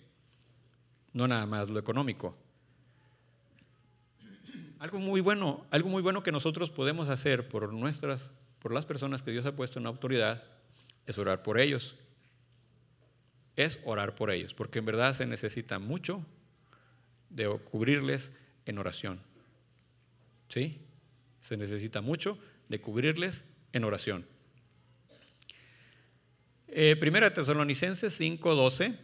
No 1.13 1.29
nada 1.29 1.47
más 1.47 1.69
lo 1.71 1.79
económico. 1.79 2.37
Algo 4.79 4.99
muy 4.99 5.21
bueno, 5.21 5.65
algo 5.71 5.89
muy 5.89 6.03
bueno 6.03 6.23
que 6.23 6.33
nosotros 6.33 6.71
podemos 6.71 7.09
hacer 7.09 7.49
por 7.49 7.73
nuestras 7.73 8.21
por 8.65 8.73
las 8.73 8.87
personas 8.87 9.21
que 9.21 9.31
Dios 9.31 9.45
ha 9.45 9.55
puesto 9.55 9.79
en 9.79 9.85
autoridad 9.85 10.43
es 11.05 11.19
orar 11.19 11.43
por 11.43 11.61
ellos. 11.61 11.97
Es 13.57 13.79
orar 13.85 14.15
por 14.15 14.31
ellos, 14.31 14.55
porque 14.55 14.81
en 14.81 14.87
verdad 14.87 15.17
se 15.17 15.27
necesita 15.27 15.79
mucho 15.79 16.25
de 17.31 17.49
cubrirles 17.59 18.31
en 18.67 18.79
oración. 18.79 19.21
¿Sí? 20.49 20.79
Se 21.43 21.57
necesita 21.57 22.01
mucho 22.01 22.39
de 22.69 22.81
cubrirles 22.81 23.45
en 23.73 23.85
oración. 23.85 24.27
Eh, 26.69 26.97
primera 26.97 27.33
Tesalonicenses 27.33 28.19
5:12. 28.19 28.97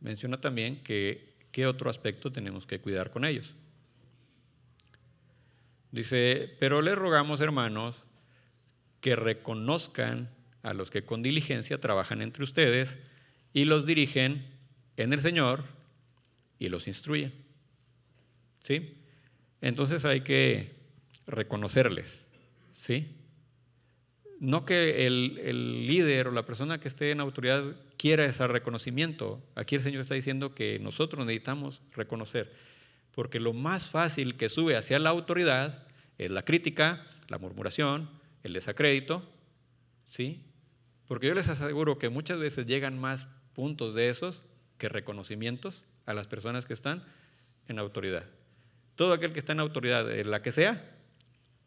Menciona 0.00 0.40
también 0.40 0.82
que 0.82 1.34
¿qué 1.50 1.66
otro 1.66 1.88
aspecto 1.88 2.32
tenemos 2.32 2.66
que 2.66 2.80
cuidar 2.80 3.10
con 3.10 3.24
ellos? 3.24 3.54
Dice, 5.94 6.56
pero 6.58 6.82
les 6.82 6.98
rogamos, 6.98 7.40
hermanos, 7.40 8.04
que 9.00 9.14
reconozcan 9.14 10.28
a 10.64 10.74
los 10.74 10.90
que 10.90 11.04
con 11.04 11.22
diligencia 11.22 11.78
trabajan 11.78 12.20
entre 12.20 12.42
ustedes 12.42 12.98
y 13.52 13.64
los 13.64 13.86
dirigen 13.86 14.44
en 14.96 15.12
el 15.12 15.20
Señor 15.20 15.62
y 16.58 16.68
los 16.68 16.88
instruyen. 16.88 17.32
¿Sí? 18.58 19.04
Entonces 19.60 20.04
hay 20.04 20.22
que 20.22 20.74
reconocerles. 21.28 22.26
¿Sí? 22.72 23.16
No 24.40 24.64
que 24.64 25.06
el, 25.06 25.38
el 25.44 25.86
líder 25.86 26.26
o 26.26 26.32
la 26.32 26.44
persona 26.44 26.80
que 26.80 26.88
esté 26.88 27.12
en 27.12 27.20
autoridad 27.20 27.62
quiera 27.96 28.24
ese 28.24 28.44
reconocimiento. 28.48 29.40
Aquí 29.54 29.76
el 29.76 29.82
Señor 29.82 30.00
está 30.00 30.16
diciendo 30.16 30.56
que 30.56 30.80
nosotros 30.80 31.24
necesitamos 31.24 31.82
reconocer, 31.94 32.52
porque 33.14 33.40
lo 33.40 33.52
más 33.52 33.88
fácil 33.90 34.36
que 34.36 34.48
sube 34.48 34.76
hacia 34.76 34.98
la 34.98 35.10
autoridad 35.10 35.84
es 36.18 36.30
la 36.30 36.44
crítica, 36.44 37.06
la 37.28 37.38
murmuración, 37.38 38.10
el 38.42 38.52
desacrédito, 38.52 39.28
¿sí? 40.06 40.44
Porque 41.06 41.28
yo 41.28 41.34
les 41.34 41.48
aseguro 41.48 41.98
que 41.98 42.08
muchas 42.08 42.38
veces 42.38 42.66
llegan 42.66 42.98
más 42.98 43.28
puntos 43.52 43.94
de 43.94 44.10
esos 44.10 44.42
que 44.78 44.88
reconocimientos 44.88 45.84
a 46.06 46.14
las 46.14 46.26
personas 46.26 46.66
que 46.66 46.74
están 46.74 47.04
en 47.68 47.78
autoridad. 47.78 48.26
Todo 48.96 49.12
aquel 49.12 49.32
que 49.32 49.38
está 49.38 49.52
en 49.52 49.60
autoridad, 49.60 50.10
en 50.10 50.30
la 50.30 50.42
que 50.42 50.52
sea, 50.52 50.84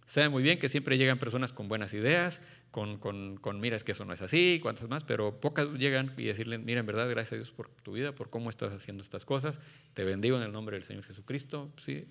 sabe 0.06 0.30
muy 0.30 0.44
bien 0.44 0.60
que 0.60 0.70
siempre 0.70 0.98
llegan 0.98 1.18
personas 1.18 1.54
con 1.54 1.68
buenas 1.68 1.94
ideas, 1.94 2.42
con, 2.78 3.00
con, 3.00 3.38
con, 3.38 3.60
mira, 3.60 3.76
es 3.76 3.84
que 3.84 3.94
eso 3.94 4.06
no 4.06 4.14
es 4.14 4.22
así, 4.22 4.60
cuantas 4.62 4.88
más, 4.88 5.04
pero 5.04 5.42
pocas 5.42 5.68
llegan 5.80 6.14
y 6.16 6.26
decirle, 6.26 6.60
mira, 6.60 6.80
en 6.80 6.86
verdad, 6.86 7.10
gracias 7.10 7.34
a 7.34 7.36
Dios 7.38 7.52
por 7.52 7.70
tu 7.70 7.94
vida, 7.94 8.14
por 8.14 8.30
cómo 8.30 8.52
estás 8.52 8.72
haciendo 8.72 9.02
estas 9.02 9.26
cosas, 9.26 9.58
te 9.96 10.04
bendigo 10.04 10.38
en 10.38 10.44
el 10.44 10.52
nombre 10.52 10.78
del 10.78 10.86
Señor 10.86 11.04
Jesucristo. 11.04 11.72
¿Sí, 11.84 12.06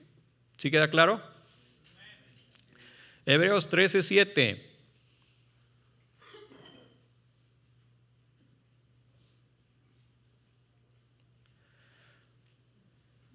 ¿Sí 0.56 0.72
queda 0.72 0.90
claro? 0.90 1.22
Hebreos 3.26 3.68
13, 3.68 4.02
7. 4.02 4.76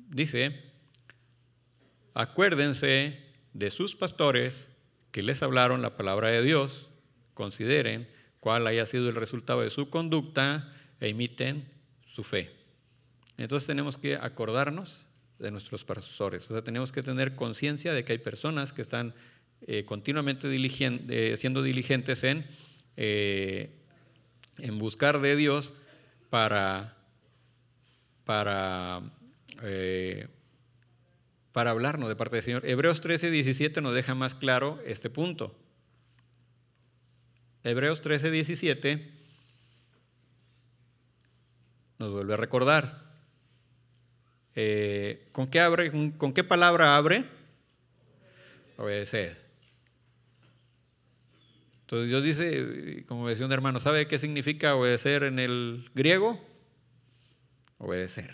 Dice, 0.10 0.62
acuérdense 2.14 3.24
de 3.54 3.72
sus 3.72 3.96
pastores 3.96 4.68
que 5.14 5.24
les 5.24 5.42
hablaron 5.42 5.82
la 5.82 5.96
palabra 5.96 6.28
de 6.28 6.42
Dios 6.42 6.91
consideren 7.34 8.08
cuál 8.40 8.68
haya 8.68 8.86
sido 8.86 9.10
el 9.10 9.16
resultado 9.16 9.62
de 9.62 9.70
su 9.70 9.90
conducta 9.90 10.74
e 11.00 11.10
imiten 11.10 11.66
su 12.06 12.24
fe. 12.24 12.52
Entonces 13.38 13.68
tenemos 13.68 13.98
que 13.98 14.16
acordarnos 14.16 15.06
de 15.40 15.52
nuestros 15.52 15.84
pastores, 15.84 16.50
o 16.50 16.54
sea, 16.54 16.64
tenemos 16.64 16.92
que 16.92 17.02
tener 17.02 17.36
conciencia 17.36 17.94
de 17.94 18.06
que 18.06 18.12
hay 18.14 18.20
personas 18.20 18.74
que 18.74 18.84
están 18.84 19.16
eh, 19.68 19.86
continuamente 19.86 20.48
eh, 20.48 21.38
siendo 21.38 21.64
diligentes 21.64 22.24
en, 22.24 22.46
eh, 22.98 23.70
en 24.60 24.78
buscar 24.78 25.22
de 25.22 25.36
Dios 25.36 25.74
para, 26.30 26.98
para, 28.26 29.02
para 31.52 31.72
hablarnos 31.72 32.10
de 32.10 32.16
parte 32.16 32.38
del 32.38 32.46
Señor. 32.46 32.66
Hebreos 32.66 33.02
13, 33.02 33.32
17 33.32 33.82
nos 33.82 33.94
deja 33.94 34.16
más 34.16 34.36
claro 34.36 34.80
este 34.86 35.10
punto. 35.10 35.56
Hebreos 37.64 38.02
13, 38.02 38.32
17 38.32 39.12
nos 42.00 42.10
vuelve 42.10 42.34
a 42.34 42.38
recordar. 42.38 43.00
Eh, 44.56 45.24
¿con, 45.32 45.48
qué 45.48 45.60
abre, 45.60 45.92
¿Con 46.18 46.34
qué 46.34 46.44
palabra 46.44 46.98
abre? 46.98 47.26
Obedecer. 48.78 49.38
Entonces 51.82 52.10
Dios 52.10 52.24
dice, 52.24 53.06
como 53.06 53.30
decía 53.30 53.46
un 53.46 53.52
hermano, 53.52 53.80
¿sabe 53.80 54.08
qué 54.08 54.18
significa 54.18 54.76
obedecer 54.76 55.22
en 55.22 55.38
el 55.38 55.88
griego? 55.94 56.44
Obedecer 57.78 58.32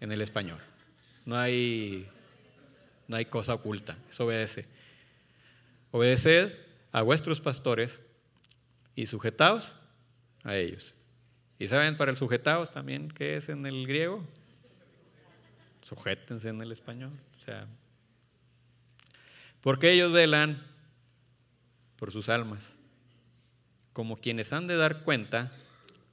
en 0.00 0.12
el 0.12 0.20
español. 0.20 0.60
No 1.26 1.36
hay, 1.36 2.06
no 3.08 3.16
hay 3.16 3.24
cosa 3.24 3.54
oculta, 3.54 3.98
es 4.08 4.20
obedece. 4.20 4.68
Obedeced 5.90 6.52
a 6.92 7.02
vuestros 7.02 7.40
pastores 7.40 7.98
y 9.00 9.06
sujetaos 9.06 9.76
a 10.44 10.56
ellos. 10.56 10.92
¿Y 11.58 11.68
saben 11.68 11.96
para 11.96 12.10
el 12.10 12.18
sujetaos 12.18 12.70
también 12.70 13.08
qué 13.08 13.36
es 13.36 13.48
en 13.48 13.64
el 13.64 13.86
griego? 13.86 14.22
Sujétense 15.80 16.50
en 16.50 16.60
el 16.60 16.70
español. 16.70 17.10
O 17.38 17.40
sea, 17.40 17.66
porque 19.62 19.92
ellos 19.92 20.12
velan 20.12 20.62
por 21.96 22.12
sus 22.12 22.28
almas 22.28 22.74
como 23.94 24.18
quienes 24.18 24.52
han 24.52 24.66
de 24.66 24.76
dar 24.76 25.02
cuenta 25.02 25.50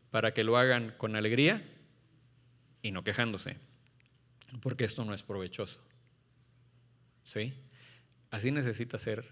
para 0.09 0.33
que 0.33 0.45
lo 0.45 0.55
hagan 0.55 0.93
con 0.97 1.17
alegría 1.17 1.61
y 2.81 2.91
no 2.91 3.03
quejándose, 3.03 3.57
porque 4.61 4.85
esto 4.85 5.03
no 5.03 5.13
es 5.13 5.23
provechoso. 5.23 5.81
¿Sí? 7.25 7.53
Así 8.31 8.51
necesita 8.51 8.97
ser 8.97 9.27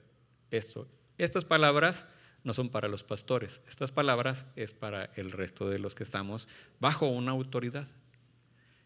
esto. 0.51 0.89
Estas 1.18 1.45
palabras 1.45 2.06
no 2.46 2.54
son 2.54 2.70
para 2.70 2.88
los 2.88 3.04
pastores, 3.04 3.60
estas 3.68 3.91
palabras 3.91 4.46
es 4.56 4.72
para 4.72 5.12
el 5.18 5.34
resto 5.34 5.70
de 5.70 5.80
los 5.80 5.96
que 5.96 6.04
estamos 6.04 6.48
bajo 6.80 7.08
una 7.08 7.32
autoridad, 7.32 7.88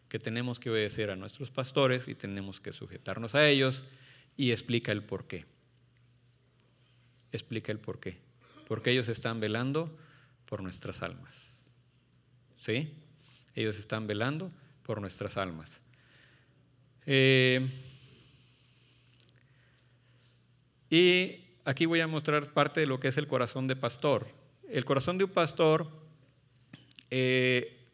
que 0.08 0.18
tenemos 0.18 0.60
que 0.60 0.72
obedecer 0.72 1.12
a 1.12 1.16
nuestros 1.16 1.52
pastores 1.52 2.08
y 2.08 2.16
tenemos 2.16 2.60
que 2.60 2.72
sujetarnos 2.72 3.36
a 3.36 3.48
ellos 3.48 3.84
y 4.36 4.50
explica 4.50 4.92
el 4.92 5.04
por 5.04 5.28
qué. 5.28 5.46
Explica 7.32 7.72
el 7.72 7.78
por 7.78 8.00
qué 8.00 8.18
porque 8.70 8.92
ellos 8.92 9.10
están 9.10 9.40
velando 9.40 9.92
por 10.46 10.62
nuestras 10.62 11.02
almas. 11.02 11.34
¿Sí? 12.60 12.94
Ellos 13.56 13.80
están 13.80 14.06
velando 14.06 14.52
por 14.84 15.02
nuestras 15.02 15.38
almas. 15.38 15.80
Eh, 17.08 17.68
y 20.92 21.49
aquí 21.66 21.86
voy 21.86 22.02
a 22.02 22.08
mostrar 22.08 22.52
parte 22.54 22.82
de 22.82 22.88
lo 22.88 23.00
que 23.00 23.10
es 23.10 23.18
el 23.18 23.28
corazón 23.28 23.68
de 23.68 23.76
pastor. 23.76 24.28
El 24.70 24.86
corazón 24.86 25.18
de 25.18 25.24
un 25.24 25.32
pastor, 25.32 25.90
eh, 27.10 27.86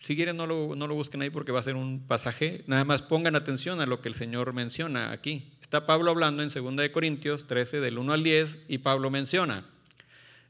si 0.00 0.16
quieren 0.16 0.36
no 0.36 0.46
lo, 0.46 0.74
no 0.76 0.86
lo 0.86 0.94
busquen 0.94 1.22
ahí 1.22 1.30
porque 1.30 1.52
va 1.52 1.60
a 1.60 1.64
ser 1.64 1.76
un 1.76 2.06
pasaje, 2.06 2.64
nada 2.66 2.84
más 2.84 3.02
pongan 3.02 3.36
atención 3.36 3.80
a 3.80 3.86
lo 3.86 4.00
que 4.00 4.08
el 4.08 4.14
Señor 4.14 4.52
menciona 4.52 5.12
aquí. 5.12 5.52
Está 5.60 5.86
Pablo 5.86 6.10
hablando 6.10 6.42
en 6.42 6.48
2 6.48 6.88
Corintios 6.88 7.46
13 7.46 7.80
del 7.80 7.98
1 7.98 8.12
al 8.12 8.24
10 8.24 8.58
y 8.68 8.78
Pablo 8.78 9.10
menciona, 9.10 9.64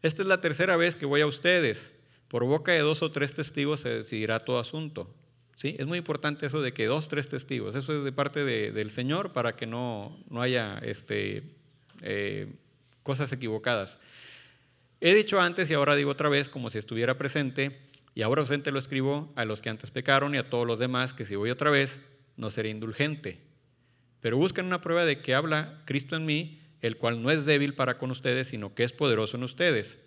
esta 0.02 0.22
es 0.22 0.28
la 0.28 0.40
tercera 0.40 0.76
vez 0.76 0.96
que 0.96 1.04
voy 1.04 1.20
a 1.20 1.26
ustedes, 1.26 1.92
por 2.28 2.44
boca 2.44 2.72
de 2.72 2.78
dos 2.78 3.02
o 3.02 3.10
tres 3.10 3.34
testigos 3.34 3.80
se 3.80 3.90
decidirá 3.90 4.44
todo 4.44 4.58
asunto. 4.58 5.14
¿Sí? 5.56 5.76
Es 5.78 5.86
muy 5.86 5.98
importante 5.98 6.46
eso 6.46 6.62
de 6.62 6.72
que 6.72 6.86
dos, 6.86 7.08
tres 7.08 7.28
testigos, 7.28 7.74
eso 7.74 7.98
es 7.98 8.02
de 8.02 8.12
parte 8.12 8.44
del 8.46 8.90
Señor 8.90 9.34
para 9.34 9.56
que 9.56 9.66
no, 9.66 10.16
no 10.30 10.40
haya 10.40 10.78
este, 10.78 11.42
eh, 12.02 12.52
cosas 13.02 13.32
equivocadas. 13.32 13.98
He 15.00 15.14
dicho 15.14 15.40
antes 15.40 15.70
y 15.70 15.74
ahora 15.74 15.96
digo 15.96 16.10
otra 16.10 16.28
vez 16.28 16.48
como 16.48 16.70
si 16.70 16.78
estuviera 16.78 17.16
presente, 17.16 17.80
y 18.14 18.22
ahora 18.22 18.42
ausente 18.42 18.72
lo 18.72 18.78
escribo 18.78 19.32
a 19.36 19.44
los 19.44 19.62
que 19.62 19.70
antes 19.70 19.90
pecaron 19.90 20.34
y 20.34 20.38
a 20.38 20.50
todos 20.50 20.66
los 20.66 20.78
demás, 20.78 21.12
que 21.12 21.24
si 21.24 21.36
voy 21.36 21.50
otra 21.50 21.70
vez, 21.70 22.00
no 22.36 22.50
seré 22.50 22.70
indulgente. 22.70 23.40
Pero 24.20 24.36
buscan 24.36 24.66
una 24.66 24.80
prueba 24.80 25.04
de 25.04 25.20
que 25.20 25.34
habla 25.34 25.82
Cristo 25.86 26.16
en 26.16 26.26
mí, 26.26 26.60
el 26.82 26.96
cual 26.96 27.22
no 27.22 27.30
es 27.30 27.46
débil 27.46 27.74
para 27.74 27.98
con 27.98 28.10
ustedes, 28.10 28.48
sino 28.48 28.74
que 28.74 28.82
es 28.82 28.92
poderoso 28.92 29.36
en 29.36 29.44
ustedes. 29.44 29.98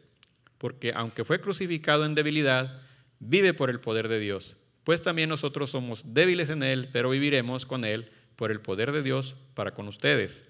Porque 0.58 0.92
aunque 0.96 1.26
fue 1.26 1.42
crucificado 1.42 2.06
en 2.06 2.16
debilidad, 2.16 2.82
vive 3.20 3.54
por 3.54 3.70
el 3.70 3.80
poder 3.80 4.08
de 4.08 4.20
Dios. 4.20 4.58
Pues 4.84 5.02
también 5.02 5.30
nosotros 5.30 5.72
somos 5.72 6.14
débiles 6.14 6.50
en 6.50 6.62
Él, 6.62 6.90
pero 6.92 7.10
viviremos 7.10 7.66
con 7.66 7.86
Él 7.86 8.12
por 8.36 8.52
el 8.52 8.60
poder 8.60 8.92
de 8.92 9.02
Dios 9.02 9.36
para 9.54 9.74
con 9.74 9.88
ustedes. 9.88 10.46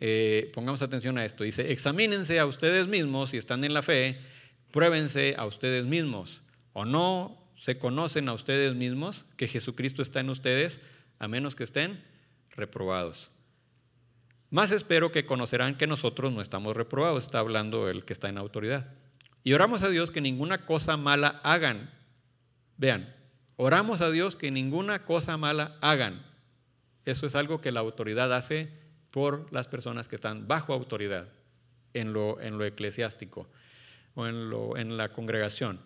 Eh, 0.00 0.50
pongamos 0.54 0.82
atención 0.82 1.18
a 1.18 1.24
esto. 1.24 1.44
Dice, 1.44 1.70
examínense 1.72 2.38
a 2.38 2.46
ustedes 2.46 2.88
mismos 2.88 3.30
si 3.30 3.36
están 3.36 3.64
en 3.64 3.74
la 3.74 3.82
fe, 3.82 4.18
pruébense 4.70 5.34
a 5.38 5.46
ustedes 5.46 5.84
mismos. 5.84 6.42
¿O 6.72 6.84
no 6.84 7.40
se 7.60 7.78
conocen 7.78 8.26
a 8.30 8.32
ustedes 8.32 8.74
mismos 8.74 9.26
que 9.36 9.46
Jesucristo 9.46 10.00
está 10.00 10.20
en 10.20 10.30
ustedes, 10.30 10.80
a 11.18 11.28
menos 11.28 11.54
que 11.54 11.64
estén 11.64 12.02
reprobados. 12.52 13.30
Más 14.48 14.72
espero 14.72 15.12
que 15.12 15.26
conocerán 15.26 15.76
que 15.76 15.86
nosotros 15.86 16.32
no 16.32 16.40
estamos 16.40 16.74
reprobados, 16.74 17.24
está 17.24 17.38
hablando 17.38 17.90
el 17.90 18.06
que 18.06 18.14
está 18.14 18.30
en 18.30 18.38
autoridad. 18.38 18.88
Y 19.44 19.52
oramos 19.52 19.82
a 19.82 19.90
Dios 19.90 20.10
que 20.10 20.22
ninguna 20.22 20.64
cosa 20.64 20.96
mala 20.96 21.38
hagan. 21.44 21.90
Vean, 22.78 23.14
oramos 23.56 24.00
a 24.00 24.10
Dios 24.10 24.36
que 24.36 24.50
ninguna 24.50 25.04
cosa 25.04 25.36
mala 25.36 25.76
hagan. 25.82 26.24
Eso 27.04 27.26
es 27.26 27.34
algo 27.34 27.60
que 27.60 27.72
la 27.72 27.80
autoridad 27.80 28.34
hace 28.34 28.70
por 29.10 29.52
las 29.52 29.68
personas 29.68 30.08
que 30.08 30.16
están 30.16 30.46
bajo 30.46 30.72
autoridad 30.72 31.28
en 31.94 32.12
lo, 32.12 32.40
en 32.40 32.58
lo 32.58 32.64
eclesiástico 32.64 33.48
o 34.14 34.26
en, 34.26 34.50
lo, 34.50 34.76
en 34.76 34.96
la 34.96 35.10
congregación. 35.10 35.80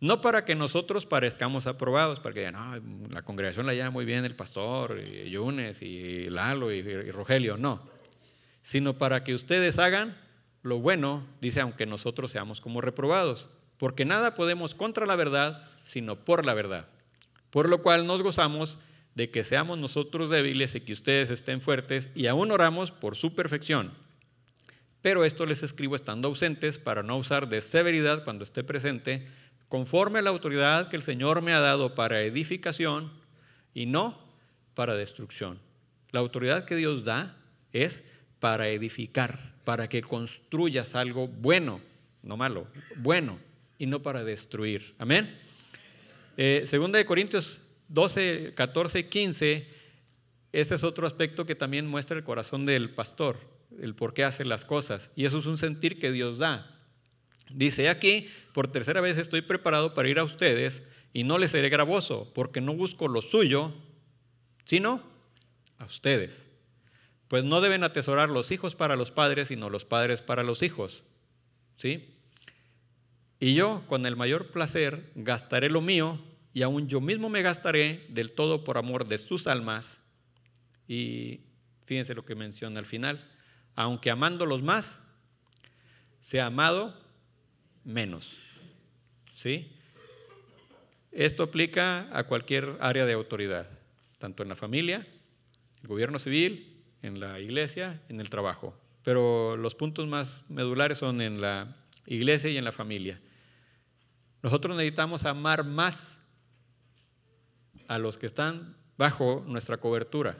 No 0.00 0.20
para 0.20 0.44
que 0.44 0.54
nosotros 0.54 1.06
parezcamos 1.06 1.66
aprobados, 1.66 2.20
para 2.20 2.34
que 2.34 2.40
digan, 2.40 2.54
no, 2.54 3.08
la 3.10 3.22
congregación 3.22 3.66
la 3.66 3.74
llama 3.74 3.90
muy 3.90 4.04
bien 4.04 4.24
el 4.24 4.34
pastor, 4.34 5.00
y 5.00 5.30
Yunes, 5.30 5.80
y 5.80 6.28
Lalo, 6.28 6.72
y 6.72 7.10
Rogelio, 7.10 7.56
no. 7.56 7.80
Sino 8.62 8.98
para 8.98 9.24
que 9.24 9.34
ustedes 9.34 9.78
hagan 9.78 10.16
lo 10.62 10.78
bueno, 10.78 11.26
dice, 11.40 11.60
aunque 11.60 11.86
nosotros 11.86 12.30
seamos 12.30 12.60
como 12.60 12.80
reprobados. 12.80 13.48
Porque 13.78 14.04
nada 14.04 14.34
podemos 14.34 14.74
contra 14.74 15.06
la 15.06 15.16
verdad, 15.16 15.66
sino 15.84 16.16
por 16.16 16.44
la 16.44 16.54
verdad. 16.54 16.88
Por 17.50 17.68
lo 17.68 17.82
cual 17.82 18.06
nos 18.06 18.22
gozamos 18.22 18.78
de 19.14 19.30
que 19.30 19.44
seamos 19.44 19.78
nosotros 19.78 20.30
débiles 20.30 20.74
y 20.74 20.80
que 20.80 20.92
ustedes 20.92 21.30
estén 21.30 21.60
fuertes, 21.60 22.08
y 22.14 22.26
aún 22.26 22.50
oramos 22.50 22.90
por 22.90 23.16
su 23.16 23.34
perfección. 23.34 23.92
Pero 25.02 25.24
esto 25.24 25.46
les 25.46 25.62
escribo 25.62 25.96
estando 25.96 26.28
ausentes 26.28 26.78
para 26.78 27.02
no 27.02 27.16
usar 27.16 27.48
de 27.48 27.60
severidad 27.60 28.24
cuando 28.24 28.42
esté 28.42 28.64
presente 28.64 29.26
conforme 29.68 30.18
a 30.18 30.22
la 30.22 30.30
autoridad 30.30 30.88
que 30.88 30.96
el 30.96 31.02
Señor 31.02 31.42
me 31.42 31.52
ha 31.52 31.60
dado 31.60 31.94
para 31.94 32.22
edificación 32.22 33.10
y 33.74 33.86
no 33.86 34.18
para 34.74 34.94
destrucción. 34.94 35.58
La 36.10 36.20
autoridad 36.20 36.64
que 36.64 36.76
Dios 36.76 37.04
da 37.04 37.36
es 37.72 38.04
para 38.40 38.68
edificar, 38.68 39.38
para 39.64 39.88
que 39.88 40.00
construyas 40.00 40.94
algo 40.94 41.28
bueno, 41.28 41.80
no 42.22 42.36
malo, 42.36 42.66
bueno, 42.96 43.38
y 43.78 43.86
no 43.86 44.00
para 44.00 44.24
destruir. 44.24 44.94
Amén. 44.98 45.36
Eh, 46.36 46.62
segunda 46.66 46.98
de 46.98 47.04
Corintios 47.04 47.63
12, 47.88 48.52
14, 48.54 49.08
15, 49.08 49.68
ese 50.52 50.74
es 50.74 50.84
otro 50.84 51.06
aspecto 51.06 51.46
que 51.46 51.54
también 51.54 51.86
muestra 51.86 52.16
el 52.16 52.24
corazón 52.24 52.66
del 52.66 52.90
pastor, 52.90 53.38
el 53.80 53.94
por 53.94 54.14
qué 54.14 54.24
hace 54.24 54.44
las 54.44 54.64
cosas. 54.64 55.10
Y 55.16 55.24
eso 55.24 55.38
es 55.38 55.46
un 55.46 55.58
sentir 55.58 55.98
que 55.98 56.12
Dios 56.12 56.38
da. 56.38 56.70
Dice 57.50 57.88
aquí, 57.88 58.28
por 58.52 58.68
tercera 58.68 59.00
vez 59.00 59.18
estoy 59.18 59.42
preparado 59.42 59.94
para 59.94 60.08
ir 60.08 60.18
a 60.18 60.24
ustedes 60.24 60.82
y 61.12 61.24
no 61.24 61.38
les 61.38 61.50
seré 61.50 61.68
gravoso, 61.68 62.30
porque 62.34 62.60
no 62.60 62.74
busco 62.74 63.08
lo 63.08 63.22
suyo, 63.22 63.72
sino 64.64 65.02
a 65.78 65.84
ustedes. 65.84 66.48
Pues 67.28 67.44
no 67.44 67.60
deben 67.60 67.84
atesorar 67.84 68.30
los 68.30 68.50
hijos 68.50 68.74
para 68.74 68.96
los 68.96 69.10
padres, 69.10 69.48
sino 69.48 69.70
los 69.70 69.84
padres 69.84 70.22
para 70.22 70.42
los 70.42 70.62
hijos. 70.62 71.02
¿Sí? 71.76 72.14
Y 73.40 73.54
yo, 73.54 73.82
con 73.88 74.06
el 74.06 74.16
mayor 74.16 74.50
placer, 74.50 75.10
gastaré 75.14 75.68
lo 75.68 75.80
mío, 75.80 76.18
y 76.54 76.62
aún 76.62 76.86
yo 76.86 77.00
mismo 77.00 77.28
me 77.28 77.42
gastaré 77.42 78.06
del 78.08 78.30
todo 78.30 78.62
por 78.62 78.78
amor 78.78 79.08
de 79.08 79.18
sus 79.18 79.48
almas. 79.48 79.98
Y 80.86 81.40
fíjense 81.84 82.14
lo 82.14 82.24
que 82.24 82.36
menciona 82.36 82.78
al 82.78 82.86
final. 82.86 83.28
Aunque 83.74 84.08
amándolos 84.08 84.62
más, 84.62 85.00
sea 86.20 86.46
amado 86.46 86.96
menos. 87.82 88.36
¿Sí? 89.34 89.72
Esto 91.10 91.42
aplica 91.42 92.08
a 92.16 92.22
cualquier 92.28 92.76
área 92.80 93.04
de 93.04 93.14
autoridad, 93.14 93.68
tanto 94.18 94.44
en 94.44 94.48
la 94.48 94.56
familia, 94.56 95.04
el 95.82 95.88
gobierno 95.88 96.20
civil, 96.20 96.80
en 97.02 97.18
la 97.18 97.40
iglesia, 97.40 98.00
en 98.08 98.20
el 98.20 98.30
trabajo. 98.30 98.78
Pero 99.02 99.56
los 99.56 99.74
puntos 99.74 100.06
más 100.06 100.42
medulares 100.48 100.98
son 100.98 101.20
en 101.20 101.40
la 101.40 101.76
iglesia 102.06 102.48
y 102.48 102.56
en 102.56 102.64
la 102.64 102.72
familia. 102.72 103.20
Nosotros 104.40 104.76
necesitamos 104.76 105.24
amar 105.24 105.64
más 105.64 106.23
a 107.88 107.98
los 107.98 108.16
que 108.16 108.26
están 108.26 108.76
bajo 108.96 109.44
nuestra 109.46 109.78
cobertura, 109.78 110.36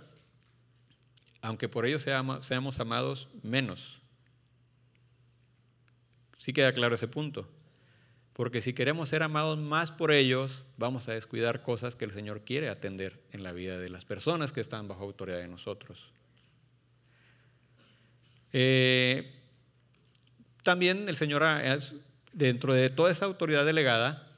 aunque 1.42 1.68
por 1.68 1.86
ello 1.86 1.98
seamos 1.98 2.80
amados 2.80 3.28
menos. 3.42 4.00
Sí 6.38 6.52
queda 6.52 6.72
claro 6.72 6.94
ese 6.94 7.08
punto. 7.08 7.48
Porque 8.34 8.60
si 8.60 8.72
queremos 8.72 9.08
ser 9.08 9.22
amados 9.22 9.58
más 9.58 9.92
por 9.92 10.10
ellos, 10.10 10.64
vamos 10.76 11.08
a 11.08 11.12
descuidar 11.12 11.62
cosas 11.62 11.94
que 11.94 12.04
el 12.04 12.10
Señor 12.10 12.40
quiere 12.40 12.68
atender 12.68 13.20
en 13.30 13.44
la 13.44 13.52
vida 13.52 13.78
de 13.78 13.88
las 13.88 14.04
personas 14.04 14.50
que 14.50 14.60
están 14.60 14.88
bajo 14.88 15.04
autoridad 15.04 15.38
de 15.38 15.46
nosotros. 15.46 16.10
Eh, 18.52 19.32
también 20.64 21.08
el 21.08 21.14
Señor, 21.14 21.44
dentro 22.32 22.74
de 22.74 22.90
toda 22.90 23.12
esa 23.12 23.26
autoridad 23.26 23.64
delegada, 23.64 24.28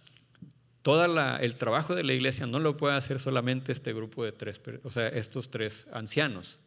todo 0.87 1.05
el 1.41 1.55
trabajo 1.57 1.97
de 1.97 2.05
la 2.05 2.13
iglesia 2.13 2.47
no 2.47 2.61
lo 2.61 2.77
puede 2.77 2.95
hacer 2.95 3.19
solamente 3.19 3.73
este 3.73 3.93
grupo 3.93 4.25
de 4.25 4.31
tres, 4.31 4.61
o 4.85 4.91
sea, 4.93 5.09
estos 5.09 5.51
tres 5.51 5.89
ancianos. 5.93 6.61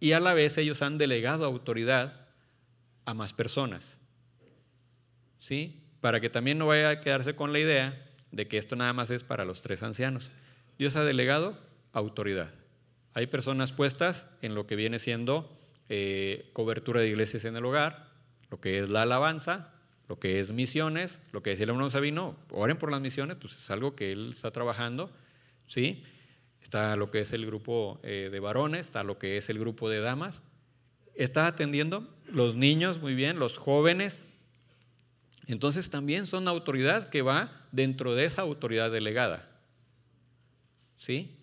Y 0.00 0.12
a 0.12 0.18
la 0.18 0.34
vez 0.34 0.58
ellos 0.58 0.82
han 0.82 0.98
delegado 0.98 1.44
autoridad 1.44 2.26
a 3.04 3.14
más 3.14 3.32
personas. 3.32 3.98
¿Sí? 5.38 5.80
Para 6.00 6.20
que 6.20 6.28
también 6.28 6.58
no 6.58 6.66
vaya 6.66 6.90
a 6.90 7.00
quedarse 7.00 7.36
con 7.36 7.52
la 7.52 7.60
idea 7.60 8.10
de 8.32 8.48
que 8.48 8.58
esto 8.58 8.74
nada 8.74 8.92
más 8.92 9.10
es 9.10 9.22
para 9.22 9.44
los 9.44 9.62
tres 9.62 9.84
ancianos. 9.84 10.28
Dios 10.76 10.96
ha 10.96 11.04
delegado 11.04 11.56
autoridad. 11.92 12.52
Hay 13.14 13.28
personas 13.28 13.70
puestas 13.70 14.26
en 14.42 14.56
lo 14.56 14.66
que 14.66 14.74
viene 14.74 14.98
siendo 14.98 15.56
eh, 15.88 16.50
cobertura 16.52 17.00
de 17.00 17.06
iglesias 17.10 17.44
en 17.44 17.54
el 17.54 17.64
hogar, 17.64 18.08
lo 18.50 18.60
que 18.60 18.80
es 18.80 18.88
la 18.88 19.02
alabanza, 19.02 19.72
lo 20.08 20.18
que 20.18 20.40
es 20.40 20.52
misiones, 20.52 21.20
lo 21.32 21.42
que 21.42 21.50
decía 21.50 21.64
el 21.64 21.70
hermano 21.70 21.90
Sabino, 21.90 22.36
oren 22.50 22.76
por 22.76 22.90
las 22.90 23.00
misiones, 23.00 23.36
pues 23.40 23.54
es 23.54 23.70
algo 23.70 23.96
que 23.96 24.12
él 24.12 24.30
está 24.34 24.50
trabajando, 24.50 25.10
¿sí? 25.66 26.04
Está 26.62 26.96
lo 26.96 27.10
que 27.10 27.20
es 27.20 27.32
el 27.32 27.46
grupo 27.46 28.00
eh, 28.02 28.28
de 28.30 28.40
varones, 28.40 28.82
está 28.82 29.04
lo 29.04 29.18
que 29.18 29.36
es 29.36 29.48
el 29.50 29.58
grupo 29.58 29.88
de 29.88 30.00
damas. 30.00 30.42
Está 31.14 31.46
atendiendo 31.46 32.08
los 32.32 32.56
niños 32.56 33.00
muy 33.00 33.14
bien, 33.14 33.38
los 33.38 33.56
jóvenes. 33.56 34.26
Entonces 35.46 35.90
también 35.90 36.26
son 36.26 36.48
autoridad 36.48 37.08
que 37.08 37.22
va 37.22 37.52
dentro 37.72 38.14
de 38.14 38.24
esa 38.24 38.42
autoridad 38.42 38.90
delegada. 38.90 39.48
¿Sí? 40.96 41.36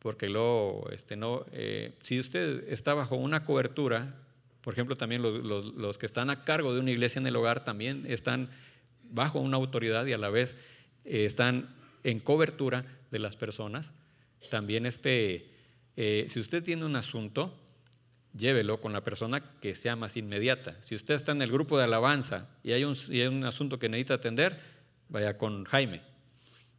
porque 0.00 0.30
luego, 0.30 0.88
este, 0.92 1.14
no, 1.14 1.44
eh, 1.52 1.94
si 2.02 2.18
usted 2.18 2.64
está 2.68 2.94
bajo 2.94 3.16
una 3.16 3.44
cobertura, 3.44 4.14
por 4.62 4.74
ejemplo, 4.74 4.96
también 4.96 5.22
los, 5.22 5.98
que 5.98 6.06
están 6.06 6.30
a 6.30 6.44
cargo 6.44 6.74
de 6.74 6.80
una 6.80 6.90
iglesia 6.90 7.18
en 7.18 7.26
el 7.26 7.36
hogar 7.36 7.64
también 7.64 8.04
están 8.08 8.50
bajo 9.10 9.38
una 9.40 9.56
autoridad 9.56 10.06
y 10.06 10.12
a 10.12 10.18
la 10.18 10.30
vez 10.30 10.54
eh, 11.04 11.24
están 11.24 11.68
en 12.04 12.20
cobertura 12.20 12.84
de 13.10 13.18
las 13.18 13.36
personas. 13.36 13.92
También, 14.50 14.86
este, 14.86 15.50
eh, 15.96 16.26
si 16.28 16.40
usted 16.40 16.62
tiene 16.62 16.84
un 16.84 16.96
asunto, 16.96 17.54
llévelo 18.36 18.80
con 18.80 18.92
la 18.92 19.02
persona 19.02 19.42
que 19.60 19.74
sea 19.74 19.96
más 19.96 20.16
inmediata. 20.16 20.76
Si 20.82 20.94
usted 20.94 21.14
está 21.14 21.32
en 21.32 21.42
el 21.42 21.50
grupo 21.50 21.78
de 21.78 21.84
alabanza 21.84 22.48
y 22.62 22.72
hay 22.72 22.84
un, 22.84 22.96
y 23.08 23.20
hay 23.20 23.26
un 23.26 23.44
asunto 23.44 23.78
que 23.78 23.88
necesita 23.88 24.14
atender, 24.14 24.58
vaya 25.08 25.36
con 25.36 25.64
Jaime 25.64 26.10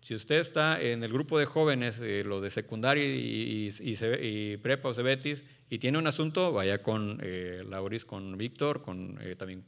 si 0.01 0.15
usted 0.15 0.39
está 0.39 0.81
en 0.81 1.03
el 1.03 1.13
grupo 1.13 1.37
de 1.37 1.45
jóvenes, 1.45 1.99
eh, 2.01 2.23
de 2.23 2.49
secundaria 2.49 3.03
y, 3.05 4.57
prepa 4.61 4.89
o 4.89 4.93
cebetis, 4.93 5.43
y 5.71 5.79
tiene 5.79 5.97
un 5.97 6.05
asunto, 6.05 6.51
vaya 6.51 6.83
con 6.83 7.17
eh, 7.23 7.63
Lauris, 7.65 8.03
con 8.03 8.37
Víctor, 8.37 8.81
con, 8.81 9.17
eh, 9.21 9.37
también 9.37 9.61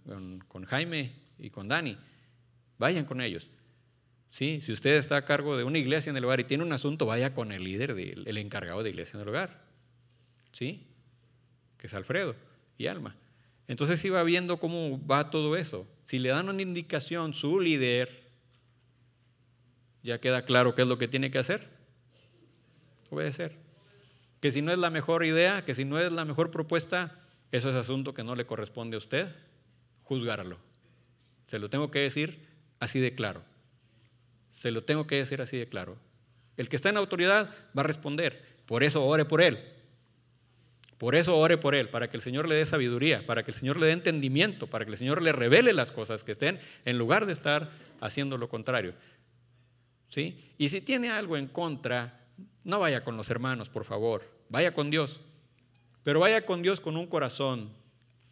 con, 0.49 0.66
Jaime 0.66 1.14
y 1.39 1.49
con 1.49 1.70
Dani. 1.70 1.97
Vayan 2.78 3.06
con 3.06 3.22
ellos. 3.22 3.47
¿Sí? 4.30 4.60
Si 4.62 4.74
usted 4.74 4.95
está 4.95 5.16
a 5.16 5.24
cargo 5.24 5.56
de 5.56 5.64
una 5.64 5.78
iglesia 5.78 6.10
en 6.10 6.18
el 6.18 6.26
hogar 6.26 6.41
y 6.41 6.43
tiene 6.43 6.66
un 6.66 6.74
asunto, 6.74 7.06
vaya 7.06 7.34
con 7.34 7.54
el 7.54 7.64
líder, 7.64 7.91
el 7.91 8.38
encargado 8.38 8.84
de 8.84 8.89
iglesia 8.89 9.16
en 9.16 9.22
el 9.22 9.30
hogar. 9.30 9.64
¿Sí? 10.51 10.86
Que 11.78 11.88
es 11.88 11.93
Alfredo 11.93 12.36
y 12.78 12.88
Alma. 12.88 13.16
Entonces 13.70 14.04
iba 14.04 14.22
viendo 14.24 14.60
cómo 14.60 14.99
va 15.08 15.30
todo 15.30 15.56
eso. 15.56 15.88
Si 16.04 16.20
le 16.20 16.30
dan 16.30 16.49
una 16.49 16.62
indicación, 16.62 17.34
su 17.34 17.62
líder, 17.62 18.30
ya 20.01 20.20
queda 20.20 20.43
claro 20.43 20.76
qué 20.76 20.82
es 20.82 20.88
lo 20.89 20.97
que 20.97 21.08
tiene 21.08 21.32
que 21.32 21.39
hacer. 21.39 21.66
Obedecer. 23.10 23.62
Que 24.44 24.52
si 24.52 24.62
no 24.62 24.74
es 24.74 24.78
la 24.78 24.89
mejor 24.89 25.24
idea, 25.24 25.64
que 25.64 25.74
si 25.74 25.86
no 25.86 25.98
es 26.02 26.12
la 26.12 26.26
mejor 26.26 26.52
propuesta, 26.52 27.16
eso 27.54 27.70
es 27.70 27.78
asunto 27.78 28.14
que 28.14 28.26
no 28.26 28.36
le 28.36 28.46
corresponde 28.46 28.96
a 28.96 28.98
usted 28.98 29.34
juzgarlo. 30.04 30.58
Se 31.48 31.60
lo 31.60 31.70
tengo 31.70 31.91
que 31.91 32.00
decir 32.00 32.46
así 32.82 33.00
de 33.00 33.16
claro. 33.16 33.41
Se 34.52 34.72
lo 34.72 34.84
tengo 34.84 35.08
que 35.08 35.16
decir 35.16 35.41
así 35.41 35.56
de 35.56 35.70
claro. 35.70 35.96
El 36.58 36.68
que 36.68 36.76
está 36.76 36.89
en 36.89 36.98
autoridad 36.98 37.56
va 37.78 37.84
a 37.84 37.86
responder. 37.86 38.44
Por 38.66 38.84
eso 38.84 39.06
ore 39.06 39.24
por 39.24 39.41
él. 39.41 39.60
Por 40.98 41.16
eso 41.16 41.38
ore 41.38 41.58
por 41.58 41.74
él, 41.74 41.88
para 41.88 42.10
que 42.10 42.18
el 42.18 42.22
Señor 42.22 42.50
le 42.50 42.56
dé 42.56 42.66
sabiduría, 42.66 43.26
para 43.26 43.44
que 43.44 43.52
el 43.52 43.56
Señor 43.56 43.80
le 43.80 43.86
dé 43.86 43.94
entendimiento, 43.94 44.68
para 44.68 44.84
que 44.84 44.91
el 44.91 44.98
Señor 44.98 45.22
le 45.22 45.32
revele 45.32 45.72
las 45.72 45.94
cosas 45.94 46.26
que 46.26 46.34
estén, 46.34 46.60
en 46.84 46.98
lugar 46.98 47.28
de 47.28 47.32
estar 47.32 47.70
haciendo 48.02 48.38
lo 48.38 48.50
contrario. 48.50 48.94
Y 50.58 50.68
si 50.68 50.82
tiene 50.82 51.12
algo 51.12 51.38
en 51.38 51.48
contra, 51.48 52.20
no 52.66 52.80
vaya 52.80 53.06
con 53.06 53.16
los 53.16 53.30
hermanos, 53.30 53.70
por 53.70 53.86
favor, 53.86 54.33
vaya 54.54 54.74
con 54.74 54.89
Dios. 54.89 55.20
Pero 56.04 56.22
vaya 56.22 56.45
con 56.45 56.62
Dios 56.62 56.80
con 56.80 56.95
un 56.95 57.08
corazón 57.08 57.70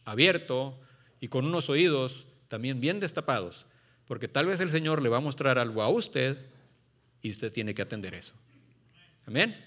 abierto 0.05 0.79
y 1.19 1.27
con 1.27 1.45
unos 1.45 1.69
oídos 1.69 2.27
también 2.47 2.79
bien 2.79 2.99
destapados, 2.99 3.65
porque 4.07 4.27
tal 4.27 4.45
vez 4.45 4.59
el 4.59 4.69
Señor 4.69 5.01
le 5.01 5.09
va 5.09 5.17
a 5.17 5.21
mostrar 5.21 5.57
algo 5.57 5.81
a 5.81 5.89
usted 5.89 6.37
y 7.21 7.31
usted 7.31 7.51
tiene 7.51 7.73
que 7.73 7.81
atender 7.81 8.13
eso. 8.13 8.33
Amén. 9.25 9.57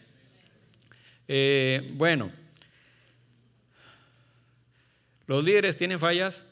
Eh, 1.29 1.93
bueno, 1.95 2.31
¿los 5.27 5.43
líderes 5.43 5.77
tienen 5.77 5.99
fallas? 5.99 6.47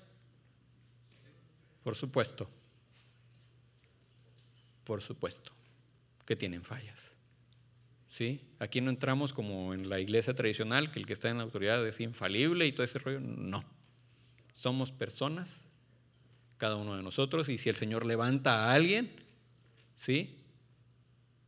Por 1.84 1.94
supuesto 1.94 2.48
por 4.84 5.00
supuesto, 5.00 5.52
que 6.26 6.36
tienen 6.36 6.62
fallas. 6.64 7.11
¿Sí? 8.12 8.42
Aquí 8.58 8.82
no 8.82 8.90
entramos 8.90 9.32
como 9.32 9.72
en 9.72 9.88
la 9.88 9.98
iglesia 9.98 10.34
tradicional, 10.34 10.92
que 10.92 10.98
el 10.98 11.06
que 11.06 11.14
está 11.14 11.30
en 11.30 11.38
la 11.38 11.44
autoridad 11.44 11.84
es 11.88 11.98
infalible 11.98 12.66
y 12.66 12.72
todo 12.72 12.84
ese 12.84 12.98
rollo. 12.98 13.20
No. 13.20 13.64
Somos 14.52 14.92
personas, 14.92 15.64
cada 16.58 16.76
uno 16.76 16.94
de 16.94 17.02
nosotros, 17.02 17.48
y 17.48 17.56
si 17.56 17.70
el 17.70 17.76
Señor 17.76 18.04
levanta 18.04 18.66
a 18.66 18.74
alguien, 18.74 19.10
¿sí? 19.96 20.36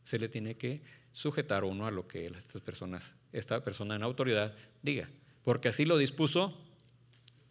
Se 0.04 0.18
le 0.18 0.30
tiene 0.30 0.56
que 0.56 0.80
sujetar 1.12 1.64
uno 1.64 1.86
a 1.86 1.90
lo 1.90 2.08
que 2.08 2.24
estas 2.28 2.62
personas, 2.62 3.14
esta 3.30 3.62
persona 3.62 3.96
en 3.96 4.02
autoridad 4.02 4.54
diga, 4.82 5.06
porque 5.42 5.68
así 5.68 5.84
lo 5.84 5.98
dispuso 5.98 6.58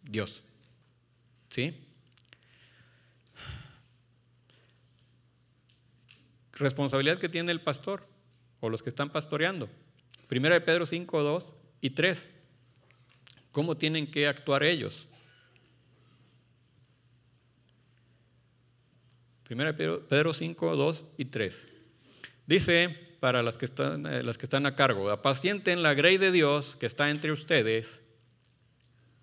Dios. 0.02 0.42
¿Sí? 1.50 1.80
responsabilidad 6.56 7.18
que 7.18 7.28
tiene 7.28 7.50
el 7.50 7.60
pastor 7.60 8.13
o 8.60 8.68
los 8.68 8.82
que 8.82 8.88
están 8.88 9.10
pastoreando. 9.10 9.68
Primera 10.28 10.54
de 10.54 10.60
Pedro 10.60 10.86
5, 10.86 11.22
2 11.22 11.54
y 11.80 11.90
3. 11.90 12.28
¿Cómo 13.52 13.76
tienen 13.76 14.10
que 14.10 14.26
actuar 14.26 14.62
ellos? 14.62 15.06
Primera 19.44 19.72
de 19.72 19.98
Pedro 19.98 20.32
5, 20.32 20.76
2 20.76 21.04
y 21.18 21.24
3. 21.26 21.66
Dice 22.46 23.16
para 23.20 23.42
las 23.42 23.56
que 23.56 23.64
están, 23.64 24.06
eh, 24.06 24.22
las 24.22 24.38
que 24.38 24.46
están 24.46 24.66
a 24.66 24.76
cargo, 24.76 25.10
apacienten 25.10 25.82
la 25.82 25.94
grey 25.94 26.18
de 26.18 26.32
Dios 26.32 26.76
que 26.76 26.86
está 26.86 27.10
entre 27.10 27.32
ustedes, 27.32 28.02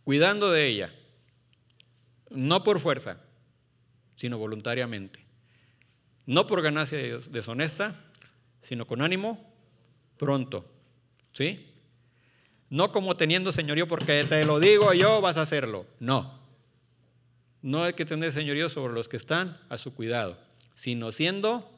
cuidando 0.03 0.51
de 0.51 0.67
ella, 0.67 0.93
no 2.29 2.63
por 2.63 2.79
fuerza, 2.79 3.21
sino 4.15 4.37
voluntariamente 4.37 5.21
no 6.25 6.47
por 6.47 6.61
ganancia 6.61 6.97
deshonesta, 7.29 7.95
sino 8.61 8.87
con 8.87 9.01
ánimo 9.01 9.53
pronto. 10.17 10.71
¿Sí? 11.33 11.67
No 12.69 12.91
como 12.91 13.17
teniendo 13.17 13.51
señorío 13.51 13.87
porque 13.87 14.23
te 14.23 14.45
lo 14.45 14.59
digo 14.59 14.93
yo, 14.93 15.19
vas 15.19 15.37
a 15.37 15.41
hacerlo. 15.41 15.85
No. 15.99 16.39
No 17.61 17.83
hay 17.83 17.93
que 17.93 18.05
tener 18.05 18.31
señorío 18.31 18.69
sobre 18.69 18.93
los 18.93 19.09
que 19.09 19.17
están 19.17 19.59
a 19.69 19.77
su 19.77 19.93
cuidado, 19.93 20.39
sino 20.75 21.11
siendo 21.11 21.69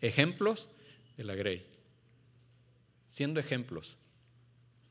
ejemplos 0.00 0.68
de 1.16 1.24
la 1.24 1.34
grey. 1.34 1.66
Siendo 3.08 3.40
ejemplos. 3.40 3.96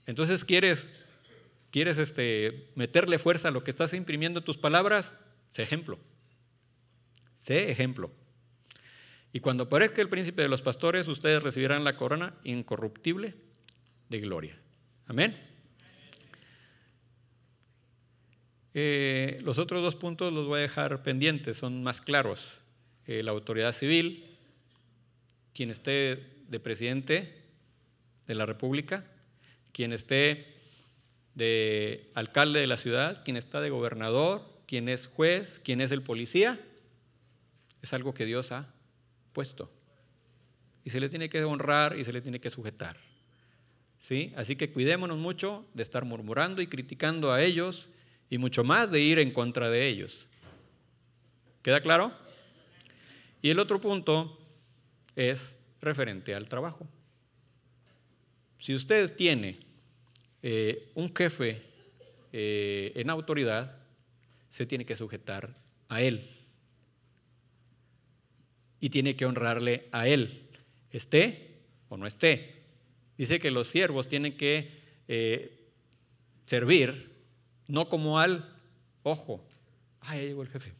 Entonces, 0.06 0.44
¿quieres, 0.44 0.88
quieres 1.72 1.98
este, 1.98 2.72
meterle 2.76 3.18
fuerza 3.18 3.48
a 3.48 3.52
lo 3.52 3.64
que 3.64 3.72
estás 3.72 3.94
imprimiendo 3.94 4.44
tus 4.44 4.58
palabras? 4.58 5.14
Sé 5.50 5.64
ejemplo. 5.64 5.98
Sé 7.36 7.72
ejemplo. 7.72 8.12
Y 9.36 9.40
cuando 9.40 9.64
aparezca 9.64 10.00
el 10.00 10.10
príncipe 10.10 10.44
de 10.44 10.48
los 10.48 10.62
pastores, 10.62 11.08
ustedes 11.08 11.42
recibirán 11.42 11.84
la 11.84 11.98
corona 11.98 12.36
incorruptible 12.44 13.34
de 14.08 14.20
gloria. 14.20 14.56
Amén. 15.08 15.36
Eh, 18.76 19.40
los 19.44 19.58
otros 19.58 19.82
dos 19.82 19.96
puntos 19.96 20.32
los 20.32 20.46
voy 20.46 20.60
a 20.60 20.62
dejar 20.62 21.02
pendientes, 21.02 21.58
son 21.58 21.84
más 21.84 22.00
claros. 22.00 22.60
Eh, 23.08 23.24
la 23.24 23.32
autoridad 23.32 23.74
civil, 23.74 24.24
quien 25.52 25.72
esté 25.72 26.20
de 26.48 26.60
presidente 26.60 27.42
de 28.28 28.36
la 28.36 28.46
República, 28.46 29.04
quien 29.72 29.94
esté 29.94 30.54
de 31.34 32.12
alcalde 32.14 32.60
de 32.60 32.68
la 32.68 32.78
ciudad, 32.78 33.24
quien 33.24 33.38
está 33.38 33.62
de 33.62 33.72
gobernador, 33.72 34.48
quien 34.68 34.90
es 34.90 35.08
juez, 35.08 35.60
quien 35.64 35.82
es 35.82 35.92
el 35.92 36.04
policía, 36.04 36.60
Es 37.82 37.92
algo 37.92 38.14
que 38.14 38.26
Dios 38.26 38.54
ha 38.54 38.74
puesto. 39.34 39.72
Y 40.86 40.90
se 40.90 41.00
le 41.00 41.10
tiene 41.10 41.30
que 41.30 41.44
honrar 41.44 41.98
y 41.98 42.06
se 42.06 42.14
le 42.14 42.22
tiene 42.22 42.40
que 42.40 42.50
sujetar. 42.50 42.98
¿Sí? 44.00 44.34
Así 44.36 44.56
que 44.56 44.72
cuidémonos 44.72 45.18
mucho 45.18 45.66
de 45.74 45.84
estar 45.84 46.06
murmurando 46.06 46.62
y 46.62 46.68
criticando 46.68 47.32
a 47.32 47.42
ellos 47.42 47.88
y 48.30 48.38
mucho 48.38 48.64
más 48.64 48.92
de 48.92 49.00
ir 49.00 49.20
en 49.20 49.32
contra 49.32 49.70
de 49.70 49.88
ellos. 49.88 50.28
¿Queda 51.62 51.82
claro? 51.82 52.12
Y 53.42 53.50
el 53.50 53.60
otro 53.60 53.80
punto 53.80 54.40
es 55.16 55.56
referente 55.82 56.36
al 56.36 56.50
trabajo. 56.50 56.88
Si 58.58 58.74
usted 58.74 59.16
tiene 59.16 59.60
eh, 60.42 60.92
un 60.96 61.14
jefe 61.14 61.62
eh, 62.32 62.92
en 62.96 63.10
autoridad, 63.10 63.78
se 64.50 64.66
tiene 64.66 64.86
que 64.86 64.96
sujetar 64.96 65.56
a 65.90 66.02
él. 66.02 66.33
Y 68.84 68.90
tiene 68.90 69.16
que 69.16 69.26
honrarle 69.26 69.88
a 69.94 70.10
él, 70.10 70.50
esté 70.92 71.62
o 71.88 71.96
no 71.96 72.06
esté. 72.06 72.66
Dice 73.18 73.40
que 73.40 73.50
los 73.50 73.70
siervos 73.70 74.10
tienen 74.10 74.36
que 74.36 74.70
eh, 75.08 75.70
servir 76.44 77.14
no 77.70 77.88
como 77.88 78.20
al 78.20 78.60
ojo. 79.04 79.48
Ay, 80.02 80.20
ya 80.20 80.26
llegó 80.26 80.42
el 80.42 80.50
jefe. 80.50 80.74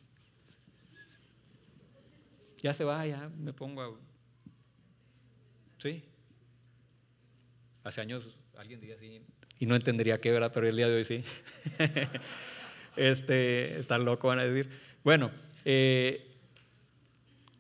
Ya 2.62 2.74
se 2.74 2.84
va, 2.84 3.08
ya 3.08 3.30
me 3.38 3.54
pongo 3.54 3.82
a... 3.82 3.98
¿Sí? 5.78 6.04
Hace 7.86 8.02
años 8.02 8.36
alguien 8.58 8.82
diría 8.82 8.98
así 8.98 9.22
y 9.60 9.66
no 9.66 9.76
entendería 9.76 10.20
qué, 10.20 10.30
¿verdad? 10.30 10.52
Pero 10.54 10.68
el 10.68 10.76
día 10.76 10.90
de 10.90 10.98
hoy 10.98 11.06
sí. 11.06 11.24
este, 12.98 13.80
está 13.80 13.98
loco, 13.98 14.28
van 14.28 14.40
a 14.40 14.44
decir. 14.44 14.70
Bueno, 15.06 15.32
eh, 15.64 16.33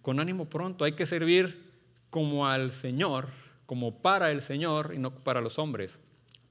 con 0.04 0.20
ánimo 0.20 0.46
pronto, 0.46 0.84
hay 0.84 0.92
que 0.92 1.08
servir 1.08 1.72
como 2.12 2.46
al 2.46 2.72
Señor, 2.72 3.30
como 3.66 4.02
para 4.02 4.32
el 4.32 4.42
Señor 4.42 4.92
y 4.94 5.00
no 5.00 5.16
para 5.16 5.42
los 5.42 5.58
hombres. 5.58 5.98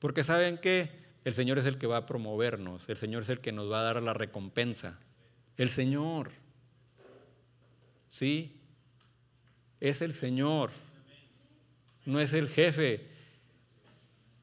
Porque 0.00 0.24
saben 0.24 0.59
que 0.59 0.90
el 1.24 1.34
Señor 1.34 1.59
es 1.59 1.66
el 1.66 1.78
que 1.78 1.86
va 1.86 1.98
a 1.98 2.07
promovernos, 2.07 2.88
el 2.88 2.96
Señor 2.96 3.22
es 3.22 3.28
el 3.28 3.38
que 3.38 3.53
nos 3.53 3.70
va 3.70 3.80
a 3.80 3.84
dar 3.84 4.03
la 4.03 4.14
recompensa. 4.14 4.98
El 5.59 5.68
Señor. 5.68 6.32
¿Sí? 8.09 8.59
Es 9.80 10.00
el 10.00 10.14
Señor. 10.14 10.70
No 12.07 12.20
es 12.20 12.32
el 12.32 12.48
jefe. 12.48 13.07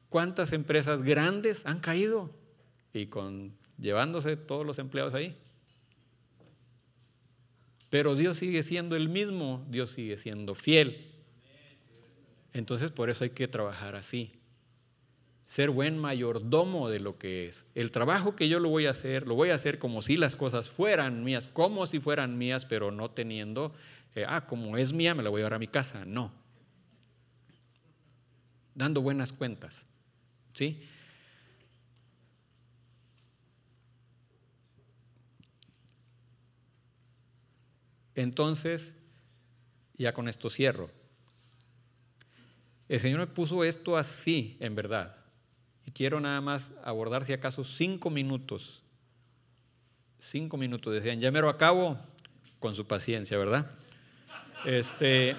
¿Cuántas 0.08 0.52
empresas 0.52 1.02
grandes 1.02 1.66
han 1.66 1.80
caído? 1.80 2.30
Y 2.94 3.06
con 3.06 3.52
llevándose 3.76 4.36
todos 4.36 4.64
los 4.64 4.78
empleados 4.78 5.14
ahí. 5.14 5.36
Pero 7.90 8.14
Dios 8.14 8.38
sigue 8.38 8.62
siendo 8.62 8.96
el 8.96 9.08
mismo, 9.08 9.66
Dios 9.68 9.90
sigue 9.90 10.16
siendo 10.16 10.54
fiel. 10.54 11.10
Entonces 12.52 12.92
por 12.92 13.10
eso 13.10 13.24
hay 13.24 13.30
que 13.30 13.48
trabajar 13.48 13.96
así. 13.96 14.32
Ser 15.48 15.70
buen 15.70 15.98
mayordomo 15.98 16.88
de 16.88 17.00
lo 17.00 17.18
que 17.18 17.48
es. 17.48 17.66
El 17.74 17.90
trabajo 17.90 18.36
que 18.36 18.48
yo 18.48 18.60
lo 18.60 18.68
voy 18.68 18.86
a 18.86 18.90
hacer, 18.90 19.26
lo 19.26 19.34
voy 19.34 19.50
a 19.50 19.56
hacer 19.56 19.80
como 19.80 20.02
si 20.02 20.16
las 20.16 20.36
cosas 20.36 20.70
fueran 20.70 21.24
mías, 21.24 21.48
como 21.48 21.88
si 21.88 21.98
fueran 21.98 22.38
mías, 22.38 22.64
pero 22.64 22.92
no 22.92 23.10
teniendo, 23.10 23.74
eh, 24.14 24.24
ah, 24.28 24.46
como 24.46 24.76
es 24.76 24.92
mía, 24.92 25.16
me 25.16 25.24
la 25.24 25.30
voy 25.30 25.40
a 25.40 25.42
llevar 25.42 25.54
a 25.54 25.58
mi 25.58 25.66
casa. 25.66 26.04
No. 26.04 26.32
Dando 28.76 29.02
buenas 29.02 29.32
cuentas. 29.32 29.82
¿Sí? 30.52 30.80
Entonces, 38.14 38.96
ya 39.96 40.12
con 40.12 40.28
esto 40.28 40.50
cierro. 40.50 40.90
El 42.88 43.00
Señor 43.00 43.20
me 43.20 43.26
puso 43.26 43.62
esto 43.62 43.96
así, 43.96 44.56
en 44.60 44.74
verdad. 44.74 45.16
Y 45.86 45.92
quiero 45.92 46.20
nada 46.20 46.40
más 46.40 46.70
abordar, 46.82 47.24
si 47.24 47.32
acaso, 47.32 47.64
cinco 47.64 48.10
minutos. 48.10 48.82
Cinco 50.20 50.56
minutos. 50.56 50.92
Decían, 50.92 51.20
ya 51.20 51.30
me 51.30 51.40
lo 51.40 51.48
acabo 51.48 51.98
con 52.58 52.74
su 52.74 52.86
paciencia, 52.86 53.38
¿verdad? 53.38 53.70
Este. 54.64 55.36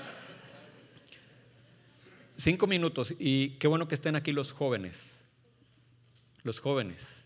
Cinco 2.37 2.67
minutos. 2.67 3.13
Y 3.19 3.51
qué 3.59 3.67
bueno 3.67 3.87
que 3.87 3.95
estén 3.95 4.15
aquí 4.15 4.31
los 4.31 4.53
jóvenes. 4.53 5.21
Los 6.43 6.59
jóvenes. 6.59 7.25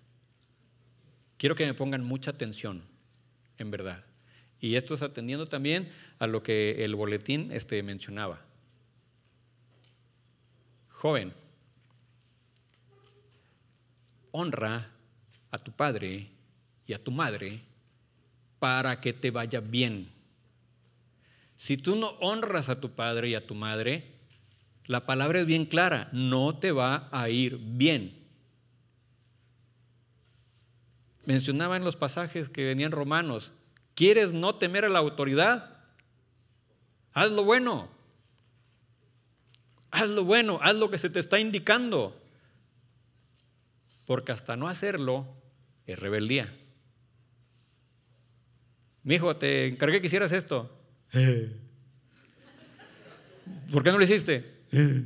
Quiero 1.37 1.55
que 1.55 1.65
me 1.65 1.73
pongan 1.73 2.03
mucha 2.03 2.31
atención, 2.31 2.83
en 3.57 3.71
verdad. 3.71 4.03
Y 4.65 4.77
esto 4.77 4.95
es 4.95 5.03
atendiendo 5.03 5.45
también 5.45 5.87
a 6.17 6.25
lo 6.25 6.41
que 6.41 6.83
el 6.83 6.95
boletín 6.95 7.51
este, 7.51 7.83
mencionaba. 7.83 8.41
Joven, 10.89 11.31
honra 14.31 14.89
a 15.51 15.59
tu 15.59 15.71
padre 15.71 16.29
y 16.87 16.93
a 16.93 17.03
tu 17.03 17.11
madre 17.11 17.59
para 18.57 18.99
que 19.01 19.13
te 19.13 19.29
vaya 19.29 19.59
bien. 19.59 20.09
Si 21.55 21.77
tú 21.77 21.95
no 21.95 22.07
honras 22.19 22.69
a 22.69 22.81
tu 22.81 22.89
padre 22.89 23.29
y 23.29 23.35
a 23.35 23.45
tu 23.45 23.53
madre, 23.53 24.13
la 24.87 25.05
palabra 25.05 25.41
es 25.41 25.45
bien 25.45 25.67
clara, 25.67 26.09
no 26.11 26.57
te 26.57 26.71
va 26.71 27.07
a 27.11 27.29
ir 27.29 27.59
bien. 27.59 28.17
Mencionaba 31.27 31.77
en 31.77 31.83
los 31.83 31.95
pasajes 31.95 32.49
que 32.49 32.65
venían 32.65 32.91
romanos, 32.91 33.51
¿Quieres 33.95 34.33
no 34.33 34.53
temer 34.55 34.85
a 34.85 34.89
la 34.89 34.99
autoridad? 34.99 35.73
Haz 37.13 37.31
lo 37.31 37.45
bueno. 37.45 37.89
Haz 39.89 40.09
lo 40.09 40.25
bueno, 40.25 40.59
haz 40.61 40.75
lo 40.75 40.91
que 40.91 40.97
se 40.97 41.09
te 41.09 41.21
está 41.21 41.39
indicando. 41.39 42.21
Porque 44.05 44.33
hasta 44.33 44.57
no 44.57 44.67
hacerlo 44.67 45.25
es 45.87 45.97
rebeldía. 45.97 46.53
Mi 49.03 49.15
hijo, 49.15 49.37
te 49.37 49.67
encargué 49.67 50.01
que 50.01 50.07
hicieras 50.07 50.33
esto. 50.33 50.69
¿Por 53.71 53.83
qué 53.83 53.91
no 53.91 53.97
lo 53.97 54.03
hiciste? 54.03 54.53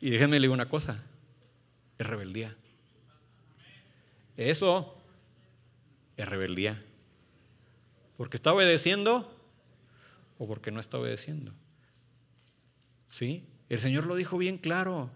Y 0.00 0.10
déjenme 0.10 0.38
le 0.38 0.44
digo 0.44 0.52
una 0.52 0.68
cosa, 0.68 1.02
es 1.96 2.06
rebeldía. 2.06 2.54
Eso 4.36 5.02
es 6.16 6.28
rebeldía. 6.28 6.82
¿Porque 8.16 8.36
está 8.36 8.52
obedeciendo 8.52 9.30
o 10.38 10.46
porque 10.46 10.70
no 10.70 10.80
está 10.80 10.98
obedeciendo? 10.98 11.52
¿Sí? 13.10 13.44
El 13.68 13.78
Señor 13.78 14.06
lo 14.06 14.14
dijo 14.14 14.38
bien 14.38 14.56
claro. 14.56 15.10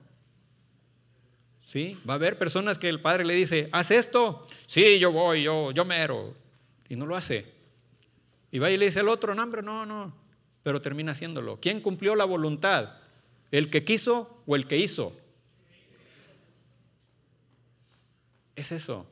¿Sí? 1.64 1.98
Va 2.08 2.14
a 2.14 2.16
haber 2.16 2.38
personas 2.38 2.78
que 2.78 2.88
el 2.88 3.00
padre 3.00 3.24
le 3.24 3.34
dice, 3.34 3.68
haz 3.72 3.90
esto. 3.90 4.46
Sí, 4.66 4.98
yo 4.98 5.12
voy, 5.12 5.42
yo, 5.42 5.70
yo 5.72 5.84
mero. 5.84 6.34
Y 6.88 6.96
no 6.96 7.06
lo 7.06 7.14
hace. 7.14 7.44
Y 8.50 8.58
va 8.58 8.70
y 8.70 8.76
le 8.76 8.86
dice 8.86 9.00
al 9.00 9.08
otro, 9.08 9.34
no, 9.34 9.42
hombre, 9.42 9.62
no, 9.62 9.84
no. 9.84 10.14
Pero 10.62 10.80
termina 10.80 11.12
haciéndolo. 11.12 11.60
¿Quién 11.60 11.80
cumplió 11.80 12.14
la 12.14 12.24
voluntad? 12.24 12.96
¿El 13.50 13.70
que 13.70 13.84
quiso 13.84 14.42
o 14.46 14.56
el 14.56 14.66
que 14.66 14.78
hizo? 14.78 15.14
Es 18.56 18.72
eso. 18.72 19.06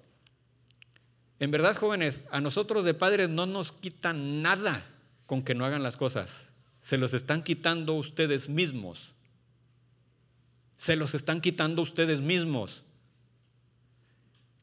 En 1.38 1.50
verdad, 1.50 1.76
jóvenes, 1.76 2.20
a 2.30 2.40
nosotros 2.40 2.84
de 2.84 2.94
padres 2.94 3.28
no 3.28 3.46
nos 3.46 3.72
quitan 3.72 4.42
nada 4.42 4.86
con 5.26 5.42
que 5.42 5.54
no 5.54 5.64
hagan 5.64 5.82
las 5.82 5.96
cosas. 5.96 6.48
Se 6.80 6.98
los 6.98 7.14
están 7.14 7.42
quitando 7.42 7.94
ustedes 7.94 8.48
mismos. 8.48 9.12
Se 10.76 10.96
los 10.96 11.14
están 11.14 11.40
quitando 11.40 11.82
ustedes 11.82 12.20
mismos. 12.20 12.84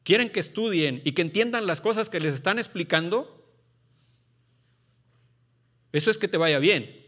¿Quieren 0.04 0.30
que 0.30 0.40
estudien 0.40 1.02
y 1.06 1.14
que 1.14 1.22
entiendan 1.22 1.68
las 1.68 1.80
cosas 1.80 2.10
que 2.10 2.20
les 2.20 2.34
están 2.34 2.60
explicando? 2.60 3.44
Eso 5.92 6.12
es 6.12 6.18
que 6.18 6.28
te 6.28 6.38
vaya 6.38 6.60
bien. 6.60 7.04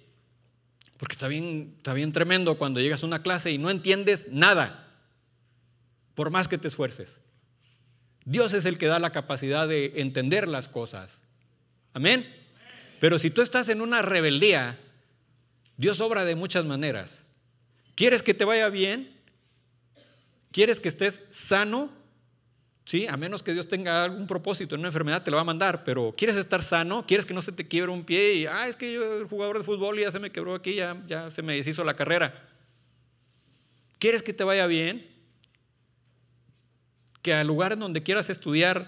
Porque 0.98 1.14
está 1.14 1.28
bien, 1.28 1.74
está 1.78 1.94
bien 1.94 2.12
tremendo 2.12 2.58
cuando 2.58 2.80
llegas 2.80 3.04
a 3.04 3.06
una 3.06 3.22
clase 3.22 3.52
y 3.52 3.58
no 3.58 3.70
entiendes 3.70 4.30
nada, 4.32 4.88
por 6.14 6.30
más 6.30 6.48
que 6.48 6.58
te 6.58 6.70
esfuerces. 6.70 7.20
Dios 8.26 8.54
es 8.54 8.66
el 8.66 8.78
que 8.78 8.88
da 8.88 9.00
la 9.00 9.12
capacidad 9.12 9.68
de 9.68 9.94
entender 9.96 10.48
las 10.48 10.68
cosas. 10.68 11.20
Amén. 11.94 12.28
Pero 13.00 13.20
si 13.20 13.30
tú 13.30 13.42
estás 13.42 13.70
en 13.70 13.82
una 13.82 14.02
rebeldía, 14.02 14.78
Dios 15.78 16.02
obra 16.02 16.26
de 16.26 16.36
muchas 16.36 16.66
maneras. 16.66 17.26
¿Quieres 17.94 18.24
que 18.24 18.34
te 18.34 18.44
vaya 18.44 18.70
bien? 18.70 19.16
¿Quieres 20.52 20.80
que 20.80 20.90
estés 20.90 21.20
sano? 21.30 21.92
Sí, 22.86 23.08
a 23.08 23.18
menos 23.18 23.44
que 23.44 23.54
Dios 23.54 23.68
tenga 23.68 24.04
algún 24.04 24.28
propósito 24.28 24.76
en 24.76 24.80
una 24.80 24.90
enfermedad, 24.90 25.24
te 25.24 25.32
lo 25.32 25.38
va 25.38 25.42
a 25.42 25.46
mandar, 25.46 25.84
pero 25.84 26.14
¿quieres 26.16 26.36
estar 26.36 26.62
sano? 26.62 27.06
¿Quieres 27.08 27.26
que 27.26 27.34
no 27.34 27.42
se 27.42 27.52
te 27.52 27.68
quiebre 27.68 27.92
un 27.92 28.06
pie? 28.06 28.34
Y, 28.34 28.46
ah, 28.46 28.68
es 28.68 28.76
que 28.76 28.94
yo, 28.94 29.18
el 29.18 29.26
jugador 29.26 29.58
de 29.58 29.64
fútbol, 29.64 30.00
ya 30.00 30.12
se 30.12 30.20
me 30.20 30.30
quebró 30.30 30.54
aquí, 30.54 30.76
ya, 30.76 31.02
ya 31.08 31.32
se 31.32 31.42
me 31.42 31.56
deshizo 31.56 31.84
la 31.84 31.96
carrera. 31.96 32.48
¿Quieres 33.98 34.22
que 34.22 34.34
te 34.34 34.44
vaya 34.44 34.68
bien? 34.68 35.15
Que 37.26 37.34
al 37.34 37.48
lugar 37.48 37.74
en 37.74 37.80
donde 37.80 38.04
quieras 38.04 38.30
estudiar 38.30 38.88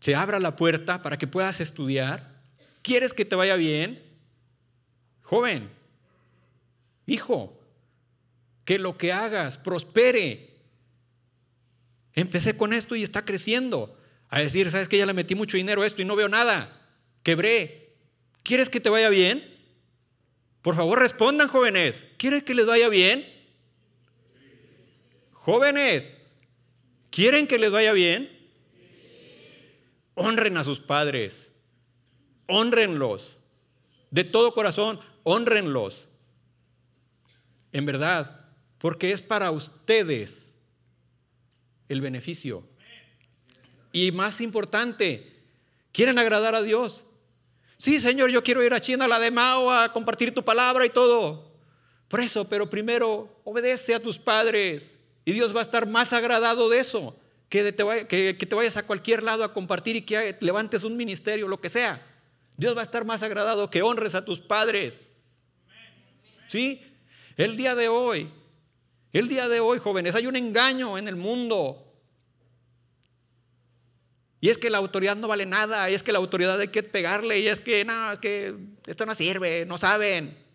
se 0.00 0.14
abra 0.14 0.40
la 0.40 0.56
puerta 0.56 1.02
para 1.02 1.18
que 1.18 1.26
puedas 1.26 1.60
estudiar. 1.60 2.40
¿Quieres 2.80 3.12
que 3.12 3.26
te 3.26 3.36
vaya 3.36 3.56
bien? 3.56 4.02
Joven, 5.20 5.68
hijo, 7.04 7.60
que 8.64 8.78
lo 8.78 8.96
que 8.96 9.12
hagas 9.12 9.58
prospere. 9.58 10.48
Empecé 12.14 12.56
con 12.56 12.72
esto 12.72 12.96
y 12.96 13.02
está 13.02 13.26
creciendo. 13.26 13.94
A 14.30 14.40
decir, 14.40 14.70
¿sabes 14.70 14.88
que 14.88 14.96
ya 14.96 15.04
le 15.04 15.12
metí 15.12 15.34
mucho 15.34 15.58
dinero 15.58 15.82
a 15.82 15.86
esto 15.86 16.00
y 16.00 16.06
no 16.06 16.16
veo 16.16 16.30
nada? 16.30 16.74
Quebré. 17.22 17.92
¿Quieres 18.44 18.70
que 18.70 18.80
te 18.80 18.88
vaya 18.88 19.10
bien? 19.10 19.44
Por 20.62 20.74
favor, 20.74 21.00
respondan, 21.00 21.48
jóvenes. 21.48 22.06
¿Quieres 22.16 22.44
que 22.44 22.54
les 22.54 22.64
vaya 22.64 22.88
bien? 22.88 23.30
Jóvenes, 25.32 26.16
¿quieren 27.18 27.48
que 27.48 27.58
les 27.58 27.72
vaya 27.72 27.92
bien? 27.92 28.30
Honren 30.14 30.56
a 30.56 30.62
sus 30.62 30.78
padres. 30.78 31.50
Honrenlos. 32.46 33.32
De 34.12 34.22
todo 34.22 34.54
corazón, 34.54 35.00
honrenlos. 35.24 36.06
En 37.72 37.86
verdad, 37.86 38.48
porque 38.78 39.10
es 39.10 39.20
para 39.20 39.50
ustedes 39.50 40.54
el 41.88 42.02
beneficio. 42.02 42.62
Y 43.90 44.12
más 44.12 44.40
importante, 44.40 45.42
quieren 45.90 46.20
agradar 46.20 46.54
a 46.54 46.62
Dios. 46.62 47.02
Sí, 47.78 47.98
Señor, 47.98 48.30
yo 48.30 48.44
quiero 48.44 48.62
ir 48.62 48.74
a 48.74 48.80
China, 48.80 49.06
a 49.06 49.08
la 49.08 49.18
de 49.18 49.32
Mao, 49.32 49.72
a 49.72 49.92
compartir 49.92 50.32
tu 50.32 50.44
palabra 50.44 50.86
y 50.86 50.90
todo. 50.90 51.50
Por 52.06 52.20
eso, 52.20 52.48
pero 52.48 52.70
primero 52.70 53.40
obedece 53.42 53.92
a 53.92 54.00
tus 54.00 54.18
padres. 54.18 54.97
Y 55.28 55.32
Dios 55.34 55.54
va 55.54 55.58
a 55.58 55.62
estar 55.62 55.86
más 55.86 56.14
agradado 56.14 56.70
de 56.70 56.78
eso, 56.78 57.14
que 57.50 57.70
te, 57.70 57.82
vayas 58.54 58.78
a 58.78 58.86
cualquier 58.86 59.22
lado 59.22 59.44
a 59.44 59.52
compartir 59.52 59.94
y 59.96 60.00
que 60.00 60.34
levantes 60.40 60.84
un 60.84 60.96
ministerio, 60.96 61.48
lo 61.48 61.60
que 61.60 61.68
sea. 61.68 62.00
Dios 62.56 62.74
va 62.74 62.80
a 62.80 62.84
estar 62.84 63.04
más 63.04 63.22
agradado 63.22 63.68
que 63.68 63.82
honres 63.82 64.14
a 64.14 64.24
tus 64.24 64.40
padres. 64.40 65.10
¿Sí? 66.46 66.80
El 67.36 67.58
día 67.58 67.74
de 67.74 67.88
hoy, 67.88 68.30
el 69.12 69.28
día 69.28 69.50
de 69.50 69.60
hoy, 69.60 69.78
jóvenes, 69.80 70.14
hay 70.14 70.26
un 70.26 70.34
engaño 70.34 70.96
en 70.96 71.08
el 71.08 71.16
mundo. 71.16 71.92
Y 74.40 74.48
es 74.48 74.56
que 74.56 74.70
la 74.70 74.78
autoridad 74.78 75.16
no 75.16 75.28
vale 75.28 75.44
nada, 75.44 75.90
y 75.90 75.94
es 75.94 76.02
que 76.02 76.12
la 76.12 76.20
autoridad 76.20 76.58
hay 76.58 76.68
que 76.68 76.82
pegarle, 76.84 77.38
y 77.38 77.48
es 77.48 77.60
que 77.60 77.84
no, 77.84 78.12
es 78.12 78.18
que 78.18 78.54
esto 78.86 79.04
no 79.04 79.14
sirve, 79.14 79.66
no 79.66 79.76
saben. 79.76 80.47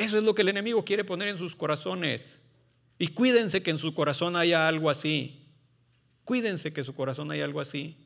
Eso 0.00 0.18
es 0.18 0.24
lo 0.24 0.34
que 0.34 0.42
el 0.42 0.48
enemigo 0.48 0.84
quiere 0.84 1.04
poner 1.04 1.28
en 1.28 1.38
sus 1.38 1.54
corazones. 1.54 2.40
Y 2.98 3.08
cuídense 3.08 3.62
que 3.62 3.70
en 3.70 3.78
su 3.78 3.94
corazón 3.94 4.34
haya 4.34 4.66
algo 4.66 4.90
así. 4.90 5.46
Cuídense 6.24 6.72
que 6.72 6.80
en 6.80 6.86
su 6.86 6.94
corazón 6.94 7.30
haya 7.30 7.44
algo 7.44 7.60
así. 7.60 7.96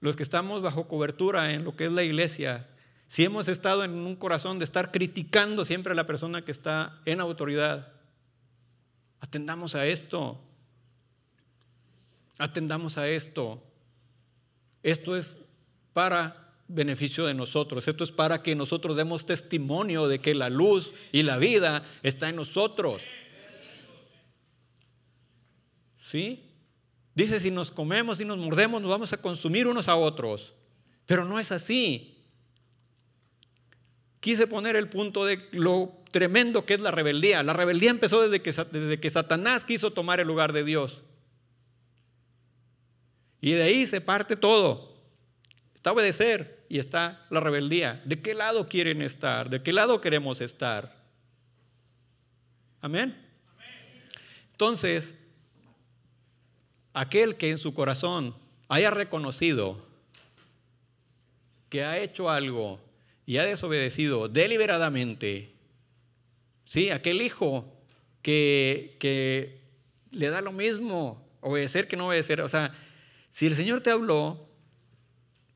Los 0.00 0.16
que 0.16 0.22
estamos 0.22 0.62
bajo 0.62 0.88
cobertura 0.88 1.52
en 1.52 1.64
lo 1.64 1.76
que 1.76 1.86
es 1.86 1.92
la 1.92 2.02
iglesia, 2.02 2.68
si 3.06 3.24
hemos 3.24 3.46
estado 3.48 3.84
en 3.84 3.92
un 3.92 4.16
corazón 4.16 4.58
de 4.58 4.64
estar 4.64 4.90
criticando 4.90 5.64
siempre 5.64 5.92
a 5.92 5.96
la 5.96 6.06
persona 6.06 6.42
que 6.42 6.50
está 6.50 7.00
en 7.04 7.20
autoridad, 7.20 7.92
Atendamos 9.22 9.76
a 9.76 9.86
esto. 9.86 10.36
Atendamos 12.38 12.98
a 12.98 13.08
esto. 13.08 13.62
Esto 14.82 15.16
es 15.16 15.36
para 15.92 16.41
beneficio 16.74 17.26
de 17.26 17.34
nosotros. 17.34 17.86
Esto 17.86 18.04
es 18.04 18.12
para 18.12 18.42
que 18.42 18.54
nosotros 18.54 18.96
demos 18.96 19.26
testimonio 19.26 20.08
de 20.08 20.20
que 20.20 20.34
la 20.34 20.50
luz 20.50 20.92
y 21.12 21.22
la 21.22 21.38
vida 21.38 21.84
está 22.02 22.28
en 22.28 22.36
nosotros. 22.36 23.02
¿Sí? 26.00 26.50
Dice, 27.14 27.40
si 27.40 27.50
nos 27.50 27.70
comemos 27.70 28.20
y 28.20 28.24
nos 28.24 28.38
mordemos, 28.38 28.80
nos 28.80 28.90
vamos 28.90 29.12
a 29.12 29.20
consumir 29.20 29.66
unos 29.66 29.88
a 29.88 29.96
otros. 29.96 30.54
Pero 31.06 31.24
no 31.24 31.38
es 31.38 31.52
así. 31.52 32.24
Quise 34.20 34.46
poner 34.46 34.76
el 34.76 34.88
punto 34.88 35.24
de 35.24 35.48
lo 35.52 36.02
tremendo 36.10 36.64
que 36.64 36.74
es 36.74 36.80
la 36.80 36.90
rebeldía. 36.90 37.42
La 37.42 37.52
rebeldía 37.52 37.90
empezó 37.90 38.22
desde 38.22 38.40
que, 38.40 38.52
desde 38.52 39.00
que 39.00 39.10
Satanás 39.10 39.64
quiso 39.64 39.90
tomar 39.90 40.20
el 40.20 40.28
lugar 40.28 40.52
de 40.52 40.64
Dios. 40.64 41.02
Y 43.40 43.52
de 43.52 43.64
ahí 43.64 43.86
se 43.86 44.00
parte 44.00 44.36
todo. 44.36 44.91
Está 45.82 45.90
obedecer 45.90 46.64
y 46.68 46.78
está 46.78 47.26
la 47.28 47.40
rebeldía. 47.40 48.00
¿De 48.04 48.22
qué 48.22 48.34
lado 48.34 48.68
quieren 48.68 49.02
estar? 49.02 49.50
¿De 49.50 49.64
qué 49.64 49.72
lado 49.72 50.00
queremos 50.00 50.40
estar? 50.40 50.94
Amén. 52.80 53.20
Entonces, 54.52 55.16
aquel 56.94 57.34
que 57.34 57.50
en 57.50 57.58
su 57.58 57.74
corazón 57.74 58.32
haya 58.68 58.92
reconocido 58.92 59.84
que 61.68 61.82
ha 61.82 61.98
hecho 61.98 62.30
algo 62.30 62.80
y 63.26 63.38
ha 63.38 63.44
desobedecido 63.44 64.28
deliberadamente, 64.28 65.52
Sí, 66.64 66.90
aquel 66.90 67.20
hijo 67.20 67.66
que, 68.22 68.96
que 69.00 69.58
le 70.12 70.30
da 70.30 70.40
lo 70.40 70.52
mismo 70.52 71.28
obedecer 71.40 71.88
que 71.88 71.96
no 71.96 72.06
obedecer. 72.06 72.40
O 72.40 72.48
sea, 72.48 72.72
si 73.30 73.46
el 73.46 73.56
Señor 73.56 73.80
te 73.80 73.90
habló, 73.90 74.51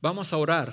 vamos 0.07 0.33
a 0.33 0.37
orar 0.37 0.73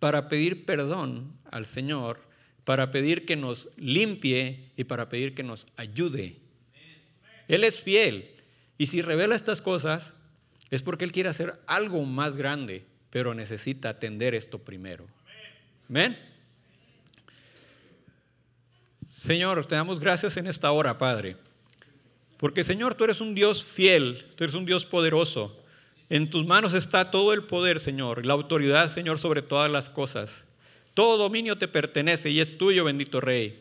para 0.00 0.28
pedir 0.28 0.66
perdón 0.66 1.32
al 1.48 1.64
Señor, 1.64 2.20
para 2.64 2.90
pedir 2.90 3.24
que 3.24 3.36
nos 3.36 3.68
limpie 3.76 4.72
y 4.76 4.82
para 4.82 5.08
pedir 5.08 5.32
que 5.32 5.44
nos 5.44 5.68
ayude. 5.76 6.36
Él 7.46 7.62
es 7.62 7.80
fiel. 7.80 8.28
Y 8.78 8.86
si 8.86 9.00
revela 9.00 9.36
estas 9.36 9.62
cosas, 9.62 10.14
es 10.70 10.82
porque 10.82 11.04
Él 11.04 11.12
quiere 11.12 11.28
hacer 11.28 11.54
algo 11.68 12.04
más 12.04 12.36
grande, 12.36 12.84
pero 13.10 13.32
necesita 13.32 13.90
atender 13.90 14.34
esto 14.34 14.58
primero. 14.58 15.06
Amén. 15.88 16.18
Señor, 19.12 19.64
te 19.66 19.76
damos 19.76 20.00
gracias 20.00 20.36
en 20.36 20.48
esta 20.48 20.72
hora, 20.72 20.98
Padre. 20.98 21.36
Porque, 22.38 22.64
Señor, 22.64 22.96
tú 22.96 23.04
eres 23.04 23.20
un 23.20 23.36
Dios 23.36 23.62
fiel, 23.62 24.26
tú 24.34 24.42
eres 24.42 24.56
un 24.56 24.66
Dios 24.66 24.84
poderoso. 24.84 25.64
En 26.08 26.30
tus 26.30 26.46
manos 26.46 26.74
está 26.74 27.10
todo 27.10 27.32
el 27.32 27.44
poder, 27.44 27.80
Señor, 27.80 28.24
la 28.24 28.34
autoridad, 28.34 28.92
Señor, 28.92 29.18
sobre 29.18 29.42
todas 29.42 29.70
las 29.70 29.88
cosas. 29.88 30.44
Todo 30.94 31.16
dominio 31.16 31.58
te 31.58 31.68
pertenece 31.68 32.30
y 32.30 32.40
es 32.40 32.58
tuyo, 32.58 32.84
bendito 32.84 33.20
Rey. 33.20 33.60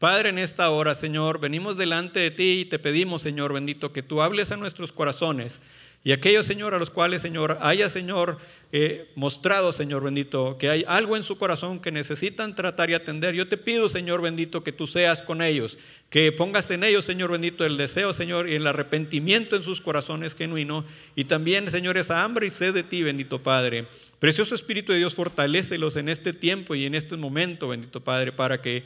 Padre, 0.00 0.30
en 0.30 0.38
esta 0.38 0.70
hora, 0.70 0.94
Señor, 0.94 1.40
venimos 1.40 1.76
delante 1.76 2.20
de 2.20 2.30
ti 2.30 2.60
y 2.60 2.64
te 2.64 2.78
pedimos, 2.78 3.22
Señor 3.22 3.52
bendito, 3.52 3.92
que 3.92 4.02
tú 4.02 4.20
hables 4.22 4.50
a 4.50 4.56
nuestros 4.56 4.92
corazones 4.92 5.60
y 6.02 6.12
aquellos, 6.12 6.46
Señor, 6.46 6.74
a 6.74 6.78
los 6.78 6.88
cuales, 6.88 7.20
Señor, 7.20 7.58
haya, 7.60 7.90
Señor, 7.90 8.38
eh, 8.72 9.10
mostrado, 9.16 9.70
Señor 9.70 10.02
bendito, 10.02 10.56
que 10.56 10.70
hay 10.70 10.84
algo 10.88 11.16
en 11.16 11.22
su 11.22 11.36
corazón 11.36 11.78
que 11.78 11.92
necesitan 11.92 12.54
tratar 12.54 12.88
y 12.88 12.94
atender. 12.94 13.34
Yo 13.34 13.48
te 13.48 13.58
pido, 13.58 13.88
Señor 13.88 14.22
bendito, 14.22 14.64
que 14.64 14.72
tú 14.72 14.86
seas 14.86 15.20
con 15.20 15.42
ellos, 15.42 15.76
que 16.08 16.32
pongas 16.32 16.70
en 16.70 16.84
ellos, 16.84 17.04
Señor 17.04 17.32
bendito, 17.32 17.66
el 17.66 17.76
deseo, 17.76 18.14
Señor, 18.14 18.48
y 18.48 18.54
el 18.54 18.66
arrepentimiento 18.66 19.56
en 19.56 19.62
sus 19.62 19.82
corazones 19.82 20.34
genuino. 20.34 20.86
Y 21.16 21.24
también, 21.24 21.70
Señor, 21.70 21.98
esa 21.98 22.24
hambre 22.24 22.46
y 22.46 22.50
sed 22.50 22.72
de 22.72 22.82
ti, 22.82 23.02
bendito 23.02 23.42
Padre. 23.42 23.84
Precioso 24.20 24.54
Espíritu 24.54 24.92
de 24.92 24.98
Dios, 24.98 25.14
fortalécelos 25.14 25.96
en 25.96 26.08
este 26.08 26.32
tiempo 26.32 26.74
y 26.74 26.86
en 26.86 26.94
este 26.94 27.16
momento, 27.18 27.68
bendito 27.68 28.00
Padre, 28.02 28.32
para 28.32 28.62
que 28.62 28.84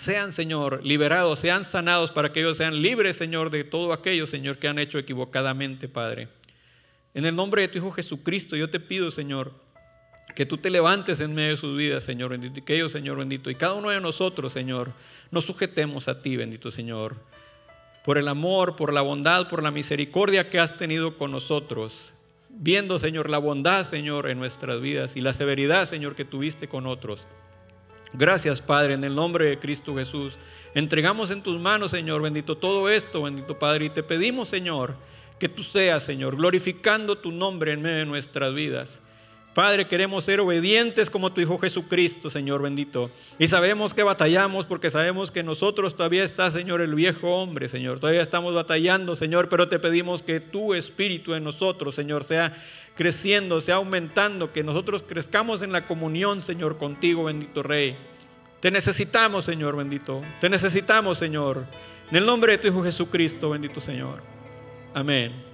sean, 0.00 0.32
Señor, 0.32 0.80
liberados, 0.82 1.40
sean 1.40 1.62
sanados 1.62 2.10
para 2.10 2.32
que 2.32 2.40
ellos 2.40 2.56
sean 2.56 2.80
libres, 2.80 3.18
Señor, 3.18 3.50
de 3.50 3.64
todo 3.64 3.92
aquello, 3.92 4.26
Señor, 4.26 4.56
que 4.56 4.66
han 4.66 4.78
hecho 4.78 4.98
equivocadamente, 4.98 5.88
Padre. 5.88 6.28
En 7.12 7.26
el 7.26 7.36
nombre 7.36 7.60
de 7.60 7.68
tu 7.68 7.76
Hijo 7.76 7.90
Jesucristo, 7.90 8.56
yo 8.56 8.70
te 8.70 8.80
pido, 8.80 9.10
Señor, 9.10 9.52
que 10.34 10.46
tú 10.46 10.56
te 10.56 10.70
levantes 10.70 11.20
en 11.20 11.34
medio 11.34 11.50
de 11.50 11.56
sus 11.58 11.76
vidas, 11.76 12.02
Señor 12.02 12.30
bendito, 12.30 12.58
y 12.58 12.62
que 12.62 12.76
ellos, 12.76 12.92
Señor 12.92 13.18
bendito, 13.18 13.50
y 13.50 13.56
cada 13.56 13.74
uno 13.74 13.90
de 13.90 14.00
nosotros, 14.00 14.54
Señor, 14.54 14.90
nos 15.30 15.44
sujetemos 15.44 16.08
a 16.08 16.22
ti, 16.22 16.34
bendito 16.34 16.70
Señor, 16.70 17.16
por 18.02 18.16
el 18.16 18.28
amor, 18.28 18.76
por 18.76 18.94
la 18.94 19.02
bondad, 19.02 19.50
por 19.50 19.62
la 19.62 19.70
misericordia 19.70 20.48
que 20.48 20.58
has 20.58 20.78
tenido 20.78 21.18
con 21.18 21.30
nosotros, 21.30 22.14
viendo, 22.48 22.98
Señor, 22.98 23.28
la 23.28 23.36
bondad, 23.36 23.86
Señor, 23.86 24.30
en 24.30 24.38
nuestras 24.38 24.80
vidas 24.80 25.14
y 25.14 25.20
la 25.20 25.34
severidad, 25.34 25.86
Señor, 25.86 26.14
que 26.14 26.24
tuviste 26.24 26.68
con 26.68 26.86
otros. 26.86 27.26
Gracias, 28.12 28.60
Padre, 28.60 28.94
en 28.94 29.04
el 29.04 29.14
nombre 29.14 29.44
de 29.46 29.58
Cristo 29.58 29.94
Jesús. 29.96 30.36
Entregamos 30.74 31.30
en 31.30 31.42
tus 31.42 31.60
manos, 31.60 31.92
Señor, 31.92 32.22
bendito 32.22 32.56
todo 32.56 32.88
esto, 32.88 33.22
bendito 33.22 33.58
Padre, 33.58 33.86
y 33.86 33.90
te 33.90 34.02
pedimos, 34.02 34.48
Señor, 34.48 34.96
que 35.38 35.48
tú 35.48 35.62
seas, 35.62 36.02
Señor, 36.02 36.36
glorificando 36.36 37.16
tu 37.16 37.30
nombre 37.30 37.72
en 37.72 37.82
medio 37.82 37.98
de 37.98 38.06
nuestras 38.06 38.52
vidas. 38.54 39.00
Padre, 39.54 39.88
queremos 39.88 40.24
ser 40.24 40.38
obedientes 40.38 41.10
como 41.10 41.32
tu 41.32 41.40
Hijo 41.40 41.58
Jesucristo, 41.58 42.30
Señor 42.30 42.62
bendito. 42.62 43.10
Y 43.38 43.48
sabemos 43.48 43.94
que 43.94 44.04
batallamos 44.04 44.64
porque 44.64 44.90
sabemos 44.90 45.32
que 45.32 45.42
nosotros 45.42 45.96
todavía 45.96 46.22
está, 46.22 46.52
Señor, 46.52 46.80
el 46.80 46.94
viejo 46.94 47.28
hombre, 47.34 47.68
Señor. 47.68 47.98
Todavía 47.98 48.22
estamos 48.22 48.54
batallando, 48.54 49.16
Señor, 49.16 49.48
pero 49.48 49.68
te 49.68 49.80
pedimos 49.80 50.22
que 50.22 50.38
tu 50.38 50.72
espíritu 50.72 51.34
en 51.34 51.42
nosotros, 51.42 51.96
Señor, 51.96 52.22
sea 52.22 52.56
creciendo, 52.94 53.60
sea 53.60 53.76
aumentando, 53.76 54.52
que 54.52 54.62
nosotros 54.62 55.02
crezcamos 55.02 55.62
en 55.62 55.72
la 55.72 55.84
comunión, 55.84 56.42
Señor, 56.42 56.78
contigo, 56.78 57.24
bendito 57.24 57.64
Rey. 57.64 57.96
Te 58.60 58.70
necesitamos, 58.70 59.46
Señor 59.46 59.76
bendito. 59.76 60.22
Te 60.40 60.48
necesitamos, 60.48 61.18
Señor. 61.18 61.66
En 62.10 62.16
el 62.16 62.26
nombre 62.26 62.52
de 62.52 62.58
tu 62.58 62.68
Hijo 62.68 62.84
Jesucristo, 62.84 63.50
bendito 63.50 63.80
Señor. 63.80 64.22
Amén. 64.94 65.49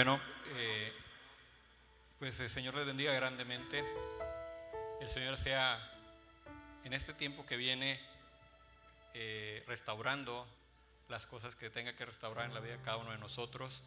Bueno, 0.00 0.18
eh, 0.56 0.94
pues 2.18 2.40
el 2.40 2.48
Señor 2.48 2.74
les 2.74 2.86
bendiga 2.86 3.12
grandemente. 3.12 3.84
El 4.98 5.10
Señor 5.10 5.36
sea 5.36 5.78
en 6.84 6.94
este 6.94 7.12
tiempo 7.12 7.44
que 7.44 7.58
viene 7.58 8.00
eh, 9.12 9.62
restaurando 9.66 10.46
las 11.10 11.26
cosas 11.26 11.54
que 11.54 11.68
tenga 11.68 11.92
que 11.96 12.06
restaurar 12.06 12.46
en 12.46 12.54
la 12.54 12.60
vida 12.60 12.78
de 12.78 12.82
cada 12.82 12.96
uno 12.96 13.10
de 13.10 13.18
nosotros. 13.18 13.82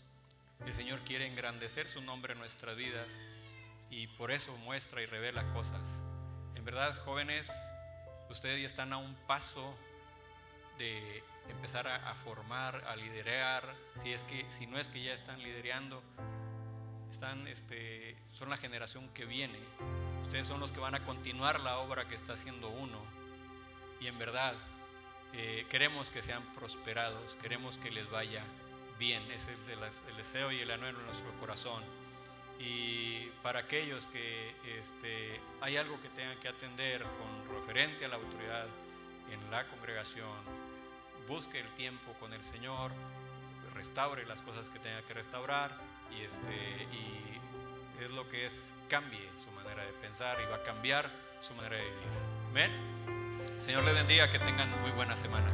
El 0.67 0.75
Señor 0.75 0.99
quiere 0.99 1.25
engrandecer 1.25 1.87
su 1.87 1.99
nombre 2.03 2.33
en 2.33 2.39
nuestras 2.39 2.75
vidas 2.75 3.07
y 3.89 4.05
por 4.05 4.29
eso 4.29 4.55
muestra 4.57 5.01
y 5.01 5.07
revela 5.07 5.51
cosas. 5.51 5.81
En 6.53 6.63
verdad, 6.63 6.95
jóvenes, 7.05 7.51
ustedes 8.29 8.61
ya 8.61 8.67
están 8.67 8.93
a 8.93 8.97
un 8.97 9.15
paso 9.25 9.75
de 10.77 11.23
empezar 11.49 11.87
a, 11.87 12.13
formar, 12.23 12.83
a 12.85 12.95
liderar, 12.95 13.73
si, 14.01 14.11
es 14.11 14.23
que, 14.23 14.45
si 14.49 14.67
no 14.67 14.77
es 14.77 14.87
que 14.87 15.01
ya 15.03 15.13
están 15.13 15.41
liderando, 15.41 16.01
están, 17.11 17.47
este, 17.47 18.15
son 18.31 18.49
la 18.49 18.57
generación 18.57 19.07
que 19.09 19.25
viene. 19.25 19.59
Ustedes 20.23 20.47
son 20.47 20.59
los 20.59 20.71
que 20.71 20.79
van 20.79 20.95
a 20.95 21.03
continuar 21.03 21.59
la 21.61 21.77
obra 21.79 22.07
que 22.07 22.15
está 22.15 22.33
haciendo 22.33 22.69
uno. 22.69 22.99
Y 23.99 24.07
en 24.07 24.17
verdad, 24.17 24.55
eh, 25.33 25.65
queremos 25.69 26.09
que 26.09 26.21
sean 26.21 26.43
prosperados, 26.53 27.35
queremos 27.41 27.77
que 27.77 27.91
les 27.91 28.09
vaya 28.09 28.43
bien. 28.99 29.21
Ese 29.31 29.51
es 29.53 29.69
el, 29.69 30.17
deseo 30.17 30.51
y 30.51 30.59
el 30.59 30.71
anhelo 30.71 30.99
en 30.99 31.05
nuestro 31.05 31.31
corazón. 31.39 31.83
Y 32.59 33.29
para 33.41 33.59
aquellos 33.59 34.07
que 34.07 34.49
este, 34.79 35.39
hay 35.61 35.77
algo 35.77 35.99
que 36.01 36.09
tengan 36.09 36.37
que 36.39 36.47
atender 36.47 37.03
con 37.03 37.59
referente 37.59 38.05
a 38.05 38.09
la 38.09 38.15
autoridad 38.15 38.67
en 39.31 39.51
la 39.51 39.67
congregación, 39.67 40.29
busque 41.27 41.59
el 41.59 41.69
tiempo 41.71 42.13
con 42.19 42.33
el 42.33 42.43
Señor, 42.45 42.91
restaure 43.83 44.25
las 44.25 44.41
cosas 44.43 44.69
que 44.69 44.79
tenga 44.79 45.01
que 45.01 45.13
restaurar 45.13 45.69
y, 46.09 46.21
este, 46.21 46.87
y 46.93 48.01
es 48.01 48.09
lo 48.11 48.29
que 48.29 48.45
es, 48.45 48.53
cambie 48.87 49.29
su 49.43 49.51
manera 49.51 49.83
de 49.83 49.91
pensar 49.93 50.37
y 50.41 50.49
va 50.49 50.55
a 50.55 50.63
cambiar 50.63 51.11
su 51.41 51.53
manera 51.53 51.75
de 51.75 51.83
vivir. 51.83 52.07
Amén. 52.49 52.71
Señor 53.59 53.83
le 53.83 53.91
bendiga, 53.91 54.31
que 54.31 54.39
tengan 54.39 54.69
muy 54.81 54.91
buena 54.91 55.17
semana. 55.17 55.51